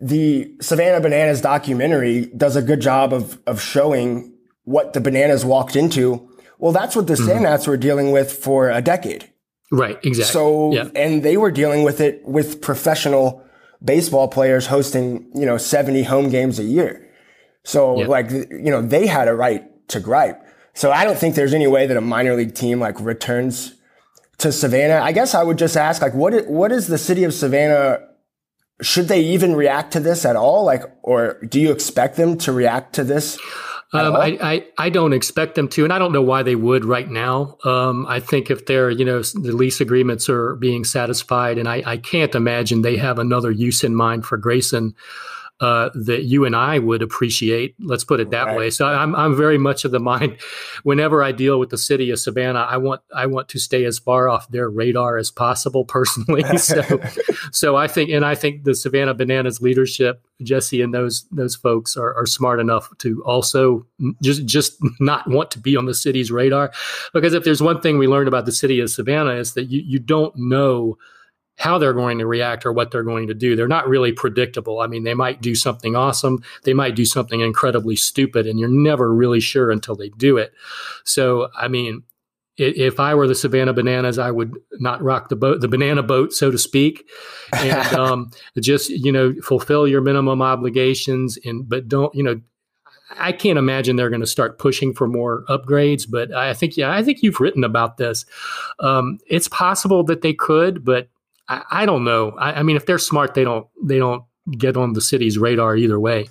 the 0.00 0.54
Savannah 0.60 1.00
Bananas 1.00 1.40
documentary 1.40 2.26
does 2.26 2.56
a 2.56 2.62
good 2.62 2.80
job 2.80 3.12
of 3.12 3.38
of 3.46 3.60
showing 3.60 4.34
what 4.64 4.92
the 4.92 5.00
Bananas 5.00 5.44
walked 5.44 5.76
into. 5.76 6.28
Well, 6.58 6.72
that's 6.72 6.96
what 6.96 7.06
the 7.06 7.14
Sandgnats 7.14 7.68
were 7.68 7.76
dealing 7.76 8.10
with 8.10 8.32
for 8.32 8.70
a 8.70 8.82
decade. 8.82 9.30
Right. 9.70 9.98
Exactly. 10.02 10.24
So, 10.32 10.72
yeah. 10.72 10.88
and 10.94 11.22
they 11.22 11.36
were 11.36 11.50
dealing 11.50 11.82
with 11.82 12.00
it 12.00 12.24
with 12.24 12.60
professional 12.62 13.44
baseball 13.84 14.28
players 14.28 14.66
hosting, 14.66 15.30
you 15.34 15.44
know, 15.46 15.58
70 15.58 16.02
home 16.04 16.30
games 16.30 16.58
a 16.58 16.64
year. 16.64 17.06
So, 17.64 18.00
Yeah. 18.00 18.06
like, 18.06 18.30
you 18.30 18.70
know, 18.70 18.80
they 18.80 19.06
had 19.06 19.28
a 19.28 19.34
right 19.34 19.64
to 19.88 20.00
gripe. 20.00 20.40
So 20.74 20.90
I 20.90 21.04
don't 21.04 21.18
think 21.18 21.34
there's 21.34 21.54
any 21.54 21.66
way 21.66 21.86
that 21.86 21.96
a 21.96 22.00
minor 22.00 22.34
league 22.34 22.54
team 22.54 22.80
like 22.80 22.98
returns 23.00 23.74
to 24.38 24.52
Savannah. 24.52 25.00
I 25.02 25.12
guess 25.12 25.34
I 25.34 25.42
would 25.42 25.58
just 25.58 25.76
ask, 25.76 26.00
like, 26.00 26.14
what, 26.14 26.46
what 26.46 26.72
is 26.72 26.86
the 26.86 26.98
city 26.98 27.24
of 27.24 27.34
Savannah? 27.34 27.98
Should 28.80 29.08
they 29.08 29.20
even 29.20 29.56
react 29.56 29.92
to 29.94 30.00
this 30.00 30.24
at 30.24 30.36
all? 30.36 30.64
Like, 30.64 30.84
or 31.02 31.38
do 31.48 31.60
you 31.60 31.72
expect 31.72 32.16
them 32.16 32.38
to 32.38 32.52
react 32.52 32.94
to 32.94 33.04
this? 33.04 33.36
Um. 33.92 34.16
I, 34.16 34.38
I, 34.42 34.66
I 34.76 34.90
don't 34.90 35.14
expect 35.14 35.54
them 35.54 35.66
to, 35.68 35.84
and 35.84 35.92
I 35.92 35.98
don't 35.98 36.12
know 36.12 36.22
why 36.22 36.42
they 36.42 36.54
would 36.54 36.84
right 36.84 37.08
now. 37.08 37.56
Um, 37.64 38.04
I 38.06 38.20
think 38.20 38.50
if 38.50 38.66
they're, 38.66 38.90
you 38.90 39.04
know, 39.04 39.22
the 39.22 39.52
lease 39.52 39.80
agreements 39.80 40.28
are 40.28 40.56
being 40.56 40.84
satisfied, 40.84 41.56
and 41.56 41.66
I, 41.66 41.82
I 41.86 41.96
can't 41.96 42.34
imagine 42.34 42.82
they 42.82 42.98
have 42.98 43.18
another 43.18 43.50
use 43.50 43.82
in 43.82 43.94
mind 43.94 44.26
for 44.26 44.36
Grayson 44.36 44.94
uh, 45.60 45.90
that 45.94 46.22
you 46.22 46.44
and 46.44 46.54
I 46.54 46.78
would 46.78 47.02
appreciate. 47.02 47.74
Let's 47.80 48.04
put 48.04 48.20
it 48.20 48.30
that 48.30 48.46
Right. 48.46 48.56
way. 48.56 48.70
So 48.70 48.86
I'm, 48.86 49.14
I'm 49.16 49.36
very 49.36 49.58
much 49.58 49.84
of 49.84 49.90
the 49.90 49.98
mind. 49.98 50.36
Whenever 50.84 51.22
I 51.22 51.32
deal 51.32 51.58
with 51.58 51.70
the 51.70 51.78
city 51.78 52.10
of 52.10 52.20
Savannah, 52.20 52.60
I 52.70 52.76
want 52.76 53.00
I 53.14 53.26
want 53.26 53.48
to 53.48 53.58
stay 53.58 53.84
as 53.84 53.98
far 53.98 54.28
off 54.28 54.48
their 54.50 54.70
radar 54.70 55.18
as 55.18 55.30
possible 55.32 55.84
personally. 55.96 56.44
so 56.58 57.00
so 57.50 57.76
I 57.76 57.88
think, 57.88 58.10
and 58.10 58.24
I 58.24 58.34
think 58.36 58.64
the 58.64 58.74
Savannah 58.74 59.14
Bananas 59.14 59.60
leadership, 59.60 60.22
Jesse 60.42 60.80
and 60.80 60.94
those 60.94 61.26
those 61.32 61.56
folks 61.56 61.96
are, 61.96 62.14
are 62.14 62.26
smart 62.26 62.60
enough 62.60 62.88
to 62.98 63.22
also 63.24 63.84
just 64.22 64.44
just 64.46 64.78
not 65.00 65.28
want 65.28 65.50
to 65.50 65.58
be 65.58 65.76
on 65.76 65.86
the 65.86 65.94
city's 65.94 66.30
radar, 66.30 66.70
because 67.12 67.34
if 67.34 67.42
there's 67.44 67.60
one 67.62 67.80
thing 67.80 67.98
we 67.98 68.06
learned 68.06 68.28
about 68.28 68.46
the 68.46 68.52
city 68.52 68.78
of 68.80 68.90
Savannah 68.90 69.34
is 69.34 69.54
that 69.54 69.64
you 69.64 69.80
you 69.84 69.98
don't 69.98 70.34
know 70.36 70.96
how 71.58 71.76
they're 71.76 71.92
going 71.92 72.18
to 72.18 72.26
react 72.26 72.64
or 72.64 72.72
what 72.72 72.90
they're 72.90 73.02
going 73.02 73.26
to 73.26 73.34
do. 73.34 73.56
They're 73.56 73.68
not 73.68 73.88
really 73.88 74.12
predictable. 74.12 74.80
I 74.80 74.86
mean, 74.86 75.02
they 75.02 75.14
might 75.14 75.42
do 75.42 75.54
something 75.54 75.96
awesome, 75.96 76.42
they 76.64 76.72
might 76.72 76.94
do 76.96 77.04
something 77.04 77.40
incredibly 77.40 77.96
stupid, 77.96 78.46
and 78.46 78.58
you're 78.58 78.68
never 78.68 79.12
really 79.12 79.40
sure 79.40 79.70
until 79.70 79.96
they 79.96 80.08
do 80.10 80.36
it. 80.36 80.52
So, 81.04 81.48
I 81.56 81.68
mean, 81.68 82.04
if 82.58 82.98
I 82.98 83.14
were 83.14 83.28
the 83.28 83.34
Savannah 83.34 83.72
Bananas, 83.72 84.18
I 84.18 84.30
would 84.30 84.56
not 84.80 85.02
rock 85.02 85.28
the 85.28 85.36
boat, 85.36 85.60
the 85.60 85.68
banana 85.68 86.02
boat, 86.02 86.32
so 86.32 86.50
to 86.50 86.58
speak, 86.58 87.08
and 87.52 87.72
um, 87.94 88.30
just 88.58 88.90
you 88.90 89.12
know 89.12 89.34
fulfill 89.42 89.86
your 89.86 90.00
minimum 90.00 90.42
obligations, 90.42 91.38
and 91.44 91.68
but 91.68 91.88
don't 91.88 92.14
you 92.14 92.22
know. 92.22 92.40
I 93.18 93.32
can't 93.32 93.58
imagine 93.58 93.96
they're 93.96 94.10
going 94.10 94.20
to 94.20 94.26
start 94.26 94.58
pushing 94.58 94.92
for 94.92 95.08
more 95.08 95.42
upgrades, 95.48 96.04
but 96.08 96.30
I 96.32 96.52
think 96.52 96.76
yeah, 96.76 96.92
I 96.92 97.02
think 97.02 97.22
you've 97.22 97.40
written 97.40 97.64
about 97.64 97.96
this. 97.96 98.26
Um, 98.80 99.18
it's 99.28 99.48
possible 99.48 100.04
that 100.04 100.20
they 100.20 100.34
could, 100.34 100.84
but 100.84 101.08
I, 101.48 101.62
I 101.70 101.86
don't 101.86 102.04
know. 102.04 102.32
I, 102.32 102.60
I 102.60 102.62
mean, 102.62 102.76
if 102.76 102.86
they're 102.86 102.98
smart, 102.98 103.34
they 103.34 103.44
don't 103.44 103.66
they 103.82 103.98
don't 103.98 104.24
get 104.56 104.76
on 104.76 104.92
the 104.92 105.00
city's 105.00 105.38
radar 105.38 105.76
either 105.76 105.98
way. 105.98 106.28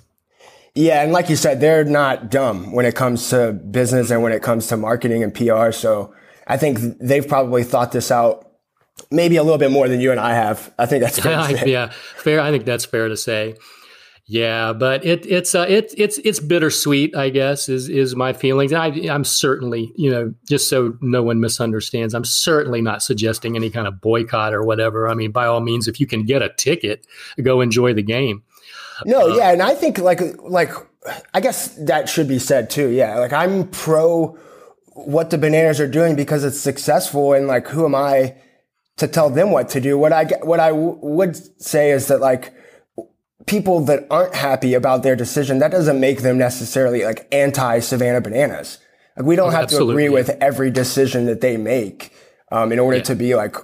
Yeah, 0.74 1.02
and 1.02 1.12
like 1.12 1.28
you 1.28 1.36
said, 1.36 1.60
they're 1.60 1.84
not 1.84 2.30
dumb 2.30 2.72
when 2.72 2.86
it 2.86 2.94
comes 2.94 3.30
to 3.30 3.52
business 3.52 4.10
and 4.10 4.22
when 4.22 4.32
it 4.32 4.42
comes 4.42 4.68
to 4.68 4.76
marketing 4.76 5.22
and 5.22 5.34
PR. 5.34 5.72
So 5.72 6.14
I 6.46 6.56
think 6.56 6.78
they've 7.00 7.26
probably 7.26 7.64
thought 7.64 7.92
this 7.92 8.10
out 8.10 8.48
maybe 9.10 9.36
a 9.36 9.42
little 9.42 9.58
bit 9.58 9.70
more 9.70 9.88
than 9.88 10.00
you 10.00 10.10
and 10.10 10.20
I 10.20 10.34
have. 10.34 10.72
I 10.78 10.86
think 10.86 11.02
that's 11.02 11.18
fair 11.20 11.66
yeah, 11.66 11.92
fair. 12.16 12.40
I 12.40 12.50
think 12.50 12.64
that's 12.64 12.84
fair 12.84 13.08
to 13.08 13.16
say. 13.16 13.56
Yeah, 14.30 14.74
but 14.74 15.06
it, 15.06 15.24
it's 15.24 15.54
uh, 15.54 15.64
it, 15.66 15.94
it's 15.96 16.18
it's 16.18 16.38
bittersweet, 16.38 17.16
I 17.16 17.30
guess, 17.30 17.70
is 17.70 17.88
is 17.88 18.14
my 18.14 18.34
feelings. 18.34 18.72
And 18.72 18.82
I, 18.82 19.12
I'm 19.12 19.24
certainly, 19.24 19.90
you 19.96 20.10
know, 20.10 20.34
just 20.46 20.68
so 20.68 20.98
no 21.00 21.22
one 21.22 21.40
misunderstands, 21.40 22.12
I'm 22.12 22.26
certainly 22.26 22.82
not 22.82 23.02
suggesting 23.02 23.56
any 23.56 23.70
kind 23.70 23.88
of 23.88 24.02
boycott 24.02 24.52
or 24.52 24.62
whatever. 24.62 25.08
I 25.08 25.14
mean, 25.14 25.30
by 25.32 25.46
all 25.46 25.60
means, 25.60 25.88
if 25.88 25.98
you 25.98 26.06
can 26.06 26.24
get 26.24 26.42
a 26.42 26.50
ticket, 26.50 27.06
go 27.42 27.62
enjoy 27.62 27.94
the 27.94 28.02
game. 28.02 28.42
No, 29.06 29.28
yeah, 29.28 29.50
and 29.50 29.62
I 29.62 29.74
think 29.74 29.96
like 29.96 30.20
like 30.42 30.72
I 31.32 31.40
guess 31.40 31.68
that 31.86 32.10
should 32.10 32.28
be 32.28 32.38
said 32.38 32.68
too. 32.68 32.88
Yeah, 32.88 33.18
like 33.18 33.32
I'm 33.32 33.68
pro 33.68 34.38
what 34.92 35.30
the 35.30 35.38
bananas 35.38 35.80
are 35.80 35.88
doing 35.88 36.16
because 36.16 36.44
it's 36.44 36.60
successful, 36.60 37.32
and 37.32 37.46
like 37.46 37.68
who 37.68 37.86
am 37.86 37.94
I 37.94 38.34
to 38.98 39.08
tell 39.08 39.30
them 39.30 39.52
what 39.52 39.70
to 39.70 39.80
do? 39.80 39.96
What 39.96 40.12
I 40.12 40.24
what 40.42 40.60
I 40.60 40.68
w- 40.68 40.98
would 41.00 41.34
say 41.62 41.92
is 41.92 42.08
that 42.08 42.20
like 42.20 42.52
people 43.48 43.80
that 43.86 44.06
aren't 44.10 44.34
happy 44.34 44.74
about 44.74 45.02
their 45.02 45.16
decision, 45.16 45.58
that 45.58 45.70
doesn't 45.70 45.98
make 45.98 46.22
them 46.22 46.38
necessarily 46.38 47.04
like 47.04 47.26
anti 47.32 47.80
Savannah 47.80 48.20
bananas. 48.20 48.78
Like 49.16 49.26
we 49.26 49.36
don't 49.36 49.52
have 49.52 49.68
to 49.68 49.88
agree 49.88 50.08
with 50.08 50.30
every 50.40 50.70
decision 50.70 51.26
that 51.26 51.40
they 51.40 51.56
make 51.56 52.12
um, 52.52 52.72
in 52.72 52.78
order 52.78 53.00
to 53.00 53.14
be 53.14 53.34
like 53.34 53.56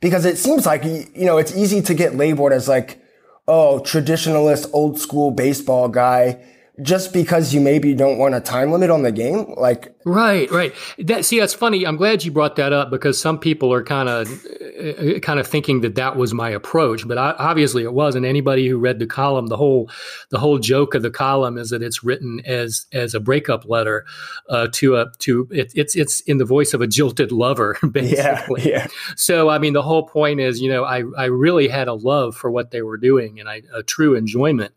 because 0.00 0.24
it 0.24 0.38
seems 0.38 0.64
like 0.66 0.84
you 0.84 1.24
know 1.26 1.38
it's 1.38 1.56
easy 1.56 1.82
to 1.82 1.94
get 1.94 2.14
labeled 2.14 2.52
as 2.52 2.68
like 2.68 3.02
oh 3.48 3.80
traditionalist 3.84 4.70
old 4.72 5.00
school 5.00 5.30
baseball 5.30 5.88
guy 5.88 6.44
just 6.80 7.12
because 7.12 7.52
you 7.52 7.60
maybe 7.60 7.94
don't 7.94 8.16
want 8.16 8.34
a 8.34 8.40
time 8.40 8.72
limit 8.72 8.88
on 8.88 9.02
the 9.02 9.12
game 9.12 9.54
like 9.56 9.94
Right, 10.04 10.50
right. 10.50 10.74
That 10.98 11.24
see, 11.24 11.38
that's 11.38 11.54
funny. 11.54 11.86
I'm 11.86 11.96
glad 11.96 12.24
you 12.24 12.32
brought 12.32 12.56
that 12.56 12.72
up 12.72 12.90
because 12.90 13.20
some 13.20 13.38
people 13.38 13.72
are 13.72 13.84
kind 13.84 14.08
of, 14.08 14.28
uh, 14.28 15.20
kind 15.20 15.38
of 15.38 15.46
thinking 15.46 15.80
that 15.82 15.94
that 15.94 16.16
was 16.16 16.34
my 16.34 16.50
approach, 16.50 17.06
but 17.06 17.18
I, 17.18 17.34
obviously 17.38 17.84
it 17.84 17.92
wasn't. 17.92 18.26
Anybody 18.26 18.66
who 18.68 18.78
read 18.78 18.98
the 18.98 19.06
column, 19.06 19.46
the 19.46 19.56
whole, 19.56 19.90
the 20.30 20.38
whole 20.38 20.58
joke 20.58 20.94
of 20.94 21.02
the 21.02 21.10
column 21.10 21.56
is 21.56 21.70
that 21.70 21.82
it's 21.82 22.02
written 22.02 22.40
as 22.44 22.86
as 22.92 23.14
a 23.14 23.20
breakup 23.20 23.64
letter 23.66 24.04
uh, 24.48 24.68
to 24.72 24.96
a 24.96 25.12
to 25.18 25.46
it, 25.50 25.72
it's 25.74 25.94
it's 25.94 26.20
in 26.22 26.38
the 26.38 26.44
voice 26.44 26.74
of 26.74 26.80
a 26.80 26.86
jilted 26.86 27.30
lover, 27.30 27.76
yeah 27.82 27.88
basically. 27.90 28.70
yeah 28.70 28.86
So 29.16 29.48
I 29.48 29.58
mean, 29.58 29.72
the 29.72 29.82
whole 29.82 30.06
point 30.06 30.40
is, 30.40 30.60
you 30.60 30.68
know, 30.68 30.84
I 30.84 31.04
I 31.16 31.26
really 31.26 31.68
had 31.68 31.86
a 31.86 31.94
love 31.94 32.34
for 32.34 32.50
what 32.50 32.72
they 32.72 32.82
were 32.82 32.96
doing 32.96 33.38
and 33.38 33.48
I 33.48 33.62
a 33.72 33.82
true 33.84 34.16
enjoyment, 34.16 34.72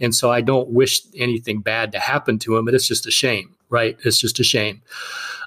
and 0.00 0.14
so 0.14 0.30
I 0.30 0.40
don't 0.40 0.70
wish 0.70 1.02
anything 1.16 1.60
bad 1.60 1.92
to 1.92 1.98
happen 1.98 2.38
to 2.40 2.56
him, 2.56 2.64
but 2.64 2.74
it's 2.74 2.86
just 2.86 3.06
a 3.06 3.10
shame. 3.10 3.54
right? 3.70 3.98
It's 4.04 4.18
just 4.18 4.40
a 4.40 4.44
shame. 4.44 4.80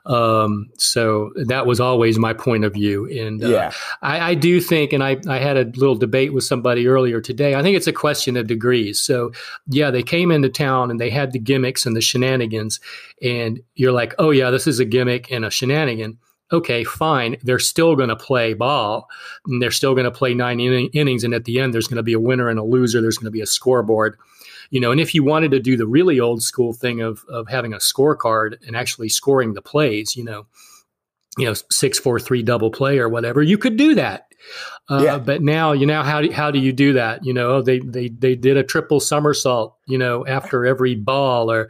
Um, 0.05 0.69
so 0.77 1.31
that 1.35 1.65
was 1.67 1.79
always 1.79 2.17
my 2.17 2.33
point 2.33 2.65
of 2.65 2.73
view. 2.73 3.05
And 3.07 3.43
uh, 3.43 3.47
Yeah. 3.49 3.71
I, 4.01 4.31
I 4.31 4.33
do 4.35 4.59
think, 4.59 4.93
and 4.93 5.03
I, 5.03 5.17
I 5.27 5.37
had 5.37 5.57
a 5.57 5.65
little 5.65 5.95
debate 5.95 6.33
with 6.33 6.43
somebody 6.43 6.87
earlier 6.87 7.21
today. 7.21 7.55
I 7.55 7.61
think 7.61 7.77
it's 7.77 7.87
a 7.87 7.93
question 7.93 8.35
of 8.37 8.47
degrees. 8.47 8.99
So, 9.01 9.31
yeah, 9.67 9.91
they 9.91 10.03
came 10.03 10.31
into 10.31 10.49
town 10.49 10.89
and 10.91 10.99
they 10.99 11.09
had 11.09 11.31
the 11.31 11.39
gimmicks 11.39 11.85
and 11.85 11.95
the 11.95 12.01
shenanigans. 12.01 12.79
And 13.21 13.61
you're 13.75 13.91
like, 13.91 14.13
oh, 14.17 14.31
yeah, 14.31 14.49
this 14.49 14.67
is 14.67 14.79
a 14.79 14.85
gimmick 14.85 15.31
and 15.31 15.45
a 15.45 15.51
shenanigan. 15.51 16.17
Okay, 16.51 16.83
fine. 16.83 17.37
They're 17.43 17.59
still 17.59 17.95
going 17.95 18.09
to 18.09 18.15
play 18.15 18.53
ball 18.53 19.07
and 19.45 19.61
they're 19.61 19.71
still 19.71 19.93
going 19.93 20.05
to 20.05 20.11
play 20.11 20.33
nine 20.33 20.59
inning, 20.59 20.89
innings. 20.93 21.23
And 21.23 21.33
at 21.33 21.45
the 21.45 21.59
end, 21.59 21.73
there's 21.73 21.87
going 21.87 21.97
to 21.97 22.03
be 22.03 22.13
a 22.13 22.19
winner 22.19 22.49
and 22.49 22.59
a 22.59 22.63
loser. 22.63 23.01
There's 23.01 23.17
going 23.17 23.25
to 23.25 23.31
be 23.31 23.41
a 23.41 23.45
scoreboard 23.45 24.17
you 24.72 24.80
know 24.80 24.91
and 24.91 24.99
if 24.99 25.13
you 25.13 25.24
wanted 25.24 25.51
to 25.51 25.59
do 25.59 25.78
the 25.78 25.86
really 25.88 26.19
old 26.19 26.41
school 26.41 26.74
thing 26.74 27.01
of 27.01 27.24
of 27.30 27.47
having 27.47 27.74
a 27.74 27.78
scorecard 27.78 28.55
and 28.65 28.76
actually 28.76 29.09
scoring 29.09 29.53
the 29.53 29.61
plays 29.61 30.15
you 30.15 30.24
know 30.24 30.47
you 31.38 31.45
know 31.45 31.53
six 31.69 31.99
four 31.99 32.19
three 32.19 32.41
double 32.43 32.72
play 32.72 32.97
or 32.97 33.07
whatever 33.07 33.41
you 33.41 33.57
could 33.57 33.78
do 33.78 33.95
that. 33.95 34.28
Uh, 34.89 35.03
Yeah. 35.03 35.17
but 35.19 35.41
now 35.41 35.72
you 35.72 35.86
know 35.86 36.01
how 36.03 36.19
do, 36.19 36.32
how 36.32 36.51
do 36.51 36.59
you 36.59 36.74
do 36.74 36.93
that? 36.93 37.24
You 37.24 37.34
know 37.34 37.61
they 37.61 37.80
they 37.80 38.09
they 38.09 38.36
did 38.36 38.57
a 38.57 38.63
triple 38.63 38.99
somersault 38.99 39.78
you 39.88 39.97
know 39.97 40.26
after 40.26 40.65
every 40.65 40.95
ball 40.95 41.51
or 41.51 41.69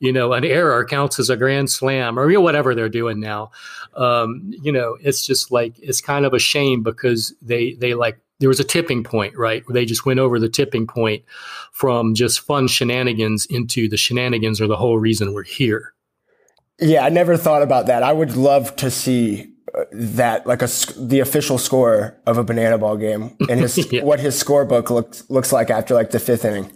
you 0.00 0.12
know 0.12 0.32
an 0.32 0.44
error 0.44 0.84
counts 0.84 1.20
as 1.20 1.30
a 1.30 1.36
grand 1.36 1.70
slam 1.70 2.18
or 2.18 2.28
you 2.30 2.38
know, 2.38 2.40
whatever 2.40 2.74
they're 2.74 2.88
doing 2.88 3.20
now. 3.20 3.50
Um, 3.94 4.50
you 4.62 4.72
know 4.72 4.96
it's 5.00 5.24
just 5.26 5.52
like 5.52 5.78
it's 5.78 6.00
kind 6.00 6.24
of 6.24 6.32
a 6.34 6.38
shame 6.40 6.82
because 6.82 7.34
they 7.42 7.74
they 7.74 7.94
like 7.94 8.18
there 8.38 8.48
was 8.48 8.60
a 8.60 8.64
tipping 8.64 9.02
point 9.02 9.36
right 9.36 9.62
where 9.66 9.74
they 9.74 9.84
just 9.84 10.04
went 10.06 10.20
over 10.20 10.38
the 10.38 10.48
tipping 10.48 10.86
point 10.86 11.22
from 11.72 12.14
just 12.14 12.40
fun 12.40 12.68
shenanigans 12.68 13.46
into 13.46 13.88
the 13.88 13.96
shenanigans 13.96 14.60
are 14.60 14.66
the 14.66 14.76
whole 14.76 14.98
reason 14.98 15.32
we're 15.32 15.42
here 15.42 15.94
Yeah, 16.78 17.04
I 17.04 17.08
never 17.08 17.36
thought 17.38 17.62
about 17.62 17.86
that. 17.86 18.02
I 18.02 18.12
would 18.12 18.36
love 18.36 18.76
to 18.76 18.90
see 18.90 19.46
uh, 19.74 19.84
that, 19.92 20.46
like 20.46 20.60
a 20.62 20.68
the 20.98 21.20
official 21.20 21.56
score 21.58 22.14
of 22.26 22.36
a 22.36 22.44
banana 22.44 22.76
ball 22.78 22.96
game, 22.98 23.34
and 23.48 23.60
his 23.60 23.78
Yeah. 23.92 24.04
what 24.04 24.20
his 24.20 24.34
scorebook 24.42 24.90
looks 24.90 25.24
looks 25.30 25.52
like 25.52 25.70
after 25.70 25.94
like 25.94 26.10
the 26.10 26.18
fifth 26.20 26.44
inning. 26.44 26.70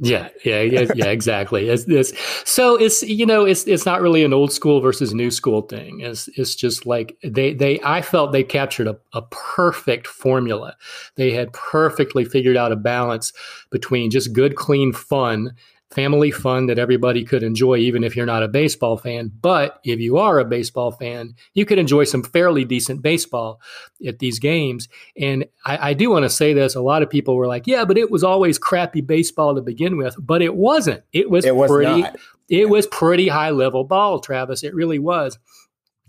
Yeah, 0.00 0.28
yeah, 0.42 0.62
yeah, 0.62 0.86
yeah, 0.94 1.06
exactly. 1.08 1.68
It's, 1.68 1.84
it's, 1.86 2.12
so 2.50 2.76
it's 2.76 3.02
you 3.02 3.26
know 3.26 3.44
it's 3.44 3.64
it's 3.64 3.84
not 3.84 4.00
really 4.00 4.24
an 4.24 4.32
old 4.32 4.50
school 4.50 4.80
versus 4.80 5.12
new 5.12 5.30
school 5.30 5.62
thing. 5.62 6.00
It's 6.00 6.28
it's 6.28 6.54
just 6.54 6.86
like 6.86 7.16
they 7.22 7.52
they 7.52 7.78
I 7.84 8.00
felt 8.00 8.32
they 8.32 8.42
captured 8.42 8.86
a, 8.86 8.96
a 9.12 9.20
perfect 9.30 10.06
formula. 10.06 10.76
They 11.16 11.32
had 11.32 11.52
perfectly 11.52 12.24
figured 12.24 12.56
out 12.56 12.72
a 12.72 12.76
balance 12.76 13.34
between 13.70 14.10
just 14.10 14.32
good, 14.32 14.56
clean 14.56 14.94
fun, 14.94 15.52
family 15.92 16.30
fun 16.30 16.66
that 16.66 16.78
everybody 16.78 17.24
could 17.24 17.42
enjoy, 17.42 17.76
even 17.76 18.02
if 18.02 18.16
you're 18.16 18.26
not 18.26 18.42
a 18.42 18.48
baseball 18.48 18.96
fan. 18.96 19.30
But 19.40 19.80
if 19.84 20.00
you 20.00 20.16
are 20.18 20.38
a 20.38 20.44
baseball 20.44 20.92
fan, 20.92 21.34
you 21.54 21.64
could 21.64 21.78
enjoy 21.78 22.04
some 22.04 22.22
fairly 22.22 22.64
decent 22.64 23.02
baseball 23.02 23.60
at 24.06 24.18
these 24.18 24.38
games. 24.38 24.88
And 25.16 25.46
I, 25.64 25.90
I 25.90 25.94
do 25.94 26.10
want 26.10 26.24
to 26.24 26.30
say 26.30 26.52
this: 26.52 26.74
a 26.74 26.80
lot 26.80 27.02
of 27.02 27.10
people 27.10 27.36
were 27.36 27.46
like, 27.46 27.66
"Yeah, 27.66 27.84
but 27.84 27.98
it 27.98 28.10
was 28.10 28.24
always 28.24 28.58
crappy 28.58 29.00
baseball 29.00 29.54
to 29.54 29.62
begin 29.62 29.96
with." 29.96 30.16
But 30.18 30.42
it 30.42 30.54
wasn't. 30.54 31.02
It 31.12 31.30
was, 31.30 31.44
It 31.44 31.56
was 31.56 31.70
pretty. 31.70 32.02
not. 32.02 32.16
It 32.48 32.68
was 32.68 32.86
pretty 32.86 33.28
high 33.28 33.50
level 33.50 33.84
ball, 33.84 34.20
Travis. 34.20 34.62
It 34.62 34.74
really 34.74 34.98
was. 34.98 35.38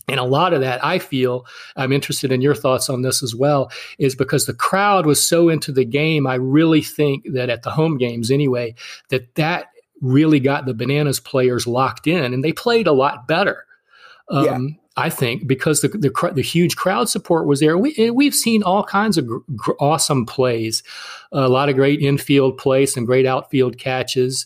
And 0.10 0.20
a 0.20 0.26
lot 0.26 0.54
of 0.54 0.60
that, 0.60 0.84
I 0.84 1.00
feel, 1.00 1.46
I'm 1.78 1.94
interested 1.94 2.32
in 2.32 2.42
your 2.42 2.56
thoughts 2.56 2.90
on 2.90 3.04
this 3.04 3.24
as 3.24 3.34
well, 3.34 3.72
is 3.98 4.16
because 4.16 4.46
the 4.46 4.54
crowd 4.54 5.06
was 5.06 5.26
so 5.26 5.48
into 5.48 5.72
the 5.72 5.86
game. 5.86 6.28
I 6.28 6.36
really 6.36 6.82
think 6.82 7.26
that 7.32 7.50
at 7.50 7.64
the 7.64 7.72
home 7.72 7.98
games, 7.98 8.30
anyway, 8.30 8.76
that 9.10 9.34
that 9.36 9.68
really 10.04 10.40
got 10.40 10.66
the 10.66 10.74
Bananas 10.76 11.20
players 11.20 11.66
locked 11.66 12.06
in, 12.06 12.34
and 12.34 12.44
they 12.44 12.54
played 12.54 12.86
a 12.86 12.92
lot 12.92 13.28
better. 13.28 13.66
Um, 14.30 14.46
Yeah. 14.46 14.60
I 14.96 15.10
think 15.10 15.48
because 15.48 15.82
the, 15.82 15.88
the 15.88 16.32
the 16.36 16.44
huge 16.44 16.76
crowd 16.76 17.10
support 17.10 17.48
was 17.48 17.60
there. 17.60 17.80
We 17.80 18.12
we've 18.12 18.36
seen 18.36 18.62
all 18.62 18.84
kinds 18.84 19.18
of 19.18 19.28
gr- 19.56 19.72
awesome 19.80 20.28
plays, 20.28 20.84
a 21.32 21.50
lot 21.50 21.68
of 21.70 21.76
great 21.76 22.00
infield 22.00 22.60
plays, 22.60 22.94
some 22.94 23.04
great 23.04 23.26
outfield 23.26 23.80
catches. 23.80 24.46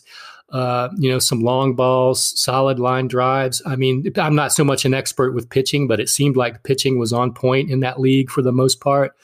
Uh, 0.50 0.88
you 0.96 1.10
know, 1.10 1.18
some 1.18 1.40
long 1.40 1.74
balls, 1.74 2.40
solid 2.40 2.78
line 2.78 3.06
drives. 3.06 3.60
I 3.66 3.76
mean, 3.76 4.10
I'm 4.16 4.34
not 4.34 4.50
so 4.50 4.64
much 4.64 4.86
an 4.86 4.94
expert 4.94 5.34
with 5.34 5.50
pitching, 5.50 5.86
but 5.86 6.00
it 6.00 6.08
seemed 6.08 6.38
like 6.38 6.62
pitching 6.62 6.98
was 6.98 7.12
on 7.12 7.34
point 7.34 7.70
in 7.70 7.80
that 7.80 8.00
league 8.00 8.30
for 8.30 8.40
the 8.40 8.50
most 8.52 8.80
part. 8.80 9.14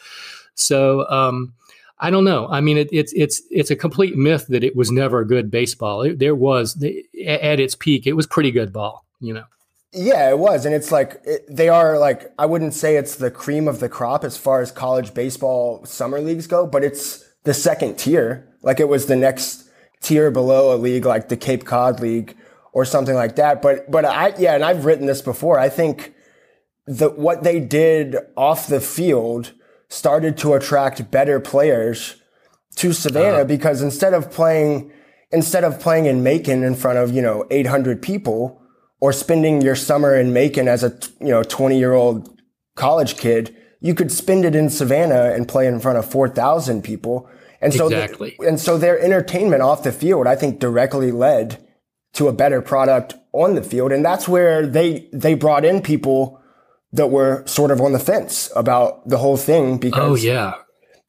So 0.55 1.09
um, 1.09 1.55
I 2.05 2.11
don't 2.11 2.25
know. 2.25 2.47
I 2.49 2.61
mean, 2.61 2.77
it, 2.77 2.91
it's 2.93 3.15
it's 3.15 3.41
it's 3.51 3.71
a 3.71 3.77
complete 3.77 4.15
myth 4.15 4.49
that 4.49 4.63
it 4.63 4.77
was 4.77 4.91
never 4.91 5.21
a 5.21 5.27
good 5.27 5.51
baseball. 5.51 6.03
It, 6.03 6.19
there 6.19 6.35
was 6.35 6.77
at 6.77 7.59
its 7.59 7.75
peak, 7.75 8.07
it 8.07 8.13
was 8.13 8.27
pretty 8.27 8.51
good 8.51 8.75
ball. 8.75 9.07
You 9.21 9.33
know. 9.33 9.45
Yeah, 9.95 10.29
it 10.29 10.39
was, 10.39 10.67
and 10.67 10.75
it's 10.75 10.93
like 10.93 11.23
it, 11.25 11.47
they 11.49 11.71
are 11.71 11.99
like 11.99 12.31
I 12.39 12.45
wouldn't 12.45 12.75
say 12.75 12.97
it's 12.97 13.17
the 13.17 13.31
cream 13.31 13.67
of 13.67 13.81
the 13.81 13.89
crop 13.89 14.23
as 14.23 14.37
far 14.37 14.61
as 14.61 14.71
college 14.71 15.15
baseball 15.15 15.83
summer 15.87 16.21
leagues 16.21 16.47
go, 16.47 16.67
but 16.67 16.85
it's 16.85 17.25
the 17.45 17.55
second 17.55 17.97
tier. 17.99 18.55
Like 18.61 18.81
it 18.81 18.89
was 18.89 19.07
the 19.07 19.17
next 19.17 19.67
tier 20.03 20.31
below 20.31 20.75
a 20.75 20.77
league 20.77 21.07
like 21.07 21.31
the 21.31 21.39
Cape 21.39 21.65
Cod 21.65 22.01
League 22.01 22.37
or 22.75 22.85
something 22.85 23.15
like 23.15 23.37
that. 23.37 23.63
But 23.63 23.91
but 23.91 24.05
I 24.05 24.35
yeah, 24.37 24.55
and 24.55 24.63
I've 24.63 24.85
written 24.85 25.07
this 25.07 25.23
before. 25.23 25.59
I 25.59 25.71
think 25.71 26.13
the 26.87 27.09
what 27.09 27.45
they 27.45 27.61
did 27.61 28.17
off 28.37 28.67
the 28.67 28.83
field 28.83 29.55
started 29.95 30.37
to 30.39 30.55
attract 30.55 31.11
better 31.11 31.39
players 31.39 32.17
to 32.77 32.93
Savannah 32.93 33.37
uh-huh. 33.37 33.45
because 33.45 33.81
instead 33.81 34.13
of 34.13 34.31
playing 34.31 34.91
instead 35.31 35.65
of 35.65 35.81
playing 35.81 36.07
in 36.07 36.23
Macon 36.23 36.63
in 36.63 36.75
front 36.75 36.99
of 36.99 37.13
you 37.13 37.23
know 37.23 37.47
800 37.51 38.03
people 38.03 38.61
or 39.01 39.13
spending 39.13 39.63
your 39.63 39.77
summer 39.77 40.17
in 40.17 40.33
Macon 40.33 40.69
as 40.69 40.83
a 40.83 40.99
you 41.21 41.29
know 41.29 41.43
20 41.43 41.79
year 41.79 41.93
old 41.93 42.41
college 42.75 43.17
kid, 43.17 43.55
you 43.81 43.95
could 43.95 44.11
spend 44.11 44.45
it 44.45 44.57
in 44.57 44.69
Savannah 44.69 45.33
and 45.33 45.47
play 45.47 45.67
in 45.67 45.79
front 45.79 45.99
of 45.99 46.11
4,000 46.11 46.83
people. 46.83 47.29
And 47.61 47.73
so, 47.73 47.87
Exactly. 47.87 48.37
and 48.45 48.59
so 48.61 48.77
their 48.77 48.99
entertainment 48.99 49.63
off 49.63 49.85
the 49.85 49.93
field, 49.93 50.27
I 50.27 50.35
think, 50.35 50.59
directly 50.59 51.13
led 51.13 51.65
to 52.15 52.29
a 52.29 52.33
better 52.33 52.61
product 52.61 53.15
on 53.33 53.55
the 53.55 53.63
field, 53.63 53.93
and 53.93 54.05
that's 54.05 54.29
where 54.29 54.67
they 54.67 55.09
they 55.13 55.35
brought 55.35 55.65
in 55.65 55.83
people 55.83 56.41
that 56.95 57.09
were 57.09 57.45
sort 57.47 57.71
of 57.71 57.81
on 57.81 57.93
the 57.93 57.99
fence 57.99 58.51
about 58.55 59.07
the 59.09 59.19
whole 59.19 59.37
thing 59.37 59.79
because 59.79 60.11
Oh 60.11 60.15
yeah, 60.15 60.55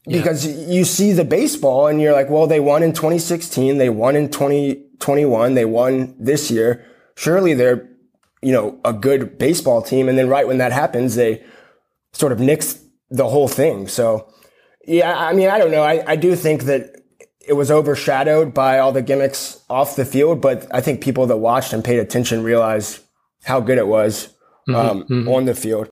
because 0.08 0.46
you 0.46 0.84
see 0.84 1.12
the 1.14 1.24
baseball 1.24 1.88
and 1.88 2.02
you're 2.02 2.14
like, 2.14 2.30
well, 2.30 2.48
they 2.48 2.60
won 2.60 2.84
in 2.84 2.94
2016, 2.94 3.78
they 3.78 3.90
won 3.90 4.16
in 4.16 4.30
2021, 4.30 5.54
they 5.54 5.66
won 5.66 6.16
this 6.20 6.52
year. 6.52 6.86
Surely 7.16 7.54
they're, 7.54 7.90
you 8.42 8.52
know, 8.52 8.80
a 8.86 8.94
good 8.94 9.38
baseball 9.38 9.82
team. 9.82 10.08
And 10.08 10.18
then 10.18 10.28
right 10.28 10.48
when 10.48 10.60
that 10.60 10.72
happens, 10.72 11.16
they 11.16 11.44
sort 12.14 12.32
of 12.32 12.40
nix 12.40 12.80
the 13.10 13.28
whole 13.28 13.48
thing. 13.48 13.88
So, 13.88 14.32
yeah, 14.86 15.18
I 15.18 15.34
mean, 15.34 15.50
I 15.50 15.58
don't 15.58 15.72
know. 15.72 15.84
I, 15.84 16.04
I 16.06 16.16
do 16.16 16.36
think 16.36 16.64
that 16.64 17.02
it 17.48 17.54
was 17.54 17.72
overshadowed 17.72 18.54
by 18.54 18.80
all 18.80 18.92
the 18.92 19.02
gimmicks 19.02 19.64
off 19.70 19.96
the 19.96 20.06
field, 20.06 20.42
but 20.42 20.68
I 20.74 20.82
think 20.82 21.02
people 21.02 21.26
that 21.28 21.38
watched 21.38 21.74
and 21.74 21.84
paid 21.84 22.00
attention 22.00 22.44
realized 22.44 23.02
how 23.44 23.60
good 23.60 23.78
it 23.78 23.88
was 23.88 24.35
um, 24.68 25.28
on 25.28 25.46
the 25.46 25.56
field. 25.56 25.90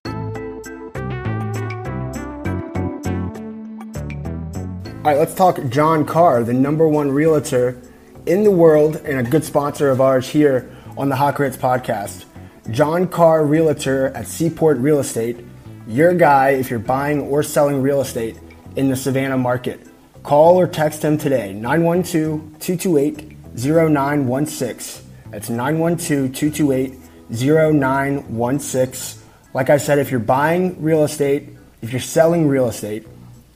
All 4.95 5.11
right, 5.11 5.17
let's 5.17 5.36
talk 5.36 5.59
John 5.69 6.05
Carr, 6.05 6.43
the 6.43 6.53
number 6.53 6.88
one 6.88 7.11
realtor 7.11 7.82
in 8.26 8.43
the 8.43 8.51
world 8.51 8.95
and 8.97 9.19
a 9.19 9.30
good 9.30 9.43
sponsor 9.43 9.89
of 9.89 9.99
ours 9.99 10.30
here 10.30 10.74
on 10.97 11.09
the 11.09 11.15
Hot 11.17 11.36
Grits 11.36 11.57
podcast. 11.57 12.24
John 12.71 13.07
Carr, 13.09 13.45
realtor 13.45 14.07
at 14.15 14.28
Seaport 14.28 14.78
Real 14.78 14.99
Estate, 14.99 15.45
your 15.88 16.13
guy 16.13 16.51
if 16.51 16.69
you're 16.69 16.80
buying 16.80 17.19
or 17.19 17.43
selling 17.43 17.82
real 17.82 17.99
estate 17.99 18.38
in 18.78 18.88
the 18.88 18.95
Savannah 18.95 19.38
market. 19.38 19.86
Call 20.24 20.57
or 20.57 20.67
text 20.67 21.03
him 21.03 21.17
today, 21.17 21.51
912 21.51 22.59
228 22.59 23.36
0916. 23.55 25.05
That's 25.32 25.49
912 25.49 26.34
228 26.34 27.03
0916. 27.30 29.21
Like 29.53 29.69
I 29.69 29.78
said, 29.78 29.99
if 29.99 30.11
you're 30.11 30.19
buying 30.19 30.82
real 30.82 31.03
estate, 31.03 31.49
if 31.82 31.91
you're 31.91 32.01
selling 32.01 32.47
real 32.47 32.67
estate, 32.67 33.07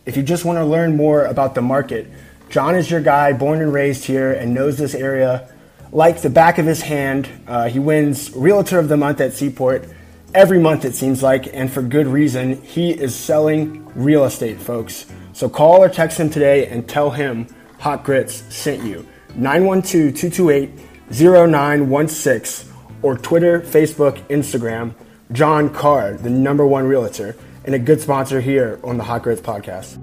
if 0.05 0.15
you 0.15 0.23
just 0.23 0.45
want 0.45 0.57
to 0.57 0.65
learn 0.65 0.95
more 0.95 1.25
about 1.25 1.55
the 1.55 1.61
market, 1.61 2.07
John 2.49 2.75
is 2.75 2.89
your 2.89 3.01
guy, 3.01 3.33
born 3.33 3.61
and 3.61 3.73
raised 3.73 4.05
here, 4.05 4.31
and 4.31 4.53
knows 4.53 4.77
this 4.77 4.95
area 4.95 5.49
like 5.91 6.21
the 6.21 6.29
back 6.29 6.57
of 6.57 6.65
his 6.65 6.81
hand. 6.81 7.27
Uh, 7.47 7.67
he 7.69 7.79
wins 7.79 8.31
Realtor 8.35 8.79
of 8.79 8.89
the 8.89 8.97
Month 8.97 9.21
at 9.21 9.33
Seaport 9.33 9.89
every 10.33 10.59
month, 10.59 10.85
it 10.85 10.95
seems 10.95 11.23
like, 11.23 11.53
and 11.53 11.71
for 11.71 11.81
good 11.81 12.07
reason. 12.07 12.61
He 12.61 12.91
is 12.91 13.15
selling 13.15 13.85
real 13.95 14.25
estate, 14.25 14.59
folks. 14.59 15.05
So 15.33 15.49
call 15.49 15.83
or 15.83 15.89
text 15.89 16.19
him 16.19 16.29
today 16.29 16.67
and 16.67 16.87
tell 16.87 17.11
him 17.11 17.47
Hot 17.79 18.03
Grits 18.03 18.43
sent 18.53 18.83
you. 18.83 19.07
912 19.35 20.15
228 20.15 20.69
0916 21.11 22.66
or 23.01 23.17
Twitter, 23.17 23.61
Facebook, 23.61 24.17
Instagram. 24.27 24.93
John 25.31 25.69
Carr, 25.69 26.13
the 26.13 26.29
number 26.29 26.65
one 26.65 26.87
realtor 26.87 27.35
and 27.65 27.75
a 27.75 27.79
good 27.79 27.99
sponsor 27.99 28.39
here 28.39 28.79
on 28.81 28.97
the 28.97 29.03
Hot 29.03 29.23
Grits 29.23 29.41
podcast. 29.41 29.97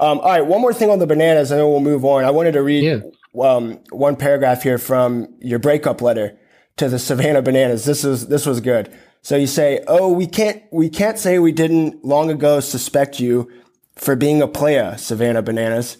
Um, 0.00 0.20
all 0.20 0.30
right, 0.30 0.46
one 0.46 0.60
more 0.60 0.72
thing 0.72 0.90
on 0.90 0.98
the 1.00 1.06
bananas, 1.06 1.50
and 1.50 1.60
then 1.60 1.66
we'll 1.68 1.80
move 1.80 2.04
on. 2.04 2.24
I 2.24 2.30
wanted 2.30 2.52
to 2.52 2.62
read 2.62 2.84
Yeah. 2.84 3.00
um, 3.44 3.80
one 3.90 4.16
paragraph 4.16 4.62
here 4.62 4.78
from 4.78 5.28
your 5.40 5.58
breakup 5.58 6.00
letter 6.00 6.38
to 6.76 6.88
the 6.88 6.98
Savannah 6.98 7.42
Bananas. 7.42 7.84
This 7.84 8.04
is 8.04 8.28
this 8.28 8.46
was 8.46 8.60
good. 8.60 8.88
So 9.22 9.36
you 9.36 9.48
say, 9.48 9.82
"Oh, 9.88 10.10
we 10.12 10.26
can't 10.26 10.62
we 10.70 10.88
can't 10.88 11.18
say 11.18 11.38
we 11.40 11.50
didn't 11.52 12.04
long 12.04 12.30
ago 12.30 12.60
suspect 12.60 13.18
you 13.18 13.50
for 13.96 14.14
being 14.14 14.40
a 14.40 14.46
playa, 14.46 14.96
Savannah 14.96 15.42
Bananas." 15.42 15.98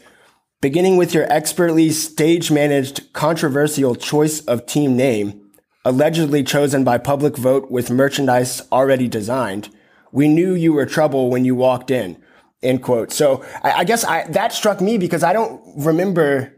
Beginning 0.61 0.96
with 0.96 1.14
your 1.14 1.32
expertly 1.32 1.90
stage 1.90 2.50
managed 2.50 3.12
controversial 3.12 3.94
choice 3.94 4.40
of 4.46 4.66
team 4.66 4.96
name, 4.96 5.40
allegedly 5.84 6.42
chosen 6.42 6.82
by 6.82 6.98
public 6.98 7.36
vote 7.36 7.70
with 7.70 7.92
merchandise 7.92 8.62
already 8.72 9.06
designed, 9.06 9.68
we 10.11 10.26
knew 10.26 10.54
you 10.54 10.72
were 10.72 10.84
trouble 10.84 11.30
when 11.30 11.44
you 11.44 11.54
walked 11.54 11.92
in. 11.92 12.20
End 12.61 12.82
quote. 12.82 13.12
So 13.12 13.44
I, 13.62 13.70
I 13.70 13.84
guess 13.84 14.02
I, 14.02 14.26
that 14.30 14.52
struck 14.52 14.80
me 14.80 14.98
because 14.98 15.22
I 15.22 15.32
don't 15.32 15.62
remember 15.76 16.52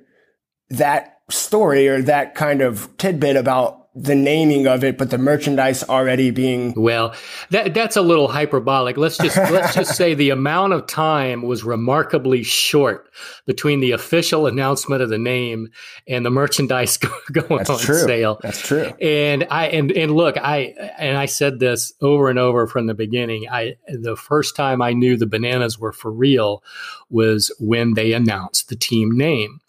that 0.70 1.18
story 1.28 1.86
or 1.86 2.00
that 2.00 2.34
kind 2.34 2.62
of 2.62 2.96
tidbit 2.96 3.36
about 3.36 3.79
the 3.94 4.14
naming 4.14 4.68
of 4.68 4.84
it, 4.84 4.96
but 4.96 5.10
the 5.10 5.18
merchandise 5.18 5.82
already 5.82 6.30
being 6.30 6.72
well. 6.76 7.12
That 7.50 7.74
that's 7.74 7.96
a 7.96 8.02
little 8.02 8.28
hyperbolic. 8.28 8.96
Let's 8.96 9.18
just 9.18 9.36
let's 9.50 9.74
just 9.74 9.96
say 9.96 10.14
the 10.14 10.30
amount 10.30 10.74
of 10.74 10.86
time 10.86 11.42
was 11.42 11.64
remarkably 11.64 12.44
short 12.44 13.10
between 13.46 13.80
the 13.80 13.90
official 13.90 14.46
announcement 14.46 15.02
of 15.02 15.08
the 15.08 15.18
name 15.18 15.70
and 16.06 16.24
the 16.24 16.30
merchandise 16.30 16.96
going 17.32 17.58
That's 17.58 17.70
on 17.70 17.78
true. 17.78 17.98
sale. 17.98 18.38
That's 18.42 18.60
true. 18.60 18.92
And 19.00 19.46
I 19.50 19.66
and 19.68 19.90
and 19.90 20.12
look, 20.12 20.36
I 20.38 20.74
and 20.96 21.16
I 21.16 21.26
said 21.26 21.58
this 21.58 21.92
over 22.00 22.30
and 22.30 22.38
over 22.38 22.68
from 22.68 22.86
the 22.86 22.94
beginning. 22.94 23.48
I 23.50 23.76
the 23.88 24.16
first 24.16 24.54
time 24.54 24.80
I 24.82 24.92
knew 24.92 25.16
the 25.16 25.26
bananas 25.26 25.80
were 25.80 25.92
for 25.92 26.12
real 26.12 26.62
was 27.08 27.52
when 27.58 27.94
they 27.94 28.12
announced 28.12 28.68
the 28.68 28.76
team 28.76 29.10
name, 29.10 29.60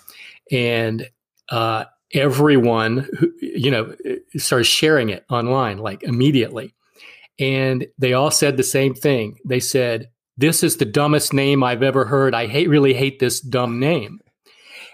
and 0.52 1.10
uh, 1.50 1.86
everyone 2.14 3.10
who 3.18 3.32
you 3.42 3.72
know 3.72 3.96
started 4.38 4.66
sharing 4.66 5.10
it 5.10 5.26
online 5.30 5.78
like 5.78 6.04
immediately, 6.04 6.74
and 7.40 7.88
they 7.98 8.14
all 8.14 8.32
said 8.32 8.58
the 8.58 8.64
same 8.64 8.94
thing. 8.94 9.38
They 9.46 9.60
said, 9.60 10.10
"This 10.38 10.64
is 10.64 10.78
the 10.78 10.86
dumbest 10.86 11.34
name 11.34 11.64
I've 11.64 11.84
ever 11.84 12.06
heard. 12.06 12.34
I 12.34 12.48
hate 12.48 12.70
really 12.70 12.94
hate 12.94 13.20
this 13.20 13.40
dumb 13.40 13.80
name." 13.80 14.22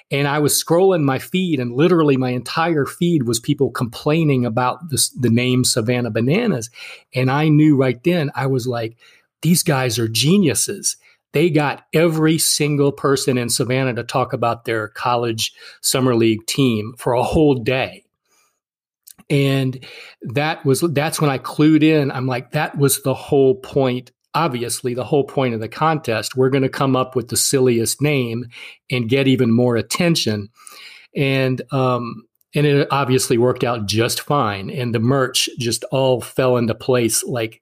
and 0.09 0.27
I 0.27 0.39
was 0.39 0.61
scrolling 0.61 1.03
my 1.03 1.19
feed, 1.19 1.59
and 1.59 1.73
literally 1.73 2.15
my 2.15 2.29
entire 2.29 2.85
feed 2.85 3.23
was 3.23 3.39
people 3.39 3.71
complaining 3.71 4.45
about 4.45 4.89
this, 4.89 5.09
the 5.09 5.29
name 5.29 5.65
Savannah 5.65 6.11
Bananas. 6.11 6.69
And 7.13 7.29
I 7.29 7.49
knew 7.49 7.75
right 7.75 8.01
then, 8.03 8.31
I 8.33 8.47
was 8.47 8.67
like, 8.67 8.97
these 9.41 9.63
guys 9.63 9.99
are 9.99 10.07
geniuses. 10.07 10.95
They 11.33 11.49
got 11.49 11.85
every 11.93 12.37
single 12.37 12.91
person 12.91 13.37
in 13.37 13.49
Savannah 13.49 13.93
to 13.95 14.03
talk 14.03 14.33
about 14.33 14.65
their 14.65 14.87
college 14.89 15.53
summer 15.81 16.15
league 16.15 16.45
team 16.47 16.93
for 16.97 17.13
a 17.13 17.23
whole 17.23 17.55
day. 17.55 18.03
And 19.29 19.85
that 20.21 20.65
was 20.65 20.81
that's 20.91 21.19
when 21.19 21.29
I 21.29 21.37
clued 21.37 21.83
in. 21.83 22.11
I'm 22.11 22.27
like, 22.27 22.51
that 22.51 22.77
was 22.77 23.03
the 23.03 23.13
whole 23.13 23.55
point 23.55 24.11
obviously 24.37 24.93
the 24.93 25.03
whole 25.03 25.23
point 25.23 25.55
of 25.55 25.59
the 25.59 25.67
contest 25.67 26.35
we're 26.35 26.49
going 26.49 26.61
to 26.61 26.69
come 26.69 26.95
up 26.95 27.15
with 27.15 27.29
the 27.29 27.37
silliest 27.37 28.01
name 28.03 28.45
and 28.91 29.09
get 29.09 29.27
even 29.27 29.51
more 29.51 29.75
attention 29.75 30.47
and 31.15 31.61
um 31.71 32.23
and 32.53 32.67
it 32.67 32.87
obviously 32.91 33.37
worked 33.37 33.63
out 33.63 33.87
just 33.87 34.21
fine 34.21 34.69
and 34.69 34.93
the 34.93 34.99
merch 34.99 35.49
just 35.57 35.83
all 35.85 36.21
fell 36.21 36.55
into 36.57 36.75
place 36.75 37.23
like 37.23 37.61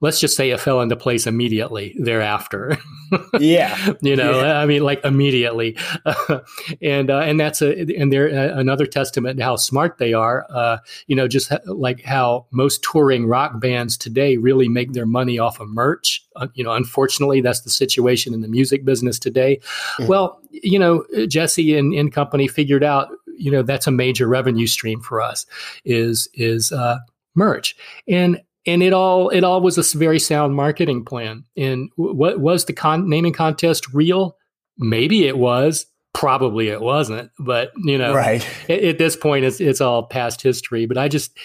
let's 0.00 0.20
just 0.20 0.36
say 0.36 0.50
it 0.50 0.60
fell 0.60 0.80
into 0.80 0.96
place 0.96 1.26
immediately 1.26 1.94
thereafter 1.98 2.76
Yeah. 3.38 3.94
you 4.02 4.16
know 4.16 4.40
Yeah. 4.40 4.60
i 4.60 4.66
mean 4.66 4.82
like 4.82 5.04
immediately 5.04 5.76
and 6.82 7.10
uh, 7.10 7.18
and 7.20 7.38
that's 7.38 7.62
a 7.62 7.80
and 7.96 8.12
they're 8.12 8.28
uh, 8.28 8.58
another 8.58 8.86
testament 8.86 9.38
to 9.38 9.44
how 9.44 9.56
smart 9.56 9.98
they 9.98 10.12
are 10.12 10.46
uh, 10.50 10.78
you 11.06 11.16
know 11.16 11.28
just 11.28 11.48
ha- 11.48 11.58
like 11.66 12.02
how 12.02 12.46
most 12.50 12.82
touring 12.82 13.26
rock 13.26 13.60
bands 13.60 13.96
today 13.96 14.36
really 14.36 14.68
make 14.68 14.92
their 14.92 15.06
money 15.06 15.38
off 15.38 15.60
of 15.60 15.68
merch 15.68 16.22
uh, 16.36 16.46
you 16.54 16.64
know 16.64 16.72
unfortunately 16.72 17.40
that's 17.40 17.60
the 17.62 17.70
situation 17.70 18.34
in 18.34 18.40
the 18.40 18.48
music 18.48 18.84
business 18.84 19.18
today 19.18 19.58
Mhm. 19.98 20.08
well 20.08 20.40
you 20.50 20.78
know 20.78 21.04
jesse 21.28 21.76
and, 21.76 21.92
and 21.94 22.12
company 22.12 22.48
figured 22.48 22.82
out 22.84 23.08
you 23.38 23.50
know 23.50 23.62
that's 23.62 23.86
a 23.86 23.90
major 23.90 24.26
revenue 24.26 24.66
stream 24.66 25.00
for 25.00 25.20
us 25.20 25.46
is 25.84 26.28
is 26.34 26.72
uh, 26.72 26.98
merch 27.34 27.76
and 28.08 28.40
and 28.66 28.82
it 28.82 28.92
all 28.92 29.28
it 29.30 29.44
all 29.44 29.60
was 29.60 29.78
a 29.78 29.98
very 29.98 30.18
sound 30.18 30.54
marketing 30.54 31.04
plan. 31.04 31.44
And 31.56 31.90
what 31.96 32.40
was 32.40 32.64
the 32.64 32.72
con- 32.72 33.08
naming 33.08 33.32
contest 33.32 33.92
real? 33.94 34.36
Maybe 34.78 35.26
it 35.26 35.38
was. 35.38 35.86
Probably 36.14 36.68
it 36.68 36.80
wasn't. 36.80 37.30
But 37.38 37.72
you 37.84 37.98
know, 37.98 38.14
Right. 38.14 38.46
at, 38.68 38.82
at 38.82 38.98
this 38.98 39.16
point, 39.16 39.44
it's 39.44 39.60
it's 39.60 39.80
all 39.80 40.04
past 40.04 40.40
history. 40.42 40.86
But 40.86 40.96
I 40.98 41.08
just 41.08 41.36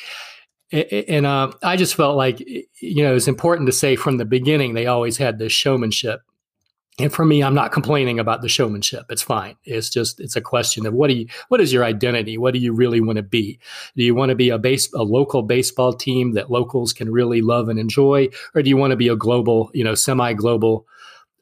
and 0.71 1.25
uh, 1.25 1.51
I 1.61 1.75
just 1.75 1.95
felt 1.95 2.15
like 2.15 2.39
you 2.39 3.03
know 3.03 3.15
it's 3.15 3.27
important 3.27 3.67
to 3.67 3.73
say 3.73 3.95
from 3.97 4.17
the 4.17 4.25
beginning 4.25 4.73
they 4.73 4.87
always 4.87 5.17
had 5.17 5.39
this 5.39 5.51
showmanship. 5.51 6.21
And 6.99 7.11
for 7.11 7.25
me, 7.25 7.41
I'm 7.41 7.55
not 7.55 7.71
complaining 7.71 8.19
about 8.19 8.41
the 8.41 8.49
showmanship. 8.49 9.05
It's 9.09 9.21
fine. 9.21 9.55
It's 9.63 9.89
just 9.89 10.19
it's 10.19 10.35
a 10.35 10.41
question 10.41 10.85
of 10.85 10.93
what 10.93 11.07
do 11.07 11.13
you 11.13 11.27
what 11.47 11.61
is 11.61 11.71
your 11.71 11.85
identity? 11.85 12.37
What 12.37 12.53
do 12.53 12.59
you 12.59 12.73
really 12.73 12.99
want 12.99 13.15
to 13.15 13.23
be? 13.23 13.59
Do 13.95 14.03
you 14.03 14.13
want 14.13 14.29
to 14.29 14.35
be 14.35 14.49
a 14.49 14.57
base 14.57 14.91
a 14.93 15.03
local 15.03 15.41
baseball 15.41 15.93
team 15.93 16.33
that 16.33 16.51
locals 16.51 16.91
can 16.91 17.11
really 17.11 17.41
love 17.41 17.69
and 17.69 17.79
enjoy, 17.79 18.27
or 18.53 18.61
do 18.61 18.69
you 18.69 18.77
want 18.77 18.91
to 18.91 18.97
be 18.97 19.07
a 19.07 19.15
global, 19.15 19.71
you 19.73 19.83
know, 19.83 19.95
semi-global 19.95 20.85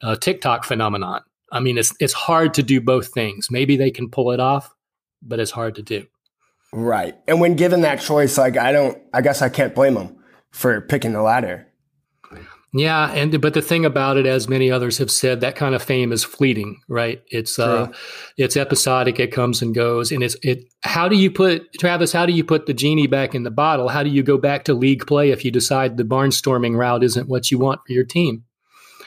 uh, 0.02 0.16
TikTok 0.16 0.64
phenomenon? 0.64 1.22
I 1.52 1.58
mean, 1.58 1.78
it's 1.78 1.92
it's 1.98 2.12
hard 2.12 2.54
to 2.54 2.62
do 2.62 2.80
both 2.80 3.08
things. 3.08 3.50
Maybe 3.50 3.76
they 3.76 3.90
can 3.90 4.08
pull 4.08 4.30
it 4.30 4.40
off, 4.40 4.72
but 5.20 5.40
it's 5.40 5.50
hard 5.50 5.74
to 5.74 5.82
do. 5.82 6.06
Right. 6.72 7.16
And 7.26 7.40
when 7.40 7.56
given 7.56 7.80
that 7.80 8.00
choice, 8.00 8.38
like 8.38 8.56
I 8.56 8.70
don't, 8.70 8.96
I 9.12 9.20
guess 9.20 9.42
I 9.42 9.48
can't 9.48 9.74
blame 9.74 9.94
them 9.94 10.16
for 10.52 10.80
picking 10.80 11.12
the 11.12 11.22
latter. 11.22 11.66
Yeah, 12.72 13.10
and 13.10 13.40
but 13.40 13.54
the 13.54 13.62
thing 13.62 13.84
about 13.84 14.16
it, 14.16 14.26
as 14.26 14.48
many 14.48 14.70
others 14.70 14.98
have 14.98 15.10
said, 15.10 15.40
that 15.40 15.56
kind 15.56 15.74
of 15.74 15.82
fame 15.82 16.12
is 16.12 16.22
fleeting, 16.22 16.80
right? 16.86 17.20
It's 17.26 17.58
uh, 17.58 17.90
it's 18.36 18.56
episodic. 18.56 19.18
It 19.18 19.32
comes 19.32 19.60
and 19.60 19.74
goes, 19.74 20.12
and 20.12 20.22
it's 20.22 20.36
it. 20.42 20.72
How 20.82 21.08
do 21.08 21.16
you 21.16 21.32
put 21.32 21.72
Travis? 21.80 22.12
How 22.12 22.26
do 22.26 22.32
you 22.32 22.44
put 22.44 22.66
the 22.66 22.74
genie 22.74 23.08
back 23.08 23.34
in 23.34 23.42
the 23.42 23.50
bottle? 23.50 23.88
How 23.88 24.04
do 24.04 24.10
you 24.10 24.22
go 24.22 24.38
back 24.38 24.64
to 24.64 24.74
league 24.74 25.04
play 25.04 25.30
if 25.30 25.44
you 25.44 25.50
decide 25.50 25.96
the 25.96 26.04
barnstorming 26.04 26.76
route 26.76 27.02
isn't 27.02 27.28
what 27.28 27.50
you 27.50 27.58
want 27.58 27.80
for 27.86 27.92
your 27.92 28.04
team? 28.04 28.44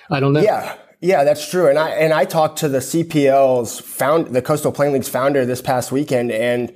I 0.10 0.20
don't 0.20 0.34
know. 0.34 0.42
Yeah. 0.42 0.78
Yeah, 1.00 1.26
that's 1.26 1.50
true. 1.50 1.68
And 1.68 1.78
I 1.78 1.90
and 1.90 2.14
I 2.14 2.24
talked 2.24 2.60
to 2.60 2.70
the 2.70 2.78
CPL's 2.80 3.78
found 3.78 4.28
the 4.28 4.42
Coastal 4.42 4.72
Plain 4.72 4.94
League's 4.94 5.10
founder 5.10 5.46
this 5.46 5.62
past 5.62 5.92
weekend 5.92 6.32
and 6.32 6.74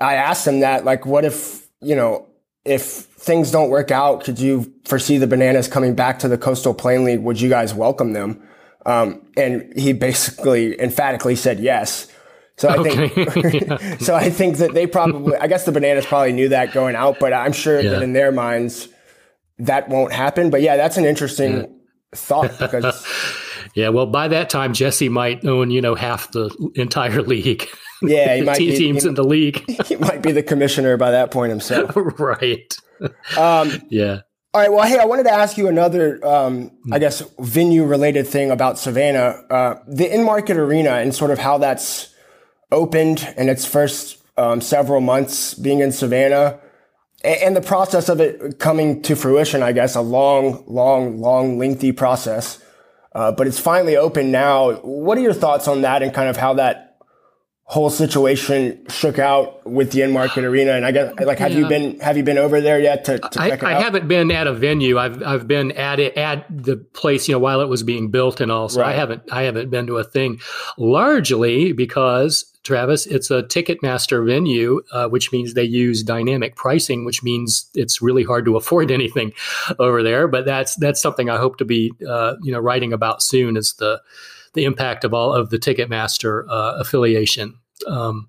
I 0.00 0.14
asked 0.14 0.46
him 0.46 0.60
that 0.60 0.86
like 0.86 1.04
what 1.04 1.26
if, 1.26 1.68
you 1.82 1.94
know, 1.94 2.26
if 2.64 3.09
things 3.20 3.50
don't 3.50 3.68
work 3.70 3.90
out, 3.90 4.24
could 4.24 4.38
you 4.40 4.72
foresee 4.84 5.18
the 5.18 5.26
bananas 5.26 5.68
coming 5.68 5.94
back 5.94 6.18
to 6.20 6.28
the 6.28 6.38
Coastal 6.38 6.74
Plain 6.74 7.04
League? 7.04 7.20
Would 7.20 7.40
you 7.40 7.48
guys 7.48 7.74
welcome 7.74 8.12
them? 8.14 8.42
Um, 8.86 9.20
and 9.36 9.72
he 9.76 9.92
basically 9.92 10.80
emphatically 10.80 11.36
said 11.36 11.60
yes. 11.60 12.06
So 12.56 12.68
I 12.68 12.82
think 12.82 13.16
Okay. 13.36 13.96
so 14.00 14.14
I 14.14 14.30
think 14.30 14.56
that 14.56 14.72
they 14.72 14.86
probably 14.86 15.36
I 15.36 15.46
guess 15.48 15.64
the 15.64 15.72
bananas 15.72 16.06
probably 16.06 16.32
knew 16.32 16.48
that 16.48 16.72
going 16.72 16.96
out, 16.96 17.18
but 17.20 17.32
I'm 17.32 17.52
sure 17.52 17.80
Yeah. 17.80 17.90
that 17.90 18.02
in 18.02 18.14
their 18.14 18.32
minds 18.32 18.88
that 19.58 19.88
won't 19.90 20.12
happen. 20.12 20.48
But 20.50 20.62
yeah, 20.62 20.76
that's 20.78 20.96
an 20.96 21.04
interesting 21.04 21.78
thought 22.14 22.50
because 22.58 23.06
Yeah, 23.74 23.90
well, 23.90 24.06
by 24.06 24.28
that 24.28 24.48
time, 24.50 24.72
Jesse 24.72 25.08
might 25.10 25.44
own 25.44 25.70
you 25.70 25.80
know 25.82 25.94
half 25.94 26.32
the 26.32 26.50
entire 26.74 27.20
league. 27.22 27.68
Yeah, 28.02 28.36
he 28.36 28.42
might 28.50 28.58
be- 28.58 28.76
teams 28.76 29.02
he- 29.02 29.08
in 29.08 29.14
the 29.14 29.24
league, 29.24 29.64
he 29.86 29.96
might 29.96 30.22
be 30.22 30.32
the 30.32 30.42
commissioner 30.42 30.96
by 30.96 31.10
that 31.12 31.30
point 31.30 31.50
himself. 31.50 31.92
right? 32.18 32.74
Um, 33.36 33.70
Yeah. 33.88 34.20
all 34.54 34.60
right. 34.60 34.72
Well, 34.72 34.86
hey, 34.86 34.98
I 34.98 35.04
wanted 35.04 35.24
to 35.24 35.32
ask 35.32 35.56
you 35.58 35.68
another, 35.68 36.24
um, 36.26 36.70
I 36.92 36.98
guess, 36.98 37.22
venue 37.38 37.84
related 37.84 38.26
thing 38.26 38.50
about 38.50 38.78
Savannah, 38.78 39.42
uh, 39.50 39.74
the 39.86 40.08
Enmarket 40.08 40.56
arena 40.56 40.90
and 40.96 41.14
sort 41.14 41.30
of 41.30 41.38
how 41.38 41.58
that's 41.58 42.14
opened 42.72 43.26
in 43.36 43.48
its 43.48 43.64
first 43.64 44.18
um, 44.36 44.60
several 44.60 45.00
months 45.00 45.54
being 45.54 45.80
in 45.80 45.92
Savannah 45.92 46.60
and 47.22 47.54
the 47.54 47.60
process 47.60 48.08
of 48.08 48.18
it 48.20 48.58
coming 48.58 49.02
to 49.02 49.14
fruition, 49.14 49.62
I 49.62 49.72
guess, 49.72 49.94
a 49.94 50.00
long, 50.00 50.64
long, 50.66 51.20
long, 51.20 51.58
lengthy 51.58 51.92
process. 51.92 52.62
Uh, 53.14 53.30
but 53.32 53.46
it's 53.46 53.58
finally 53.58 53.96
open 53.96 54.30
now. 54.30 54.72
What 54.76 55.18
are 55.18 55.20
your 55.20 55.34
thoughts 55.34 55.68
on 55.68 55.82
that 55.82 56.02
and 56.02 56.14
kind 56.14 56.30
of 56.30 56.36
how 56.38 56.54
that 56.54 56.89
whole 57.70 57.88
situation 57.88 58.84
shook 58.88 59.20
out 59.20 59.64
with 59.64 59.92
the 59.92 60.00
Enmarket 60.00 60.42
arena? 60.42 60.72
And 60.72 60.84
I 60.84 60.90
guess, 60.90 61.14
like, 61.20 61.38
have 61.38 61.52
you 61.52 61.68
been 61.68 62.00
have 62.00 62.16
you 62.16 62.24
been 62.24 62.36
over 62.36 62.60
there 62.60 62.80
yet 62.80 63.04
to, 63.04 63.20
to 63.20 63.40
I, 63.40 63.56
I 63.62 63.80
haven't 63.80 64.08
been 64.08 64.32
at 64.32 64.48
a 64.48 64.52
venue. 64.52 64.98
I've 64.98 65.22
I've 65.22 65.46
been 65.46 65.70
at 65.72 66.00
it 66.00 66.16
at 66.16 66.46
the 66.50 66.76
place, 66.76 67.28
you 67.28 67.34
know, 67.34 67.38
while 67.38 67.60
it 67.60 67.68
was 67.68 67.84
being 67.84 68.10
built 68.10 68.40
and 68.40 68.50
all. 68.50 68.68
So 68.68 68.82
I 68.82 68.92
haven't 68.92 69.22
I 69.30 69.42
haven't 69.42 69.70
been 69.70 69.86
to 69.86 69.98
a 69.98 70.04
thing, 70.04 70.40
largely 70.78 71.72
because 71.72 72.44
Travis, 72.64 73.06
it's 73.06 73.30
a 73.30 73.44
Ticketmaster 73.44 74.26
venue, 74.26 74.82
uh, 74.90 75.08
which 75.08 75.30
means 75.30 75.54
they 75.54 75.62
use 75.64 76.02
dynamic 76.02 76.56
pricing, 76.56 77.04
which 77.04 77.22
means 77.22 77.70
it's 77.74 78.02
really 78.02 78.24
hard 78.24 78.44
to 78.46 78.56
afford 78.56 78.90
anything 78.90 79.32
over 79.78 80.02
there. 80.02 80.26
But 80.26 80.44
that's 80.44 80.74
that's 80.74 81.00
something 81.00 81.30
I 81.30 81.36
hope 81.36 81.58
to 81.58 81.64
be, 81.64 81.92
uh, 82.06 82.34
you 82.42 82.50
know, 82.50 82.58
writing 82.58 82.92
about 82.92 83.22
soon. 83.22 83.56
Is 83.56 83.74
the 83.74 84.02
the 84.54 84.64
impact 84.64 85.04
of 85.04 85.14
all 85.14 85.32
of 85.32 85.50
the 85.50 85.58
Ticketmaster 85.58 86.44
uh, 86.48 86.74
affiliation. 86.78 87.54
Um, 87.86 88.28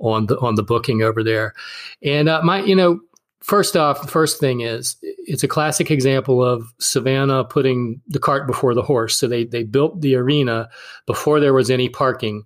on 0.00 0.26
the 0.26 0.38
on 0.38 0.54
the 0.54 0.62
booking 0.62 1.02
over 1.02 1.22
there. 1.22 1.54
And 2.02 2.28
uh, 2.28 2.40
my, 2.42 2.62
you 2.62 2.76
know, 2.76 3.00
first 3.40 3.76
off, 3.76 4.02
the 4.02 4.08
first 4.08 4.40
thing 4.40 4.60
is 4.60 4.96
it's 5.02 5.42
a 5.42 5.48
classic 5.48 5.90
example 5.90 6.44
of 6.44 6.72
Savannah 6.78 7.44
putting 7.44 8.00
the 8.06 8.18
cart 8.18 8.46
before 8.46 8.74
the 8.74 8.82
horse. 8.82 9.16
So 9.16 9.26
they 9.26 9.44
they 9.44 9.64
built 9.64 10.00
the 10.00 10.14
arena 10.14 10.68
before 11.06 11.40
there 11.40 11.54
was 11.54 11.70
any 11.70 11.88
parking. 11.88 12.44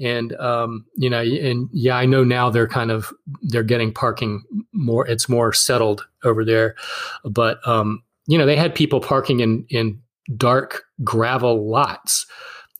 And 0.00 0.32
um, 0.36 0.86
you 0.94 1.10
know, 1.10 1.20
and 1.20 1.68
yeah, 1.72 1.96
I 1.96 2.06
know 2.06 2.22
now 2.22 2.50
they're 2.50 2.68
kind 2.68 2.90
of 2.90 3.12
they're 3.42 3.64
getting 3.64 3.92
parking 3.92 4.44
more. 4.72 5.06
It's 5.06 5.28
more 5.28 5.52
settled 5.52 6.06
over 6.22 6.44
there, 6.44 6.76
but 7.24 7.66
um, 7.66 8.02
you 8.26 8.38
know, 8.38 8.46
they 8.46 8.54
had 8.54 8.74
people 8.74 9.00
parking 9.00 9.40
in 9.40 9.66
in 9.70 10.00
dark 10.36 10.84
gravel 11.02 11.68
lots 11.68 12.26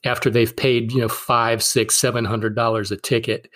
after 0.05 0.29
they've 0.29 0.55
paid 0.55 0.91
you 0.91 1.01
know 1.01 1.09
five 1.09 1.61
six 1.61 1.97
seven 1.97 2.25
hundred 2.25 2.55
dollars 2.55 2.91
a 2.91 2.97
ticket. 2.97 3.49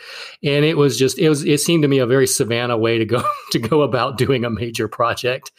And 0.43 0.65
it 0.65 0.77
was 0.77 0.97
just 0.97 1.17
it 1.19 1.29
was 1.29 1.45
it 1.45 1.59
seemed 1.59 1.83
to 1.83 1.87
me 1.87 1.99
a 1.99 2.05
very 2.05 2.27
savannah 2.27 2.77
way 2.77 2.97
to 2.97 3.05
go 3.05 3.23
to 3.51 3.59
go 3.59 3.81
about 3.81 4.17
doing 4.17 4.45
a 4.45 4.49
major 4.49 4.87
project 4.87 5.51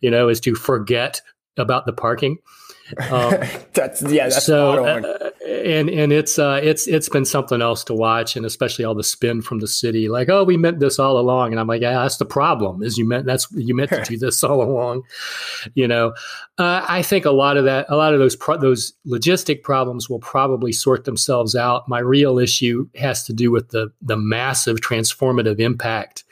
you 0.00 0.10
know 0.10 0.28
is 0.28 0.40
to 0.40 0.54
forget 0.54 1.20
about 1.58 1.86
the 1.86 1.92
parking 1.92 2.38
um, 3.10 3.34
that's 3.72 4.02
yeah. 4.02 4.28
That's 4.28 4.44
so 4.44 4.84
uh, 4.84 5.30
and 5.46 5.88
and 5.88 6.12
it's 6.12 6.38
uh, 6.38 6.60
it's 6.62 6.86
it's 6.86 7.08
been 7.08 7.24
something 7.24 7.62
else 7.62 7.84
to 7.84 7.94
watch, 7.94 8.36
and 8.36 8.44
especially 8.44 8.84
all 8.84 8.94
the 8.94 9.04
spin 9.04 9.42
from 9.42 9.60
the 9.60 9.68
city, 9.68 10.08
like 10.08 10.28
oh 10.28 10.44
we 10.44 10.56
meant 10.56 10.80
this 10.80 10.98
all 10.98 11.18
along, 11.18 11.52
and 11.52 11.60
I'm 11.60 11.66
like 11.66 11.82
yeah 11.82 12.02
that's 12.02 12.16
the 12.16 12.24
problem 12.24 12.82
is 12.82 12.98
you 12.98 13.06
meant 13.06 13.26
that's 13.26 13.50
you 13.52 13.74
meant 13.74 13.90
to 13.90 14.02
do 14.08 14.18
this 14.18 14.42
all 14.44 14.62
along, 14.62 15.02
you 15.74 15.88
know. 15.88 16.14
Uh, 16.58 16.84
I 16.86 17.02
think 17.02 17.24
a 17.24 17.30
lot 17.30 17.56
of 17.56 17.64
that, 17.64 17.86
a 17.88 17.96
lot 17.96 18.12
of 18.12 18.20
those 18.20 18.36
pro- 18.36 18.58
those 18.58 18.92
logistic 19.06 19.62
problems 19.62 20.08
will 20.10 20.20
probably 20.20 20.72
sort 20.72 21.04
themselves 21.04 21.56
out. 21.56 21.88
My 21.88 21.98
real 21.98 22.38
issue 22.38 22.88
has 22.96 23.24
to 23.24 23.32
do 23.32 23.50
with 23.50 23.70
the 23.70 23.92
the 24.02 24.16
massive 24.16 24.78
transformative 24.78 25.58
impact 25.60 26.24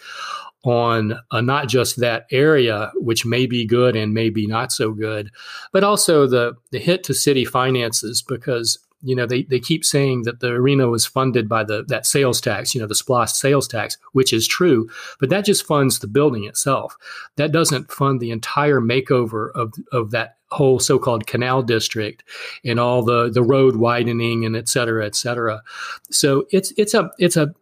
on 0.65 1.19
uh, 1.31 1.41
not 1.41 1.69
just 1.69 2.01
that 2.01 2.27
area, 2.31 2.93
which 2.97 3.25
may 3.25 3.47
be 3.47 3.65
good 3.65 3.97
and 3.97 4.13
may 4.13 4.31
be 4.31 4.47
not 4.47 4.73
so 4.73 4.93
good, 4.93 5.31
but 5.73 5.85
also 5.85 6.27
the 6.27 6.55
the 6.71 6.79
hit 6.79 7.03
to 7.05 7.15
city 7.15 7.45
finances 7.45 8.23
because 8.23 8.79
you 9.03 9.17
know 9.17 9.25
they, 9.25 9.45
they 9.45 9.59
keep 9.59 9.85
saying 9.85 10.25
that 10.25 10.41
the 10.41 10.49
arena 10.49 10.89
was 10.89 11.07
funded 11.07 11.49
by 11.49 11.65
the 11.65 11.85
that 11.89 12.05
sales 12.05 12.41
tax, 12.41 12.75
you 12.75 12.81
know, 12.81 12.87
the 12.87 12.95
SPLOST 12.95 13.37
sales 13.37 13.67
tax, 13.67 13.97
which 14.13 14.33
is 14.33 14.47
true, 14.47 14.89
but 15.19 15.31
that 15.31 15.47
just 15.47 15.67
funds 15.67 15.99
the 15.99 16.07
building 16.07 16.45
itself. 16.45 16.97
That 17.37 17.53
doesn't 17.53 17.91
fund 17.91 18.21
the 18.21 18.31
entire 18.31 18.81
makeover 18.81 19.51
of 19.55 19.73
of 19.93 20.11
that 20.11 20.37
whole 20.51 20.81
so-called 20.81 21.27
canal 21.29 21.63
district 21.63 22.25
and 22.65 22.81
all 22.81 23.03
the 23.03 23.31
the 23.31 23.43
road 23.43 23.77
widening 23.77 24.45
and 24.45 24.57
et 24.57 24.69
cetera, 24.69 25.07
et 25.07 25.15
cetera. 25.15 25.63
So 26.11 26.47
it's 26.51 26.73
it's 26.77 26.93
a 26.93 27.11
it's 27.19 27.37
a 27.37 27.55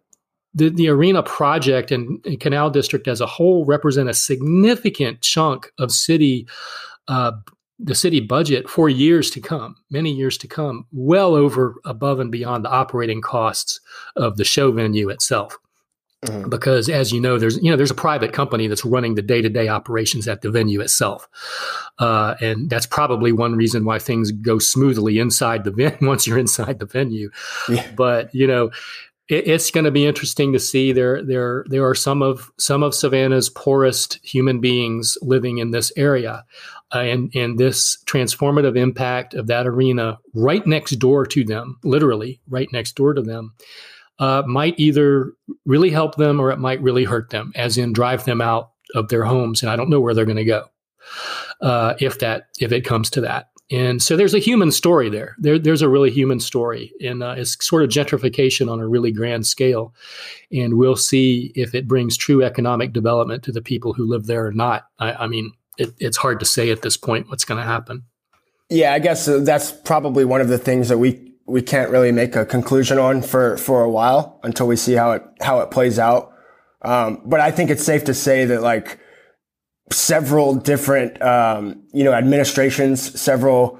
the, 0.58 0.70
the 0.70 0.88
arena 0.88 1.22
project 1.22 1.90
and, 1.90 2.24
and, 2.26 2.40
canal 2.40 2.68
district 2.70 3.08
as 3.08 3.20
a 3.20 3.26
whole 3.26 3.64
represent 3.64 4.08
a 4.08 4.14
significant 4.14 5.20
chunk 5.20 5.72
of 5.78 5.90
city 5.90 6.46
uh, 7.06 7.32
the 7.78 7.94
city 7.94 8.20
budget 8.20 8.68
for 8.68 8.88
years 8.88 9.30
to 9.30 9.40
come 9.40 9.76
many 9.90 10.12
years 10.12 10.36
to 10.36 10.48
come 10.48 10.84
well 10.92 11.34
over 11.34 11.76
above 11.84 12.18
and 12.20 12.32
beyond 12.32 12.64
the 12.64 12.70
operating 12.70 13.20
costs 13.20 13.80
of 14.16 14.36
the 14.36 14.44
show 14.44 14.72
venue 14.72 15.08
itself 15.08 15.56
mm-hmm. 16.24 16.48
because 16.48 16.88
as 16.88 17.12
you 17.12 17.20
know 17.20 17.38
there's 17.38 17.56
you 17.62 17.70
know 17.70 17.76
there's 17.76 17.90
a 17.90 17.94
private 17.94 18.32
company 18.32 18.66
that's 18.66 18.84
running 18.84 19.14
the 19.14 19.22
day-to-day 19.22 19.68
operations 19.68 20.26
at 20.26 20.42
the 20.42 20.50
venue 20.50 20.80
itself 20.80 21.28
uh, 21.98 22.34
and 22.40 22.68
that's 22.68 22.86
probably 22.86 23.30
one 23.30 23.54
reason 23.54 23.84
why 23.84 23.98
things 23.98 24.32
go 24.32 24.58
smoothly 24.58 25.18
inside 25.18 25.64
the 25.64 25.70
venue 25.70 25.98
once 26.02 26.26
you're 26.26 26.38
inside 26.38 26.80
the 26.80 26.86
venue 26.86 27.30
yeah. 27.68 27.88
but 27.96 28.34
you 28.34 28.46
know 28.46 28.70
it, 29.28 29.46
it's 29.46 29.70
going 29.70 29.84
to 29.84 29.90
be 29.90 30.06
interesting 30.06 30.52
to 30.52 30.58
see. 30.58 30.92
There, 30.92 31.22
there, 31.22 31.64
there 31.68 31.86
are 31.86 31.94
some 31.94 32.22
of 32.22 32.50
some 32.58 32.82
of 32.82 32.94
Savannah's 32.94 33.48
poorest 33.48 34.18
human 34.22 34.60
beings 34.60 35.16
living 35.22 35.58
in 35.58 35.70
this 35.70 35.92
area, 35.96 36.44
uh, 36.94 36.98
and 36.98 37.30
and 37.34 37.58
this 37.58 38.02
transformative 38.06 38.76
impact 38.76 39.34
of 39.34 39.46
that 39.46 39.66
arena 39.66 40.18
right 40.34 40.66
next 40.66 40.92
door 40.92 41.26
to 41.26 41.44
them, 41.44 41.78
literally 41.84 42.40
right 42.48 42.68
next 42.72 42.96
door 42.96 43.14
to 43.14 43.22
them. 43.22 43.54
Uh, 44.18 44.42
might 44.46 44.74
either 44.80 45.32
really 45.64 45.90
help 45.90 46.16
them 46.16 46.40
or 46.40 46.50
it 46.50 46.58
might 46.58 46.82
really 46.82 47.04
hurt 47.04 47.30
them, 47.30 47.52
as 47.54 47.78
in 47.78 47.92
drive 47.92 48.24
them 48.24 48.40
out 48.40 48.72
of 48.96 49.08
their 49.10 49.22
homes. 49.22 49.62
And 49.62 49.70
I 49.70 49.76
don't 49.76 49.90
know 49.90 50.00
where 50.00 50.12
they're 50.12 50.24
going 50.24 50.36
to 50.36 50.44
go 50.44 50.64
uh, 51.60 51.94
if 52.00 52.18
that 52.18 52.48
if 52.58 52.72
it 52.72 52.84
comes 52.84 53.10
to 53.10 53.20
that. 53.22 53.50
And 53.70 54.02
so 54.02 54.16
there's 54.16 54.34
a 54.34 54.38
human 54.38 54.72
story 54.72 55.10
there. 55.10 55.36
there 55.38 55.58
there's 55.58 55.82
a 55.82 55.88
really 55.88 56.10
human 56.10 56.40
story, 56.40 56.92
and 57.04 57.22
uh, 57.22 57.34
it's 57.36 57.62
sort 57.64 57.82
of 57.82 57.90
gentrification 57.90 58.72
on 58.72 58.80
a 58.80 58.88
really 58.88 59.12
grand 59.12 59.46
scale. 59.46 59.94
And 60.50 60.78
we'll 60.78 60.96
see 60.96 61.52
if 61.54 61.74
it 61.74 61.86
brings 61.86 62.16
true 62.16 62.42
economic 62.42 62.94
development 62.94 63.42
to 63.44 63.52
the 63.52 63.60
people 63.60 63.92
who 63.92 64.06
live 64.06 64.26
there 64.26 64.46
or 64.46 64.52
not. 64.52 64.86
I, 64.98 65.12
I 65.12 65.26
mean, 65.26 65.52
it, 65.76 65.90
it's 65.98 66.16
hard 66.16 66.40
to 66.40 66.46
say 66.46 66.70
at 66.70 66.80
this 66.80 66.96
point 66.96 67.28
what's 67.28 67.44
going 67.44 67.60
to 67.60 67.66
happen. 67.66 68.04
Yeah, 68.70 68.92
I 68.92 68.98
guess 68.98 69.28
uh, 69.28 69.40
that's 69.42 69.70
probably 69.70 70.24
one 70.24 70.40
of 70.40 70.48
the 70.48 70.58
things 70.58 70.88
that 70.88 70.98
we 70.98 71.28
we 71.46 71.62
can't 71.62 71.90
really 71.90 72.12
make 72.12 72.36
a 72.36 72.44
conclusion 72.44 72.98
on 72.98 73.22
for 73.22 73.56
for 73.58 73.82
a 73.82 73.90
while 73.90 74.40
until 74.42 74.66
we 74.66 74.76
see 74.76 74.94
how 74.94 75.12
it 75.12 75.22
how 75.40 75.60
it 75.60 75.70
plays 75.70 75.98
out. 75.98 76.32
Um, 76.82 77.22
but 77.24 77.40
I 77.40 77.50
think 77.50 77.70
it's 77.70 77.84
safe 77.84 78.04
to 78.04 78.14
say 78.14 78.44
that 78.46 78.62
like 78.62 78.98
several 79.92 80.54
different, 80.54 81.20
um, 81.22 81.82
you 81.92 82.04
know, 82.04 82.12
administrations, 82.12 83.20
several 83.20 83.78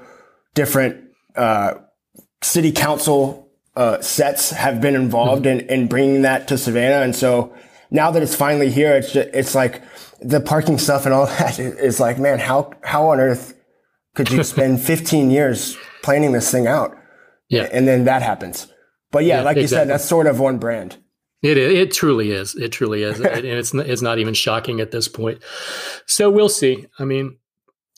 different 0.53 1.03
uh, 1.35 1.75
city 2.41 2.71
council 2.71 3.49
uh, 3.75 4.01
sets 4.01 4.51
have 4.51 4.81
been 4.81 4.95
involved 4.95 5.45
mm-hmm. 5.45 5.59
in, 5.59 5.81
in 5.81 5.87
bringing 5.87 6.21
that 6.23 6.47
to 6.47 6.57
Savannah. 6.57 7.01
And 7.03 7.15
so 7.15 7.53
now 7.91 8.11
that 8.11 8.21
it's 8.21 8.35
finally 8.35 8.71
here, 8.71 8.95
it's 8.95 9.13
just, 9.13 9.29
it's 9.33 9.55
like 9.55 9.81
the 10.21 10.41
parking 10.41 10.77
stuff 10.77 11.05
and 11.05 11.13
all 11.13 11.25
that 11.39 11.59
is 11.59 11.99
like, 11.99 12.19
man, 12.19 12.39
how, 12.39 12.71
how 12.83 13.09
on 13.09 13.19
earth 13.19 13.57
could 14.15 14.29
you 14.29 14.43
spend 14.55 14.81
15 14.81 15.31
years 15.31 15.77
planning 16.01 16.31
this 16.31 16.51
thing 16.51 16.67
out? 16.67 16.95
Yeah. 17.47 17.67
And 17.71 17.87
then 17.87 18.05
that 18.05 18.21
happens. 18.21 18.67
But 19.11 19.25
yeah, 19.25 19.37
yeah 19.37 19.43
like 19.43 19.57
exactly. 19.57 19.61
you 19.61 19.67
said, 19.67 19.89
that's 19.89 20.05
sort 20.05 20.27
of 20.27 20.39
one 20.39 20.59
brand. 20.59 20.97
It 21.41 21.57
it 21.57 21.91
truly 21.91 22.31
is. 22.31 22.55
It 22.55 22.71
truly 22.71 23.03
is, 23.03 23.19
and 23.21 23.45
it's 23.45 23.73
it's 23.73 24.01
not 24.01 24.19
even 24.19 24.33
shocking 24.33 24.81
at 24.81 24.91
this 24.91 25.07
point. 25.07 25.41
So 26.05 26.29
we'll 26.29 26.49
see. 26.49 26.87
I 26.99 27.05
mean, 27.05 27.37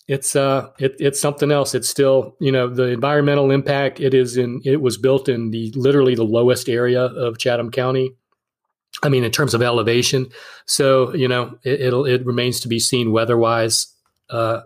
it's 0.07 0.35
uh, 0.35 0.69
it, 0.77 0.95
it's 0.99 1.19
something 1.19 1.51
else. 1.51 1.73
It's 1.73 1.89
still 1.89 2.35
you 2.39 2.51
know 2.51 2.67
the 2.67 2.87
environmental 2.87 3.49
impact. 3.49 3.99
It 3.99 4.13
is 4.13 4.37
in. 4.37 4.61
It 4.63 4.81
was 4.81 4.97
built 4.97 5.27
in 5.27 5.51
the 5.51 5.71
literally 5.75 6.15
the 6.15 6.23
lowest 6.23 6.69
area 6.69 7.03
of 7.03 7.39
Chatham 7.39 7.71
County. 7.71 8.15
I 9.03 9.09
mean, 9.09 9.23
in 9.23 9.31
terms 9.31 9.53
of 9.53 9.61
elevation. 9.61 10.27
So 10.65 11.13
you 11.15 11.27
know, 11.27 11.57
it, 11.63 11.81
it'll 11.81 12.05
it 12.05 12.25
remains 12.25 12.59
to 12.59 12.67
be 12.67 12.79
seen 12.79 13.11
weather-wise. 13.11 13.87
Uh, 14.29 14.61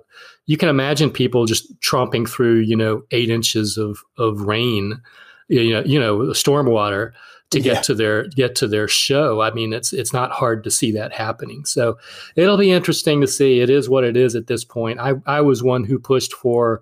you 0.47 0.57
can 0.57 0.69
imagine 0.69 1.09
people 1.09 1.45
just 1.45 1.79
tromping 1.79 2.27
through 2.27 2.59
you 2.59 2.75
know 2.75 3.03
eight 3.11 3.29
inches 3.29 3.77
of 3.77 3.99
of 4.17 4.41
rain, 4.41 5.01
you 5.47 5.71
know, 5.71 5.83
you 5.85 5.99
know, 5.99 6.33
storm 6.33 6.65
water 6.65 7.13
to 7.51 7.59
get 7.59 7.75
yeah. 7.75 7.81
to 7.81 7.95
their 7.95 8.27
get 8.29 8.55
to 8.55 8.67
their 8.67 8.87
show. 8.87 9.41
I 9.41 9.51
mean, 9.51 9.71
it's 9.73 9.93
it's 9.93 10.13
not 10.13 10.31
hard 10.31 10.63
to 10.63 10.71
see 10.71 10.91
that 10.93 11.13
happening. 11.13 11.65
So 11.65 11.97
it'll 12.35 12.57
be 12.57 12.71
interesting 12.71 13.21
to 13.21 13.27
see. 13.27 13.59
It 13.59 13.69
is 13.69 13.87
what 13.87 14.03
it 14.03 14.17
is 14.17 14.35
at 14.35 14.47
this 14.47 14.63
point. 14.63 14.99
I 14.99 15.13
I 15.25 15.41
was 15.41 15.63
one 15.63 15.83
who 15.83 15.99
pushed 15.99 16.33
for 16.33 16.81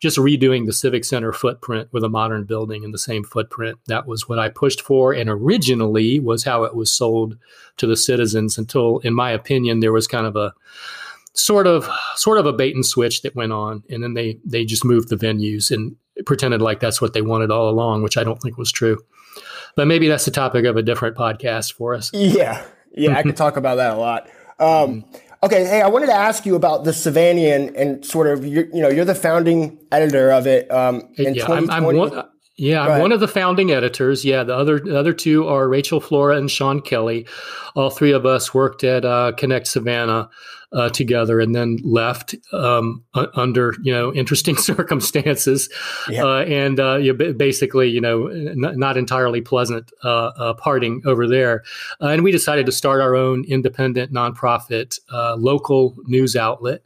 just 0.00 0.18
redoing 0.18 0.66
the 0.66 0.72
civic 0.72 1.04
center 1.04 1.32
footprint 1.32 1.88
with 1.92 2.04
a 2.04 2.08
modern 2.08 2.44
building 2.44 2.84
in 2.84 2.92
the 2.92 2.98
same 2.98 3.24
footprint. 3.24 3.78
That 3.86 4.06
was 4.06 4.28
what 4.28 4.38
I 4.38 4.48
pushed 4.48 4.80
for, 4.80 5.12
and 5.12 5.28
originally 5.28 6.20
was 6.20 6.44
how 6.44 6.64
it 6.64 6.76
was 6.76 6.92
sold 6.92 7.36
to 7.78 7.86
the 7.86 7.96
citizens. 7.96 8.58
Until, 8.58 8.98
in 8.98 9.14
my 9.14 9.30
opinion, 9.30 9.80
there 9.80 9.92
was 9.92 10.06
kind 10.06 10.26
of 10.26 10.36
a 10.36 10.54
sort 11.32 11.66
of 11.66 11.88
sort 12.14 12.38
of 12.38 12.46
a 12.46 12.52
bait 12.52 12.74
and 12.74 12.86
switch 12.86 13.22
that 13.22 13.34
went 13.34 13.52
on, 13.52 13.82
and 13.90 14.02
then 14.02 14.14
they 14.14 14.38
they 14.44 14.64
just 14.64 14.84
moved 14.84 15.08
the 15.08 15.16
venues 15.16 15.70
and 15.70 15.96
pretended 16.24 16.62
like 16.62 16.80
that's 16.80 17.00
what 17.00 17.12
they 17.12 17.22
wanted 17.22 17.50
all 17.50 17.68
along, 17.68 18.02
which 18.02 18.16
I 18.16 18.24
don't 18.24 18.40
think 18.40 18.56
was 18.56 18.70
true. 18.70 18.98
But 19.76 19.86
maybe 19.86 20.08
that's 20.08 20.24
the 20.24 20.30
topic 20.30 20.64
of 20.64 20.76
a 20.76 20.82
different 20.82 21.16
podcast 21.16 21.74
for 21.74 21.94
us. 21.94 22.10
Yeah. 22.12 22.64
Yeah, 22.92 23.16
I 23.16 23.22
could 23.22 23.36
talk 23.44 23.56
about 23.56 23.76
that 23.76 23.92
a 23.92 23.96
lot. 23.96 24.28
Um, 24.58 25.04
okay, 25.42 25.64
hey, 25.64 25.82
I 25.82 25.88
wanted 25.88 26.06
to 26.06 26.14
ask 26.14 26.46
you 26.46 26.56
about 26.56 26.84
the 26.84 26.90
Savannahian 26.90 27.74
and 27.76 28.04
sort 28.04 28.26
of 28.26 28.44
you 28.44 28.68
know 28.72 28.88
you're 28.88 29.04
the 29.04 29.14
founding 29.14 29.78
editor 29.92 30.30
of 30.32 30.46
it. 30.46 30.70
Um, 30.70 31.08
in 31.16 31.34
yeah, 31.34 31.46
I'm, 31.46 31.70
I'm 31.70 31.84
one, 31.84 32.24
yeah, 32.56 32.82
I'm 32.82 33.02
one 33.02 33.12
of 33.12 33.20
the 33.20 33.28
founding 33.28 33.70
editors. 33.70 34.24
Yeah, 34.24 34.42
the 34.42 34.56
other 34.56 34.80
the 34.80 34.98
other 34.98 35.12
two 35.12 35.46
are 35.46 35.68
Rachael 35.68 36.00
Flora 36.00 36.38
and 36.38 36.50
Sean 36.50 36.80
Kelly. 36.80 37.26
All 37.74 37.90
three 37.90 38.12
of 38.12 38.24
us 38.24 38.54
worked 38.54 38.82
at 38.82 39.04
uh, 39.04 39.32
Connect 39.36 39.66
Savannah 39.66 40.30
uh, 40.72 40.88
together, 40.88 41.38
and 41.38 41.54
then 41.54 41.78
left 41.84 42.34
um, 42.52 43.04
under 43.34 43.74
you 43.82 43.92
know 43.92 44.12
interesting 44.14 44.56
circumstances, 44.56 45.68
yeah. 46.08 46.24
uh, 46.24 46.44
and 46.44 46.80
uh, 46.80 46.96
you 46.96 47.12
basically 47.12 47.88
you 47.90 48.00
know 48.00 48.28
n- 48.28 48.56
not 48.56 48.96
entirely 48.96 49.42
pleasant 49.42 49.92
uh, 50.02 50.28
uh, 50.28 50.54
parting 50.54 51.02
over 51.04 51.28
there. 51.28 51.62
and 52.00 52.24
we 52.24 52.32
decided 52.32 52.64
to 52.64 52.72
start 52.72 53.02
our 53.02 53.14
own 53.14 53.44
independent 53.44 54.12
nonprofit 54.12 54.98
local 55.38 55.94
news 56.06 56.34
outlet 56.34 56.82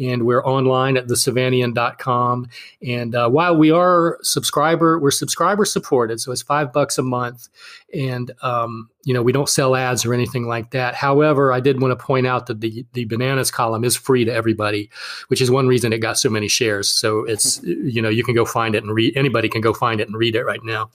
and 0.00 0.24
we're 0.24 0.44
online 0.44 0.96
at 0.96 1.06
thesavannahian.com. 1.06 2.48
And 2.86 3.14
uh, 3.14 3.28
while 3.28 3.56
we 3.56 3.70
are 3.70 4.18
subscriber, 4.22 4.98
we're 4.98 5.10
subscriber 5.10 5.64
supported, 5.64 6.20
so 6.20 6.32
it's 6.32 6.42
five 6.42 6.72
bucks 6.72 6.98
a 6.98 7.02
month, 7.02 7.48
and 7.92 8.32
um, 8.42 8.88
you 9.04 9.12
know 9.12 9.22
we 9.22 9.32
don't 9.32 9.48
sell 9.48 9.76
ads 9.76 10.04
or 10.04 10.14
anything 10.14 10.46
like 10.46 10.70
that. 10.70 10.94
However, 10.94 11.52
I 11.52 11.60
did 11.60 11.80
want 11.80 11.92
to 11.92 12.04
point 12.04 12.26
out 12.26 12.46
that 12.46 12.60
the 12.60 12.84
the 12.94 13.04
bananas 13.04 13.50
column 13.50 13.84
is 13.84 13.96
free 13.96 14.24
to 14.24 14.32
everybody, 14.32 14.90
which 15.28 15.42
is 15.42 15.50
one 15.50 15.68
reason 15.68 15.92
it 15.92 15.98
got 15.98 16.18
so 16.18 16.30
many 16.30 16.48
shares. 16.48 16.88
So 16.88 17.24
it's 17.24 17.62
you 17.64 18.00
know 18.00 18.08
you 18.08 18.24
can 18.24 18.34
go 18.34 18.44
find 18.44 18.74
it 18.74 18.82
and 18.82 18.94
read. 18.94 19.16
Anybody 19.16 19.48
can 19.48 19.60
go 19.60 19.74
find 19.74 20.00
it 20.00 20.08
and 20.08 20.16
read 20.16 20.34
it 20.34 20.44
right 20.44 20.64
now 20.64 20.90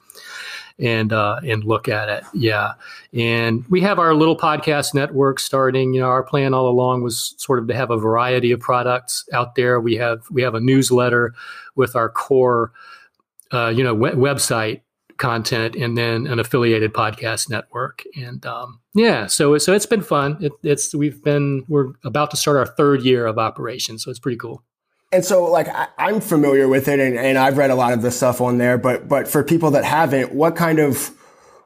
and 0.80 1.14
uh, 1.14 1.40
and 1.46 1.64
look 1.64 1.88
at 1.88 2.10
it. 2.10 2.24
Yeah, 2.34 2.74
and 3.14 3.66
we 3.70 3.82
have 3.82 4.00
our 4.00 4.14
little 4.14 4.38
podcast 4.38 4.94
network 4.94 5.40
starting. 5.40 5.94
You 5.94 6.02
know, 6.02 6.08
our 6.08 6.24
plan 6.24 6.54
all 6.54 6.68
along 6.68 7.04
was 7.04 7.34
sort 7.38 7.60
of 7.60 7.68
to 7.68 7.76
have 7.76 7.92
a 7.92 7.98
variety 7.98 8.52
of 8.52 8.60
products 8.60 9.28
out 9.34 9.56
there. 9.56 9.80
We 9.80 9.96
have 9.96 10.30
we 10.30 10.42
have 10.42 10.56
a 10.56 10.60
newsletter 10.60 11.34
with 11.76 11.96
our 11.96 12.10
core, 12.10 12.72
uh, 13.52 13.70
you 13.76 13.84
know, 13.84 13.96
website 13.96 14.82
content, 15.18 15.76
and 15.76 15.98
then 15.98 16.28
an 16.28 16.40
affiliated 16.40 16.94
podcast 16.94 17.50
network. 17.50 18.04
And 18.18 18.46
um, 18.46 18.82
yeah, 18.94 19.28
so 19.28 19.58
so 19.58 19.74
it's 19.74 19.86
been 19.86 20.04
fun. 20.04 20.38
It, 20.42 20.52
it's 20.64 20.94
we've 20.94 21.24
been 21.24 21.64
we're 21.68 21.94
about 22.04 22.32
to 22.32 22.38
start 22.38 22.58
our 22.58 22.68
third 22.68 23.04
year 23.04 23.26
of 23.26 23.38
operation, 23.38 23.98
so 23.98 24.10
it's 24.10 24.20
pretty 24.20 24.38
cool 24.38 24.64
and 25.12 25.24
so 25.24 25.46
like 25.46 25.68
I, 25.70 25.88
am 25.98 26.22
familiar 26.22 26.68
with 26.68 26.88
it 26.88 27.00
and, 27.00 27.18
and 27.18 27.38
I've 27.38 27.58
read 27.58 27.72
a 27.72 27.76
lot 27.76 27.94
of 27.94 28.02
the 28.02 28.12
stuff 28.12 28.42
on 28.42 28.58
there, 28.58 28.78
but 28.78 29.08
but 29.08 29.28
for 29.28 29.44
people 29.44 29.72
that 29.72 29.86
haven't, 29.86 30.34
what 30.34 30.56
kind 30.56 30.80
of 30.80 31.12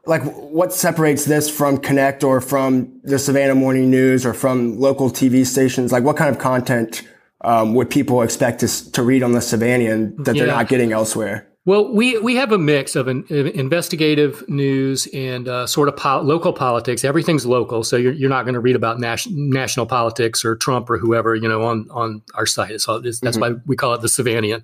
like 0.06 0.24
what 0.24 0.74
separates 0.74 1.26
this 1.26 1.50
from 1.50 1.78
Connect 1.78 2.24
or 2.24 2.42
from 2.42 3.00
the 3.04 3.20
Savannah 3.20 3.56
Morning 3.56 3.90
News 3.90 4.26
or 4.26 4.34
from 4.34 4.80
local 4.80 5.10
TV 5.10 5.46
stations? 5.46 5.92
Like 5.92 6.04
what 6.04 6.18
kind 6.18 6.30
of 6.30 6.40
content 6.40 7.04
um, 7.42 7.74
would 7.76 7.90
people 7.90 8.22
expect 8.22 8.60
to, 8.62 8.92
to 8.92 9.04
read 9.04 9.24
on 9.24 9.32
the 9.34 9.42
Savannah 9.42 10.12
that 10.18 10.36
they're 10.36 10.48
not 10.48 10.68
getting 10.68 10.92
elsewhere? 10.92 11.49
Well, 11.70 11.94
we, 11.94 12.18
we 12.18 12.36
have 12.36 12.52
a 12.52 12.58
mix 12.58 12.96
of 12.96 13.08
an, 13.08 13.26
investigative 13.30 14.44
news 14.50 15.08
and 15.14 15.48
uh, 15.48 15.68
sort 15.68 15.88
of 15.88 15.96
po- 15.96 16.22
local 16.22 16.52
politics. 16.52 17.06
Everything's 17.06 17.46
local, 17.46 17.84
so 17.84 17.96
you're, 17.96 18.12
you're 18.12 18.28
not 18.28 18.46
going 18.46 18.56
to 18.56 18.60
read 18.60 18.76
about 18.76 19.00
nas- 19.00 19.28
national 19.28 19.86
politics 19.86 20.44
or 20.44 20.56
Trump 20.56 20.90
or 20.90 20.98
whoever 20.98 21.36
you 21.36 21.48
know 21.48 21.62
on 21.62 21.88
on 21.92 22.24
our 22.34 22.48
site. 22.48 22.72
It's, 22.72 22.88
that's 22.88 23.20
mm-hmm. 23.20 23.40
why 23.40 23.52
we 23.68 23.76
call 23.76 23.94
it 23.94 24.02
the 24.02 24.08
Savannahian, 24.08 24.64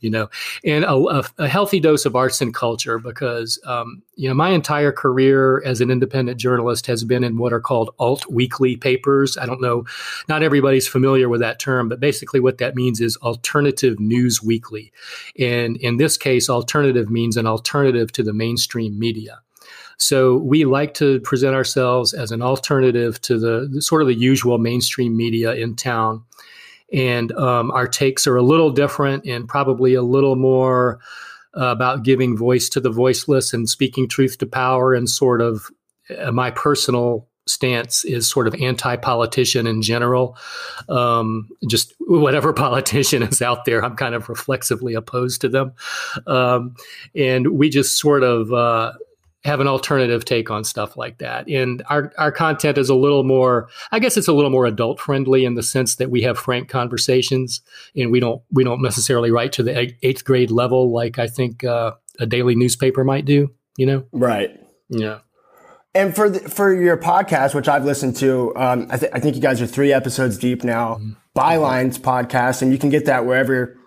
you 0.00 0.10
know, 0.10 0.28
and 0.62 0.84
a, 0.84 0.92
a, 0.92 1.24
a 1.38 1.48
healthy 1.48 1.80
dose 1.80 2.04
of 2.04 2.14
arts 2.14 2.42
and 2.42 2.52
culture 2.52 2.98
because 2.98 3.58
um, 3.64 4.02
you 4.16 4.28
know 4.28 4.34
my 4.34 4.50
entire 4.50 4.92
career 4.92 5.62
as 5.64 5.80
an 5.80 5.90
independent 5.90 6.38
journalist 6.38 6.86
has 6.86 7.02
been 7.02 7.24
in 7.24 7.38
what 7.38 7.54
are 7.54 7.60
called 7.62 7.94
alt 7.98 8.30
weekly 8.30 8.76
papers. 8.76 9.38
I 9.38 9.46
don't 9.46 9.62
know, 9.62 9.86
not 10.28 10.42
everybody's 10.42 10.86
familiar 10.86 11.30
with 11.30 11.40
that 11.40 11.58
term, 11.58 11.88
but 11.88 11.98
basically 11.98 12.40
what 12.40 12.58
that 12.58 12.74
means 12.74 13.00
is 13.00 13.16
alternative 13.22 13.98
news 13.98 14.42
weekly, 14.42 14.92
and 15.38 15.78
in 15.78 15.96
this 15.96 16.18
case 16.18 16.41
case, 16.42 16.50
alternative 16.50 17.10
means 17.10 17.36
an 17.36 17.46
alternative 17.46 18.12
to 18.12 18.22
the 18.22 18.32
mainstream 18.32 18.98
media. 18.98 19.40
So 19.96 20.36
we 20.38 20.64
like 20.64 20.94
to 20.94 21.20
present 21.20 21.54
ourselves 21.54 22.12
as 22.12 22.32
an 22.32 22.42
alternative 22.42 23.20
to 23.22 23.38
the, 23.38 23.68
the 23.72 23.80
sort 23.80 24.02
of 24.02 24.08
the 24.08 24.14
usual 24.14 24.58
mainstream 24.58 25.16
media 25.16 25.54
in 25.54 25.76
town. 25.76 26.24
And 26.92 27.32
um, 27.32 27.70
our 27.70 27.86
takes 27.86 28.26
are 28.26 28.36
a 28.36 28.42
little 28.42 28.70
different 28.70 29.24
and 29.26 29.48
probably 29.48 29.94
a 29.94 30.02
little 30.02 30.36
more 30.36 30.98
uh, 31.56 31.66
about 31.66 32.02
giving 32.02 32.36
voice 32.36 32.68
to 32.70 32.80
the 32.80 32.90
voiceless 32.90 33.54
and 33.54 33.68
speaking 33.68 34.08
truth 34.08 34.38
to 34.38 34.46
power 34.46 34.92
and 34.92 35.08
sort 35.08 35.40
of 35.40 35.70
uh, 36.18 36.32
my 36.32 36.50
personal 36.50 37.28
stance 37.46 38.04
is 38.04 38.28
sort 38.28 38.46
of 38.46 38.54
anti-politician 38.54 39.66
in 39.66 39.82
general. 39.82 40.36
Um, 40.88 41.48
just 41.68 41.94
whatever 42.00 42.52
politician 42.52 43.22
is 43.22 43.42
out 43.42 43.64
there, 43.64 43.84
I'm 43.84 43.96
kind 43.96 44.14
of 44.14 44.28
reflexively 44.28 44.94
opposed 44.94 45.40
to 45.42 45.48
them, 45.48 45.72
um, 46.26 46.74
and 47.14 47.58
we 47.58 47.68
just 47.68 47.98
sort 47.98 48.22
of 48.22 48.52
uh, 48.52 48.92
have 49.44 49.60
an 49.60 49.66
alternative 49.66 50.24
take 50.24 50.50
on 50.50 50.62
stuff 50.64 50.96
like 50.96 51.18
that. 51.18 51.48
And 51.48 51.82
our 51.88 52.12
our 52.18 52.32
content 52.32 52.78
is 52.78 52.88
a 52.88 52.94
little 52.94 53.24
more, 53.24 53.68
I 53.90 53.98
guess, 53.98 54.16
it's 54.16 54.28
a 54.28 54.32
little 54.32 54.50
more 54.50 54.66
adult 54.66 55.00
friendly 55.00 55.44
in 55.44 55.54
the 55.54 55.62
sense 55.62 55.96
that 55.96 56.10
we 56.10 56.22
have 56.22 56.38
frank 56.38 56.68
conversations, 56.68 57.60
and 57.96 58.10
we 58.10 58.20
don't 58.20 58.42
we 58.50 58.64
don't 58.64 58.82
necessarily 58.82 59.30
write 59.30 59.52
to 59.52 59.62
the 59.62 59.92
eighth 60.02 60.24
grade 60.24 60.50
level 60.50 60.92
like 60.92 61.18
I 61.18 61.26
think 61.26 61.64
uh, 61.64 61.92
a 62.18 62.26
daily 62.26 62.54
newspaper 62.54 63.04
might 63.04 63.24
do. 63.24 63.52
You 63.76 63.86
know, 63.86 64.06
right? 64.12 64.50
Yeah. 64.88 65.20
And 65.94 66.14
for 66.14 66.30
the, 66.30 66.40
for 66.48 66.72
your 66.74 66.96
podcast, 66.96 67.54
which 67.54 67.68
I've 67.68 67.84
listened 67.84 68.16
to, 68.16 68.54
um, 68.56 68.86
I, 68.90 68.96
th- 68.96 69.12
I, 69.14 69.20
think 69.20 69.36
you 69.36 69.42
guys 69.42 69.60
are 69.60 69.66
three 69.66 69.92
episodes 69.92 70.38
deep 70.38 70.64
now. 70.64 70.94
Mm-hmm. 70.94 71.12
Bylines 71.36 71.98
podcast, 71.98 72.62
and 72.62 72.72
you 72.72 72.78
can 72.78 72.90
get 72.90 73.06
that 73.06 73.24
wherever 73.24 73.78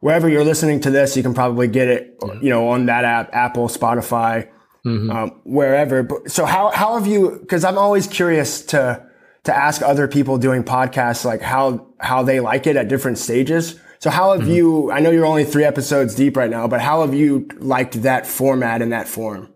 wherever 0.00 0.28
you're 0.28 0.44
listening 0.44 0.80
to 0.80 0.90
this. 0.90 1.16
You 1.16 1.22
can 1.22 1.34
probably 1.34 1.68
get 1.68 1.88
it, 1.88 2.18
you 2.40 2.50
know, 2.50 2.68
on 2.68 2.86
that 2.86 3.04
app, 3.04 3.30
Apple, 3.34 3.68
Spotify, 3.68 4.48
mm-hmm. 4.86 5.10
um, 5.10 5.40
wherever. 5.44 6.02
But, 6.02 6.30
so 6.30 6.44
how 6.44 6.70
how 6.70 6.98
have 6.98 7.06
you? 7.06 7.38
Because 7.40 7.64
I'm 7.64 7.78
always 7.78 8.06
curious 8.06 8.64
to 8.66 9.06
to 9.44 9.54
ask 9.54 9.82
other 9.82 10.08
people 10.08 10.38
doing 10.38 10.64
podcasts 10.64 11.24
like 11.24 11.40
how 11.40 11.86
how 12.00 12.22
they 12.22 12.40
like 12.40 12.66
it 12.66 12.76
at 12.76 12.88
different 12.88 13.18
stages. 13.18 13.78
So 13.98 14.10
how 14.10 14.32
have 14.32 14.42
mm-hmm. 14.42 14.50
you? 14.50 14.92
I 14.92 15.00
know 15.00 15.10
you're 15.10 15.26
only 15.26 15.44
three 15.44 15.64
episodes 15.64 16.14
deep 16.14 16.36
right 16.36 16.50
now, 16.50 16.68
but 16.68 16.80
how 16.80 17.00
have 17.02 17.14
you 17.14 17.48
liked 17.58 18.02
that 18.02 18.26
format 18.26 18.82
and 18.82 18.92
that 18.92 19.08
form? 19.08 19.53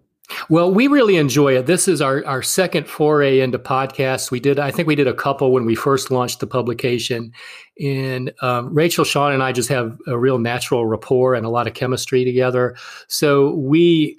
Well, 0.48 0.72
we 0.72 0.86
really 0.88 1.16
enjoy 1.16 1.56
it. 1.56 1.66
This 1.66 1.88
is 1.88 2.02
our, 2.02 2.24
our 2.26 2.42
second 2.42 2.86
foray 2.86 3.40
into 3.40 3.58
podcasts. 3.58 4.30
We 4.30 4.40
did, 4.40 4.58
I 4.58 4.70
think 4.70 4.86
we 4.86 4.94
did 4.94 5.06
a 5.06 5.14
couple 5.14 5.52
when 5.52 5.64
we 5.64 5.74
first 5.74 6.10
launched 6.10 6.40
the 6.40 6.46
publication. 6.46 7.32
And 7.80 8.32
um, 8.42 8.74
Rachael, 8.74 9.04
Sean, 9.04 9.32
and 9.32 9.42
I 9.42 9.52
just 9.52 9.68
have 9.70 9.96
a 10.06 10.18
real 10.18 10.38
natural 10.38 10.86
rapport 10.86 11.34
and 11.34 11.46
a 11.46 11.50
lot 11.50 11.66
of 11.66 11.74
chemistry 11.74 12.24
together. 12.24 12.76
So 13.08 13.54
we 13.54 14.18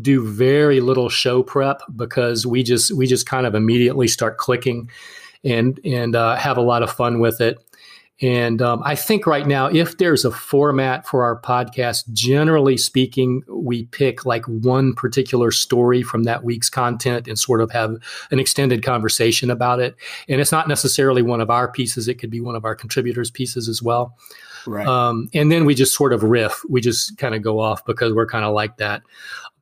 do 0.00 0.26
very 0.28 0.80
little 0.80 1.08
show 1.08 1.42
prep 1.42 1.82
because 1.94 2.44
we 2.46 2.62
just 2.62 2.90
we 2.92 3.06
just 3.06 3.26
kind 3.26 3.46
of 3.46 3.54
immediately 3.54 4.08
start 4.08 4.38
clicking 4.38 4.90
and 5.44 5.78
and 5.84 6.16
uh, 6.16 6.34
have 6.36 6.56
a 6.56 6.62
lot 6.62 6.82
of 6.82 6.90
fun 6.90 7.20
with 7.20 7.40
it. 7.40 7.58
And 8.22 8.62
um, 8.62 8.80
I 8.84 8.94
think 8.94 9.26
right 9.26 9.46
now, 9.46 9.66
if 9.66 9.98
there's 9.98 10.24
a 10.24 10.30
format 10.30 11.06
for 11.06 11.24
our 11.24 11.40
podcast, 11.40 12.10
generally 12.12 12.76
speaking, 12.76 13.42
we 13.48 13.86
pick 13.86 14.24
like 14.24 14.44
one 14.46 14.94
particular 14.94 15.50
story 15.50 16.02
from 16.02 16.22
that 16.22 16.44
week's 16.44 16.70
content 16.70 17.26
and 17.26 17.36
sort 17.36 17.60
of 17.60 17.72
have 17.72 17.96
an 18.30 18.38
extended 18.38 18.84
conversation 18.84 19.50
about 19.50 19.80
it. 19.80 19.96
And 20.28 20.40
it's 20.40 20.52
not 20.52 20.68
necessarily 20.68 21.22
one 21.22 21.40
of 21.40 21.50
our 21.50 21.70
pieces, 21.70 22.06
it 22.06 22.14
could 22.14 22.30
be 22.30 22.40
one 22.40 22.54
of 22.54 22.64
our 22.64 22.76
contributors' 22.76 23.32
pieces 23.32 23.68
as 23.68 23.82
well. 23.82 24.16
Right. 24.64 24.86
Um, 24.86 25.28
and 25.34 25.50
then 25.50 25.64
we 25.64 25.74
just 25.74 25.94
sort 25.94 26.12
of 26.12 26.22
riff, 26.22 26.62
we 26.68 26.80
just 26.80 27.18
kind 27.18 27.34
of 27.34 27.42
go 27.42 27.58
off 27.58 27.84
because 27.84 28.12
we're 28.12 28.26
kind 28.26 28.44
of 28.44 28.54
like 28.54 28.76
that. 28.76 29.02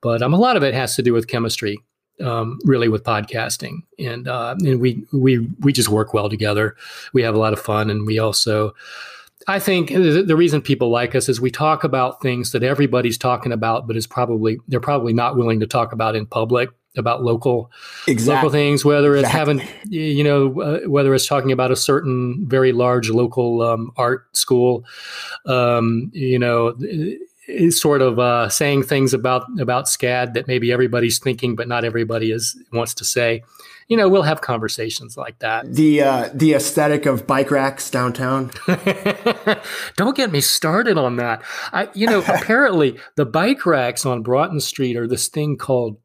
But 0.03 0.21
um, 0.21 0.35
a 0.35 0.39
lot 0.39 0.57
of 0.57 0.63
it 0.63 0.75
has 0.75 0.95
to 0.97 1.03
do 1.03 1.13
with 1.13 1.27
chemistry 1.27 1.79
um, 2.21 2.59
really 2.65 2.89
with 2.89 3.05
podcasting, 3.05 3.83
and 3.99 4.29
uh, 4.29 4.55
and 4.61 4.81
we 4.81 5.05
we 5.13 5.49
we 5.61 5.73
just 5.73 5.89
work 5.89 6.15
well 6.15 6.29
together. 6.29 6.77
We 7.13 7.23
have 7.23 7.35
a 7.35 7.39
lot 7.39 7.53
of 7.53 7.61
fun, 7.61 7.91
and 7.91 8.07
we 8.07 8.19
also. 8.19 8.75
I 9.49 9.59
think 9.59 9.89
the 9.89 10.37
reason 10.37 10.63
people 10.63 10.89
like 10.89 11.17
us 11.17 11.29
is 11.29 11.41
we 11.41 11.51
talk 11.51 11.83
about 11.83 12.23
things 12.23 12.53
that 12.53 12.63
everybody's 12.63 13.19
talking 13.19 13.51
about, 13.51 13.89
but 13.89 13.97
is 13.97 14.07
probably 14.07 14.59
they're 14.69 14.79
probably 14.79 15.13
not 15.13 15.37
willing 15.37 15.59
to 15.61 15.67
talk 15.67 15.93
about 15.93 16.15
in 16.15 16.27
public 16.27 16.71
about 16.97 17.23
local 17.23 17.71
exactly. 18.07 18.35
local 18.35 18.51
things. 18.51 18.85
Whether 18.85 19.17
it's 19.17 19.29
exactly. 19.29 19.59
having 19.59 19.93
you 19.93 20.25
know 20.25 20.61
uh, 20.61 20.81
whether 20.89 21.15
it's 21.15 21.27
talking 21.27 21.53
about 21.53 21.71
a 21.71 21.77
certain 21.77 22.47
very 22.47 22.73
large 22.73 23.11
local 23.11 23.63
um, 23.63 23.93
art 23.97 24.37
school, 24.37 24.85
um, 25.47 26.11
you 26.13 26.39
know 26.39 26.77
sort 27.71 28.03
of 28.03 28.19
uh, 28.19 28.49
saying 28.49 28.85
things 28.85 29.15
about 29.15 29.47
about 29.59 29.87
SCAD 29.87 30.35
that 30.35 30.47
maybe 30.47 30.73
everybody's 30.73 31.19
thinking, 31.19 31.57
but 31.57 31.69
not 31.69 31.85
everybody 31.85 32.31
is 32.31 32.57
wants 32.73 32.95
to 32.95 33.05
say. 33.05 33.43
You 33.89 33.97
know, 33.97 34.09
we'll 34.09 34.23
have 34.23 34.41
conversations 34.41 35.17
like 35.17 35.39
that. 35.41 35.73
The 35.73 36.03
uh, 36.03 36.29
the 36.33 36.55
aesthetic 36.55 37.07
of 37.07 37.27
bike 37.27 37.51
racks 37.51 37.91
downtown. 37.91 38.51
Don't 39.97 40.17
get 40.17 40.33
me 40.33 40.41
started 40.41 40.97
on 40.97 41.17
that. 41.17 41.43
I, 41.73 41.89
you 41.95 42.07
know, 42.07 42.21
apparently 42.29 42.99
the 43.17 43.27
bike 43.27 43.67
racks 43.67 44.07
on 44.07 44.23
Broughton 44.23 44.61
Street 44.61 44.97
are 44.97 45.07
this 45.07 45.29
thing 45.29 45.57
called 45.57 45.99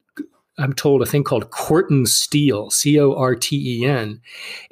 I'm 0.59 0.73
told 0.73 1.01
a 1.03 1.05
thing 1.05 1.23
called 1.23 1.51
Corten 1.51 2.07
steel, 2.07 2.71
C 2.71 2.99
O 2.99 3.13
R 3.13 3.35
T 3.35 3.81
E 3.81 3.85
N, 3.85 4.19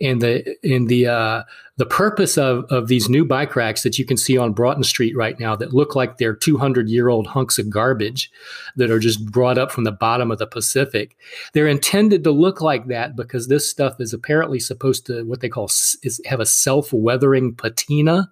and 0.01 0.19
the 0.19 0.55
in 0.63 0.85
the 0.85 1.07
uh, 1.07 1.43
the 1.77 1.85
purpose 1.85 2.37
of 2.37 2.65
of 2.71 2.87
these 2.87 3.07
new 3.07 3.23
bike 3.23 3.55
racks 3.55 3.83
that 3.83 3.99
you 3.99 4.05
can 4.05 4.17
see 4.17 4.35
on 4.35 4.53
Broughton 4.53 4.83
Street 4.83 5.15
right 5.15 5.39
now 5.39 5.55
that 5.55 5.73
look 5.73 5.95
like 5.95 6.17
they're 6.17 6.35
200 6.35 6.89
year 6.89 7.09
old 7.09 7.27
hunks 7.27 7.59
of 7.59 7.69
garbage 7.69 8.31
that 8.75 8.89
are 8.89 8.99
just 8.99 9.25
brought 9.31 9.59
up 9.59 9.71
from 9.71 9.83
the 9.83 9.91
bottom 9.91 10.31
of 10.31 10.39
the 10.39 10.47
Pacific. 10.47 11.15
They're 11.53 11.67
intended 11.67 12.23
to 12.23 12.31
look 12.31 12.61
like 12.61 12.87
that 12.87 13.15
because 13.15 13.47
this 13.47 13.69
stuff 13.69 14.01
is 14.01 14.11
apparently 14.11 14.59
supposed 14.59 15.05
to 15.05 15.23
what 15.23 15.41
they 15.41 15.49
call 15.49 15.65
is 15.65 16.19
have 16.25 16.39
a 16.39 16.47
self 16.47 16.93
weathering 16.93 17.53
patina, 17.53 18.31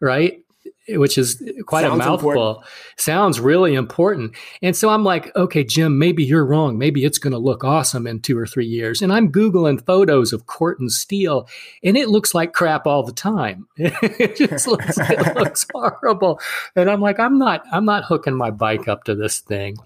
right? 0.00 0.45
Which 0.88 1.18
is 1.18 1.42
quite 1.66 1.82
Sounds 1.82 1.94
a 1.94 1.96
mouthful. 1.98 2.30
important. 2.30 2.66
Sounds 2.96 3.40
really 3.40 3.74
important. 3.74 4.36
And 4.62 4.76
so 4.76 4.88
I'm 4.88 5.02
like, 5.02 5.34
okay, 5.34 5.64
Jim, 5.64 5.98
maybe 5.98 6.22
you're 6.22 6.46
wrong. 6.46 6.78
Maybe 6.78 7.04
it's 7.04 7.18
going 7.18 7.32
to 7.32 7.38
look 7.38 7.64
awesome 7.64 8.06
in 8.06 8.20
two 8.20 8.38
or 8.38 8.46
three 8.46 8.66
years. 8.66 9.02
And 9.02 9.12
I'm 9.12 9.32
Googling 9.32 9.84
photos 9.84 10.32
of 10.32 10.46
Corten 10.46 10.90
Steel, 10.90 11.48
and 11.82 11.96
it 11.96 12.08
looks 12.08 12.34
like 12.34 12.52
crap 12.52 12.86
all 12.86 13.02
the 13.02 13.12
time. 13.12 13.66
it 13.76 14.36
just 14.36 14.66
looks, 14.68 14.96
it 14.98 15.36
looks 15.36 15.66
horrible. 15.72 16.40
And 16.76 16.88
I'm 16.88 17.00
like, 17.00 17.18
I'm 17.18 17.38
not, 17.38 17.64
I'm 17.72 17.84
not 17.84 18.04
hooking 18.04 18.36
my 18.36 18.50
bike 18.50 18.86
up 18.86 19.04
to 19.04 19.14
this 19.14 19.40
thing, 19.40 19.76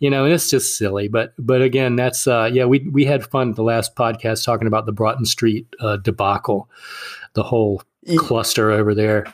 you 0.00 0.10
know, 0.10 0.24
and 0.24 0.34
it's 0.34 0.50
just 0.50 0.76
silly. 0.76 1.08
But, 1.08 1.32
but 1.38 1.62
again, 1.62 1.96
that's, 1.96 2.26
uh, 2.26 2.50
yeah, 2.52 2.66
we, 2.66 2.80
we 2.90 3.04
had 3.04 3.24
fun 3.26 3.52
the 3.52 3.62
last 3.62 3.96
podcast 3.96 4.44
talking 4.44 4.66
about 4.66 4.86
the 4.86 4.92
Broughton 4.92 5.24
Street 5.24 5.66
uh, 5.80 5.96
debacle, 5.96 6.68
the 7.34 7.42
whole 7.42 7.82
cluster 8.16 8.70
over 8.70 8.94
there. 8.94 9.32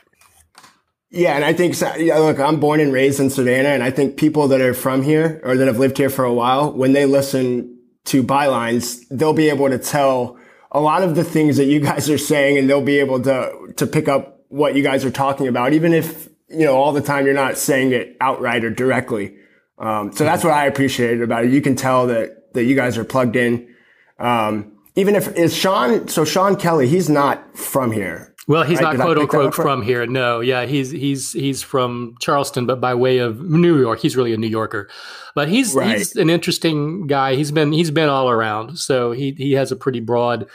Yeah, 1.11 1.37
and 1.37 1.45
I 1.45 1.55
think 1.55 1.81
look, 1.81 2.39
I'm 2.39 2.61
born 2.61 2.81
and 2.81 2.93
raised 2.93 3.19
in 3.19 3.31
Savannah, 3.31 3.71
and 3.71 3.83
I 3.83 3.91
think 3.91 4.19
people 4.19 4.49
that 4.49 4.61
are 4.61 4.75
from 4.75 5.03
here 5.03 5.41
or 5.43 5.57
that 5.57 5.67
have 5.67 5.79
lived 5.79 5.97
here 5.97 6.11
for 6.11 6.25
a 6.25 6.35
while, 6.35 6.73
when 6.73 6.93
they 6.93 7.07
listen 7.07 7.79
to 8.07 8.23
bylines, 8.23 9.05
they'll 9.11 9.33
be 9.33 9.49
able 9.49 9.71
to 9.71 9.79
tell 9.79 10.39
a 10.71 10.81
lot 10.81 11.03
of 11.03 11.15
the 11.15 11.25
things 11.25 11.57
that 11.57 11.65
you 11.65 11.81
guys 11.91 12.11
are 12.11 12.19
saying, 12.19 12.59
and 12.59 12.69
they'll 12.69 12.83
be 12.83 12.99
able 12.99 13.23
to 13.23 13.73
to 13.77 13.87
pick 13.87 14.09
up 14.09 14.45
what 14.49 14.75
you 14.75 14.83
guys 14.83 15.05
are 15.05 15.11
talking 15.11 15.47
about, 15.47 15.73
even 15.73 15.95
if 15.95 16.29
you 16.49 16.67
know 16.67 16.77
all 16.77 16.93
the 16.93 17.01
time 17.01 17.25
you're 17.25 17.35
not 17.35 17.57
saying 17.57 17.93
it 17.93 18.17
outright 18.21 18.65
or 18.65 18.71
directly. 18.71 19.35
Um, 19.79 20.13
so 20.13 20.25
that's 20.25 20.45
what 20.45 20.53
I 20.53 20.67
appreciated 20.67 21.23
about 21.23 21.45
it. 21.45 21.53
You 21.53 21.63
can 21.63 21.75
tell 21.75 22.09
that 22.09 22.53
that 22.53 22.65
you 22.65 22.77
guys 22.77 22.99
are 22.99 23.05
plugged 23.05 23.37
in. 23.37 23.75
Um, 24.19 24.73
even 24.95 25.15
if 25.15 25.29
is 25.37 25.57
Sean, 25.57 26.09
so 26.09 26.25
Sean 26.25 26.57
Kelly, 26.57 26.89
he's 26.89 27.09
not 27.09 27.57
from 27.57 27.93
here. 27.93 28.35
Well, 28.49 28.65
he's 28.65 28.81
Right, 28.81 28.85
not 28.85 28.93
did 28.97 29.01
quote 29.03 29.19
unquote 29.19 29.55
from 29.55 29.83
here. 29.83 30.07
No, 30.07 30.41
yeah, 30.41 30.65
he's 30.65 30.91
he's 30.91 31.33
he's 31.33 31.63
from 31.63 32.17
Charleston, 32.19 32.65
but 32.67 32.81
by 32.81 32.95
way 32.95 33.19
of 33.19 33.41
New 33.43 33.79
York. 33.79 34.01
He's 34.01 34.17
really 34.17 34.33
a 34.33 34.39
New 34.39 34.49
Yorker, 34.49 34.89
but 35.35 35.49
he's 35.49 35.75
Right. 35.75 35.99
he's 35.99 36.17
an 36.17 36.31
interesting 36.31 37.07
guy. 37.07 37.35
He's 37.35 37.53
been 37.53 37.73
he's 37.73 37.91
been 37.91 38.09
all 38.09 38.31
around, 38.31 38.79
so 38.79 39.13
he 39.13 39.33
he 39.37 39.53
has 39.53 39.71
a 39.71 39.77
pretty 39.77 40.01
broad 40.01 40.47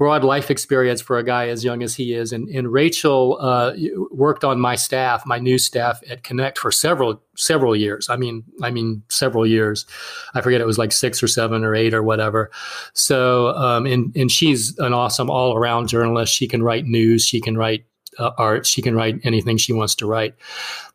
broad 0.00 0.24
life 0.24 0.50
experience 0.50 1.02
for 1.02 1.18
a 1.18 1.22
guy 1.22 1.48
as 1.48 1.62
young 1.62 1.82
as 1.82 1.94
he 1.94 2.14
is. 2.14 2.32
And 2.32 2.48
and 2.48 2.72
Rachael 2.72 3.36
uh, 3.38 3.74
worked 4.10 4.44
on 4.44 4.58
my 4.58 4.74
staff, 4.74 5.26
my 5.26 5.38
new 5.38 5.58
staff 5.58 6.00
at 6.08 6.22
Connect 6.22 6.56
for 6.56 6.72
several 6.72 7.22
several 7.36 7.76
years. 7.76 8.08
I 8.08 8.16
mean, 8.16 8.42
I 8.62 8.70
mean 8.70 9.02
several 9.10 9.46
years. 9.46 9.84
I 10.32 10.40
forget 10.40 10.62
it 10.62 10.66
was 10.66 10.78
like 10.78 10.92
six 10.92 11.22
or 11.22 11.28
seven 11.28 11.64
or 11.64 11.74
eight 11.74 11.92
or 11.92 12.02
whatever. 12.02 12.50
So, 12.94 13.48
um, 13.48 13.84
and 13.84 14.16
and 14.16 14.32
she's 14.32 14.76
an 14.78 14.94
awesome 14.94 15.28
all 15.28 15.54
around 15.54 15.88
journalist. 15.88 16.34
She 16.34 16.48
can 16.48 16.62
write 16.62 16.86
news. 16.86 17.22
She 17.22 17.38
can 17.38 17.58
write 17.58 17.84
uh, 18.18 18.30
art. 18.38 18.66
She 18.66 18.80
can 18.80 18.94
write 18.94 19.20
anything 19.22 19.58
she 19.58 19.74
wants 19.74 19.94
to 19.96 20.06
write. 20.06 20.34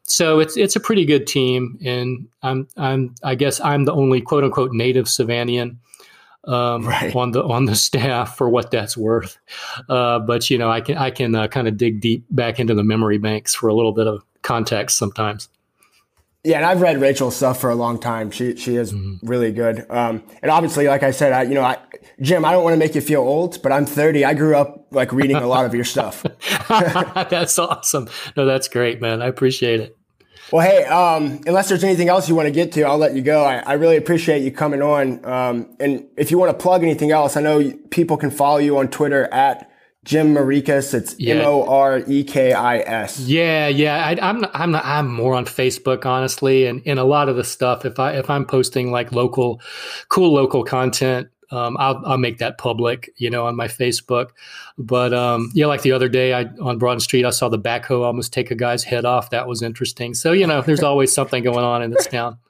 So 0.02 0.40
it's 0.40 0.58
it's 0.58 0.76
a 0.76 0.80
pretty 0.80 1.06
good 1.06 1.28
team, 1.28 1.78
and 1.86 2.28
I'm 2.42 2.68
I'm 2.76 3.14
I 3.22 3.36
guess 3.36 3.60
I'm 3.60 3.86
the 3.86 3.94
only 3.94 4.20
quote 4.20 4.44
unquote 4.44 4.72
native 4.72 5.06
Savannahian 5.06 5.78
um, 6.48 6.88
Right. 6.88 7.16
on 7.16 7.32
the 7.32 7.44
on 7.44 7.66
the 7.66 7.76
staff 7.76 8.38
for 8.38 8.50
what 8.50 8.72
that's 8.72 8.96
worth. 8.98 9.38
Uh, 9.90 10.20
but 10.20 10.50
you 10.50 10.58
know, 10.58 10.70
I 10.70 10.82
can 10.82 10.98
I 10.98 11.12
can 11.12 11.36
uh, 11.36 11.48
kind 11.48 11.68
of 11.68 11.78
dig 11.78 12.02
deep 12.02 12.26
back 12.30 12.60
into 12.60 12.74
the 12.74 12.84
memory 12.84 13.18
banks 13.18 13.54
for 13.56 13.68
a 13.68 13.74
little 13.74 13.94
bit 13.94 14.08
of 14.08 14.24
context 14.42 14.98
sometimes. 14.98 15.50
Yeah, 16.44 16.58
and 16.58 16.66
I've 16.68 16.80
read 16.80 17.02
Rachael's 17.02 17.36
stuff 17.36 17.60
for 17.60 17.72
a 17.72 17.76
long 17.76 18.00
time. 18.00 18.30
She 18.30 18.56
she 18.56 18.76
is 18.76 18.94
really 19.24 19.52
good. 19.52 19.84
Um, 19.90 20.22
and 20.44 20.52
obviously, 20.52 20.88
like 20.88 21.02
I 21.02 21.10
said, 21.10 21.34
I 21.34 21.42
you 21.42 21.56
know, 21.56 21.64
I, 21.64 21.80
Jim, 22.22 22.46
I 22.46 22.52
don't 22.52 22.64
want 22.64 22.76
to 22.76 22.78
make 22.78 22.94
you 22.94 23.02
feel 23.02 23.22
old, 23.22 23.64
but 23.64 23.72
I'm 23.72 23.88
30. 23.88 24.24
I 24.24 24.36
grew 24.36 24.56
up 24.56 24.86
like 24.92 25.12
reading 25.12 25.38
a 25.38 25.48
lot 25.48 25.66
of 25.66 25.74
your 25.74 25.84
stuff. 25.84 26.24
that's 26.70 27.58
awesome. 27.58 28.08
No, 28.38 28.46
that's 28.46 28.68
great, 28.68 29.02
man. 29.02 29.24
I 29.24 29.26
appreciate 29.26 29.80
it. 29.80 29.98
Well, 30.52 30.66
hey, 30.66 30.86
um, 30.86 31.42
unless 31.48 31.70
there's 31.70 31.84
anything 31.84 32.08
else 32.08 32.30
you 32.30 32.36
want 32.36 32.48
to 32.48 32.52
get 32.52 32.72
to, 32.74 32.84
I'll 32.84 32.98
let 32.98 33.16
you 33.16 33.22
go. 33.22 33.44
I, 33.44 33.58
I 33.58 33.74
really 33.74 33.98
appreciate 33.98 34.44
you 34.44 34.52
coming 34.52 34.82
on. 34.82 35.26
Um, 35.26 35.76
and 35.80 36.06
if 36.18 36.30
you 36.30 36.38
want 36.38 36.58
to 36.58 36.62
plug 36.62 36.84
anything 36.84 37.12
else, 37.12 37.36
I 37.36 37.42
know 37.42 37.72
people 37.90 38.18
can 38.18 38.30
follow 38.30 38.58
you 38.58 38.78
on 38.78 38.90
Twitter 38.90 39.26
at 39.34 39.72
Jim 40.04 40.36
Morekis. 40.36 40.94
It's 40.94 41.20
Yeah. 41.20 41.36
M 41.36 41.46
O 41.46 41.68
R 41.68 42.04
E 42.08 42.24
K 42.24 42.54
I 42.54 42.78
S. 42.78 43.20
Yeah, 43.22 43.68
yeah. 43.68 44.06
I, 44.06 44.18
I'm 44.22 44.42
not, 44.42 44.52
I'm 44.54 44.72
not, 44.72 44.86
I'm 44.86 45.12
more 45.12 45.34
on 45.34 45.46
Facebook, 45.46 46.06
honestly, 46.06 46.68
and 46.68 46.82
in 46.84 47.00
a 47.00 47.04
lot 47.04 47.28
of 47.28 47.36
the 47.38 47.44
stuff. 47.44 47.86
If 47.86 48.00
I 48.00 48.14
if 48.14 48.30
I'm 48.30 48.46
posting 48.46 48.92
like 48.92 49.12
local, 49.12 49.62
cool 50.10 50.32
local 50.32 50.64
content, 50.64 51.30
um, 51.52 51.78
I'll 51.80 52.02
I'll 52.06 52.18
make 52.18 52.38
that 52.40 52.58
public, 52.58 53.10
you 53.18 53.30
know, 53.30 53.46
on 53.46 53.56
my 53.56 53.68
Facebook. 53.68 54.30
But 54.78 55.14
um, 55.14 55.52
yeah, 55.54 55.66
like 55.68 55.82
the 55.84 55.92
other 55.92 56.10
day, 56.10 56.34
I 56.34 56.46
on 56.62 56.78
Broad 56.78 57.02
Street, 57.02 57.26
I 57.26 57.30
saw 57.30 57.50
the 57.50 57.60
backhoe 57.60 58.04
almost 58.04 58.34
take 58.34 58.52
a 58.52 58.56
guy's 58.56 58.84
head 58.84 59.06
off. 59.06 59.30
That 59.30 59.48
was 59.48 59.62
interesting. 59.62 60.14
So 60.14 60.32
you 60.32 60.48
know, 60.48 60.62
there's 60.62 60.84
always 60.84 61.12
something 61.14 61.44
going 61.44 61.64
on 61.66 61.82
in 61.82 61.92
this 61.92 62.08
town. 62.08 62.38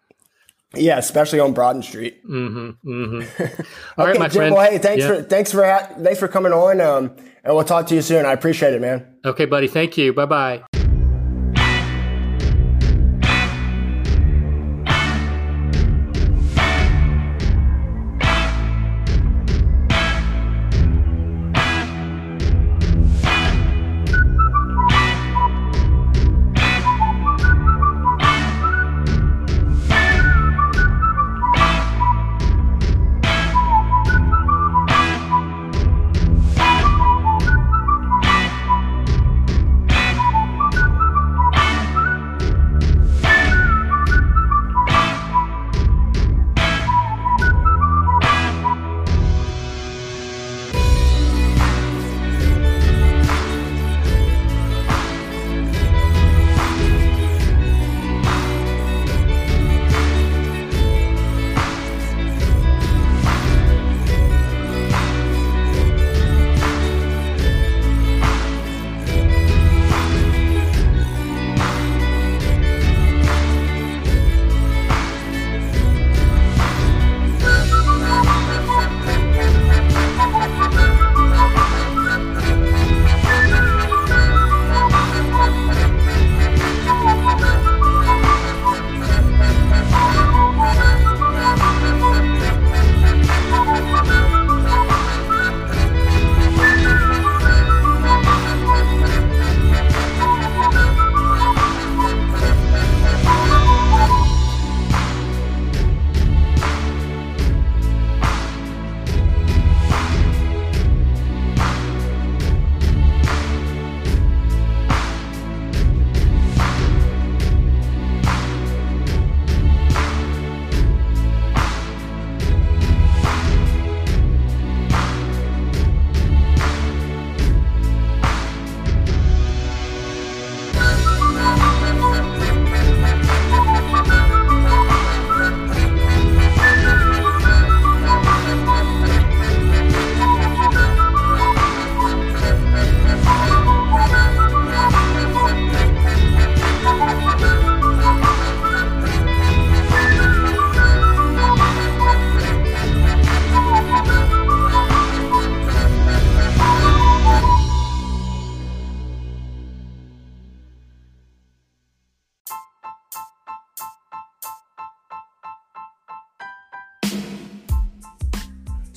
Yeah, 0.78 0.98
especially 0.98 1.40
on 1.40 1.54
Broughton 1.54 1.84
Street. 1.84 2.28
Mm-hmm, 2.28 3.22
All 3.98 4.06
right, 4.06 4.10
okay, 4.10 4.20
my 4.20 4.28
Jim. 4.28 4.40
friend. 4.40 4.56
Well, 4.56 4.70
hey, 4.70 4.78
thanks 4.78 5.04
Yeah. 5.04 5.08
for 5.16 5.22
thanks 5.24 5.50
for 5.54 5.64
ha- 5.64 5.88
thanks 5.98 6.20
for 6.20 6.28
coming 6.28 6.52
on. 6.52 6.82
Um, 6.82 7.16
and 7.46 7.56
we'll 7.56 7.64
talk 7.64 7.88
to 7.88 7.96
you 7.96 8.02
soon. 8.02 8.26
I 8.26 8.34
appreciate 8.34 8.74
it, 8.74 8.82
man. 8.82 9.06
Okay, 9.24 9.46
buddy. 9.46 9.68
Thank 9.70 9.98
you. 9.98 10.12
Bye 10.12 10.26
bye. 10.26 10.75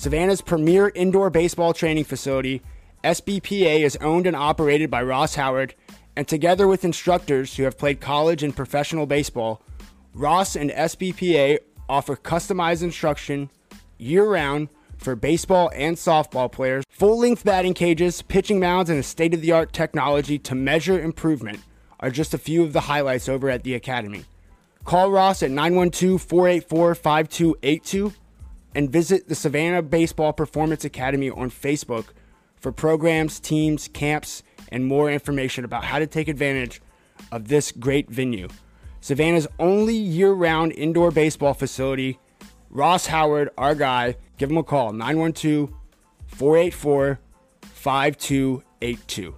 Savannah's 0.09 0.41
premier 0.41 0.91
indoor 0.95 1.29
baseball 1.29 1.75
training 1.75 2.05
facility, 2.05 2.63
SBPA, 3.05 3.81
is 3.81 3.95
owned 3.97 4.27
and 4.27 4.35
operated 4.35 4.91
by 4.91 5.03
Ross 5.03 5.35
Howard, 5.35 5.75
and 6.17 6.27
together 6.27 6.67
with 6.67 6.83
instructors 6.83 7.55
who 7.55 7.65
have 7.65 7.77
played 7.77 8.01
college 8.01 8.43
and 8.43 8.57
professional 8.57 9.05
baseball, 9.05 9.61
Ross 10.15 10.57
and 10.57 10.71
SBPA 10.71 11.59
offer 11.91 12.17
customized 12.17 12.83
instruction 12.83 13.51
year 13.99 14.25
round 14.25 14.71
for 14.97 15.15
baseball 15.15 15.71
and 15.75 15.97
softball 15.97 16.51
players, 16.51 16.87
full 16.89 17.19
length 17.19 17.45
batting 17.45 17.75
cages, 17.75 18.23
pitching 18.23 18.59
mounds, 18.59 18.89
and 18.89 18.99
a 18.99 19.03
state 19.03 19.35
of 19.35 19.43
the 19.43 19.53
art 19.53 19.75
technology 19.75 20.39
to 20.39 20.55
measure 20.55 20.99
improvement 20.99 21.61
are 22.01 22.11
just 22.11 22.33
a 22.33 22.39
few 22.39 22.63
of 22.63 22.73
the 22.73 22.81
highlights 22.81 23.29
over 23.29 23.51
at 23.51 23.63
the 23.63 23.75
Academy. 23.75 24.25
Call 24.87 25.11
Ross 25.11 25.43
at 25.43 25.51
912 25.51 26.23
484 26.23 26.95
5282 26.95 28.15
and 28.75 28.91
visit 28.91 29.29
the 29.29 29.35
Savannah 29.35 29.83
Baseball 29.83 30.33
Performance 30.33 30.85
Academy 30.85 31.31
on 31.31 31.51
Facebook 31.51 32.07
for 32.57 32.73
programs, 32.73 33.41
teams, 33.41 33.89
camps, 33.89 34.43
and 34.71 34.85
more 34.85 35.11
information 35.11 35.65
about 35.65 35.85
how 35.85 35.99
to 35.99 36.07
take 36.07 36.29
advantage 36.29 36.81
of 37.33 37.49
this 37.49 37.73
great 37.73 38.11
venue. 38.11 38.49
Savannah's 39.01 39.47
only 39.59 39.95
year 39.95 40.33
round 40.33 40.73
indoor 40.73 41.11
baseball 41.11 41.55
facility. 41.55 42.19
Ross 42.71 43.07
Howard, 43.07 43.51
our 43.57 43.75
guy, 43.75 44.17
give 44.37 44.51
him 44.51 44.59
a 44.59 44.63
call 44.63 44.93
912 44.93 45.73
484 46.27 47.19
5282. 47.63 49.35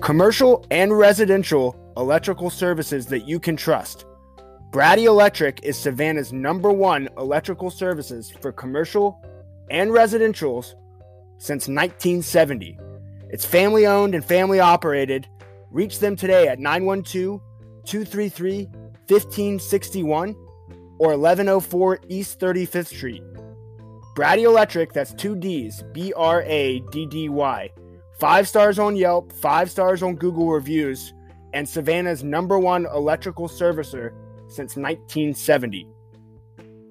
Commercial 0.00 0.64
and 0.70 0.96
residential 0.96 1.76
electrical 1.98 2.48
services 2.48 3.06
that 3.06 3.28
you 3.28 3.38
can 3.38 3.54
trust. 3.54 4.06
Braddy 4.70 5.04
Electric 5.04 5.60
is 5.62 5.78
Savannah's 5.78 6.32
number 6.32 6.72
one 6.72 7.06
electrical 7.18 7.70
services 7.70 8.32
for 8.40 8.50
commercial 8.50 9.22
and 9.70 9.90
residentials 9.90 10.72
since 11.36 11.68
1970. 11.68 12.78
It's 13.28 13.44
family 13.44 13.86
owned 13.86 14.14
and 14.14 14.24
family 14.24 14.58
operated. 14.58 15.28
Reach 15.70 15.98
them 15.98 16.16
today 16.16 16.48
at 16.48 16.58
912 16.58 17.40
233 17.84 18.64
1561 19.06 20.34
or 20.98 21.08
1104 21.08 22.00
East 22.08 22.40
35th 22.40 22.86
Street. 22.86 23.22
Braddy 24.16 24.44
Electric, 24.44 24.94
that's 24.94 25.12
two 25.12 25.36
D's, 25.36 25.84
B 25.92 26.14
R 26.16 26.42
A 26.42 26.80
D 26.90 27.06
D 27.06 27.28
Y. 27.28 27.70
Five 28.20 28.46
stars 28.46 28.78
on 28.78 28.96
Yelp, 28.96 29.32
five 29.32 29.70
stars 29.70 30.02
on 30.02 30.14
Google 30.14 30.50
reviews, 30.50 31.14
and 31.54 31.66
Savannah's 31.66 32.22
number 32.22 32.58
one 32.58 32.84
electrical 32.94 33.48
servicer 33.48 34.10
since 34.46 34.76
1970. 34.76 35.88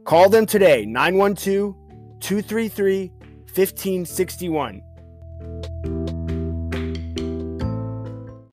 Call 0.05 0.27
them 0.27 0.47
today, 0.47 0.87
912 0.87 1.75
233 2.19 3.11
1561. 3.53 4.81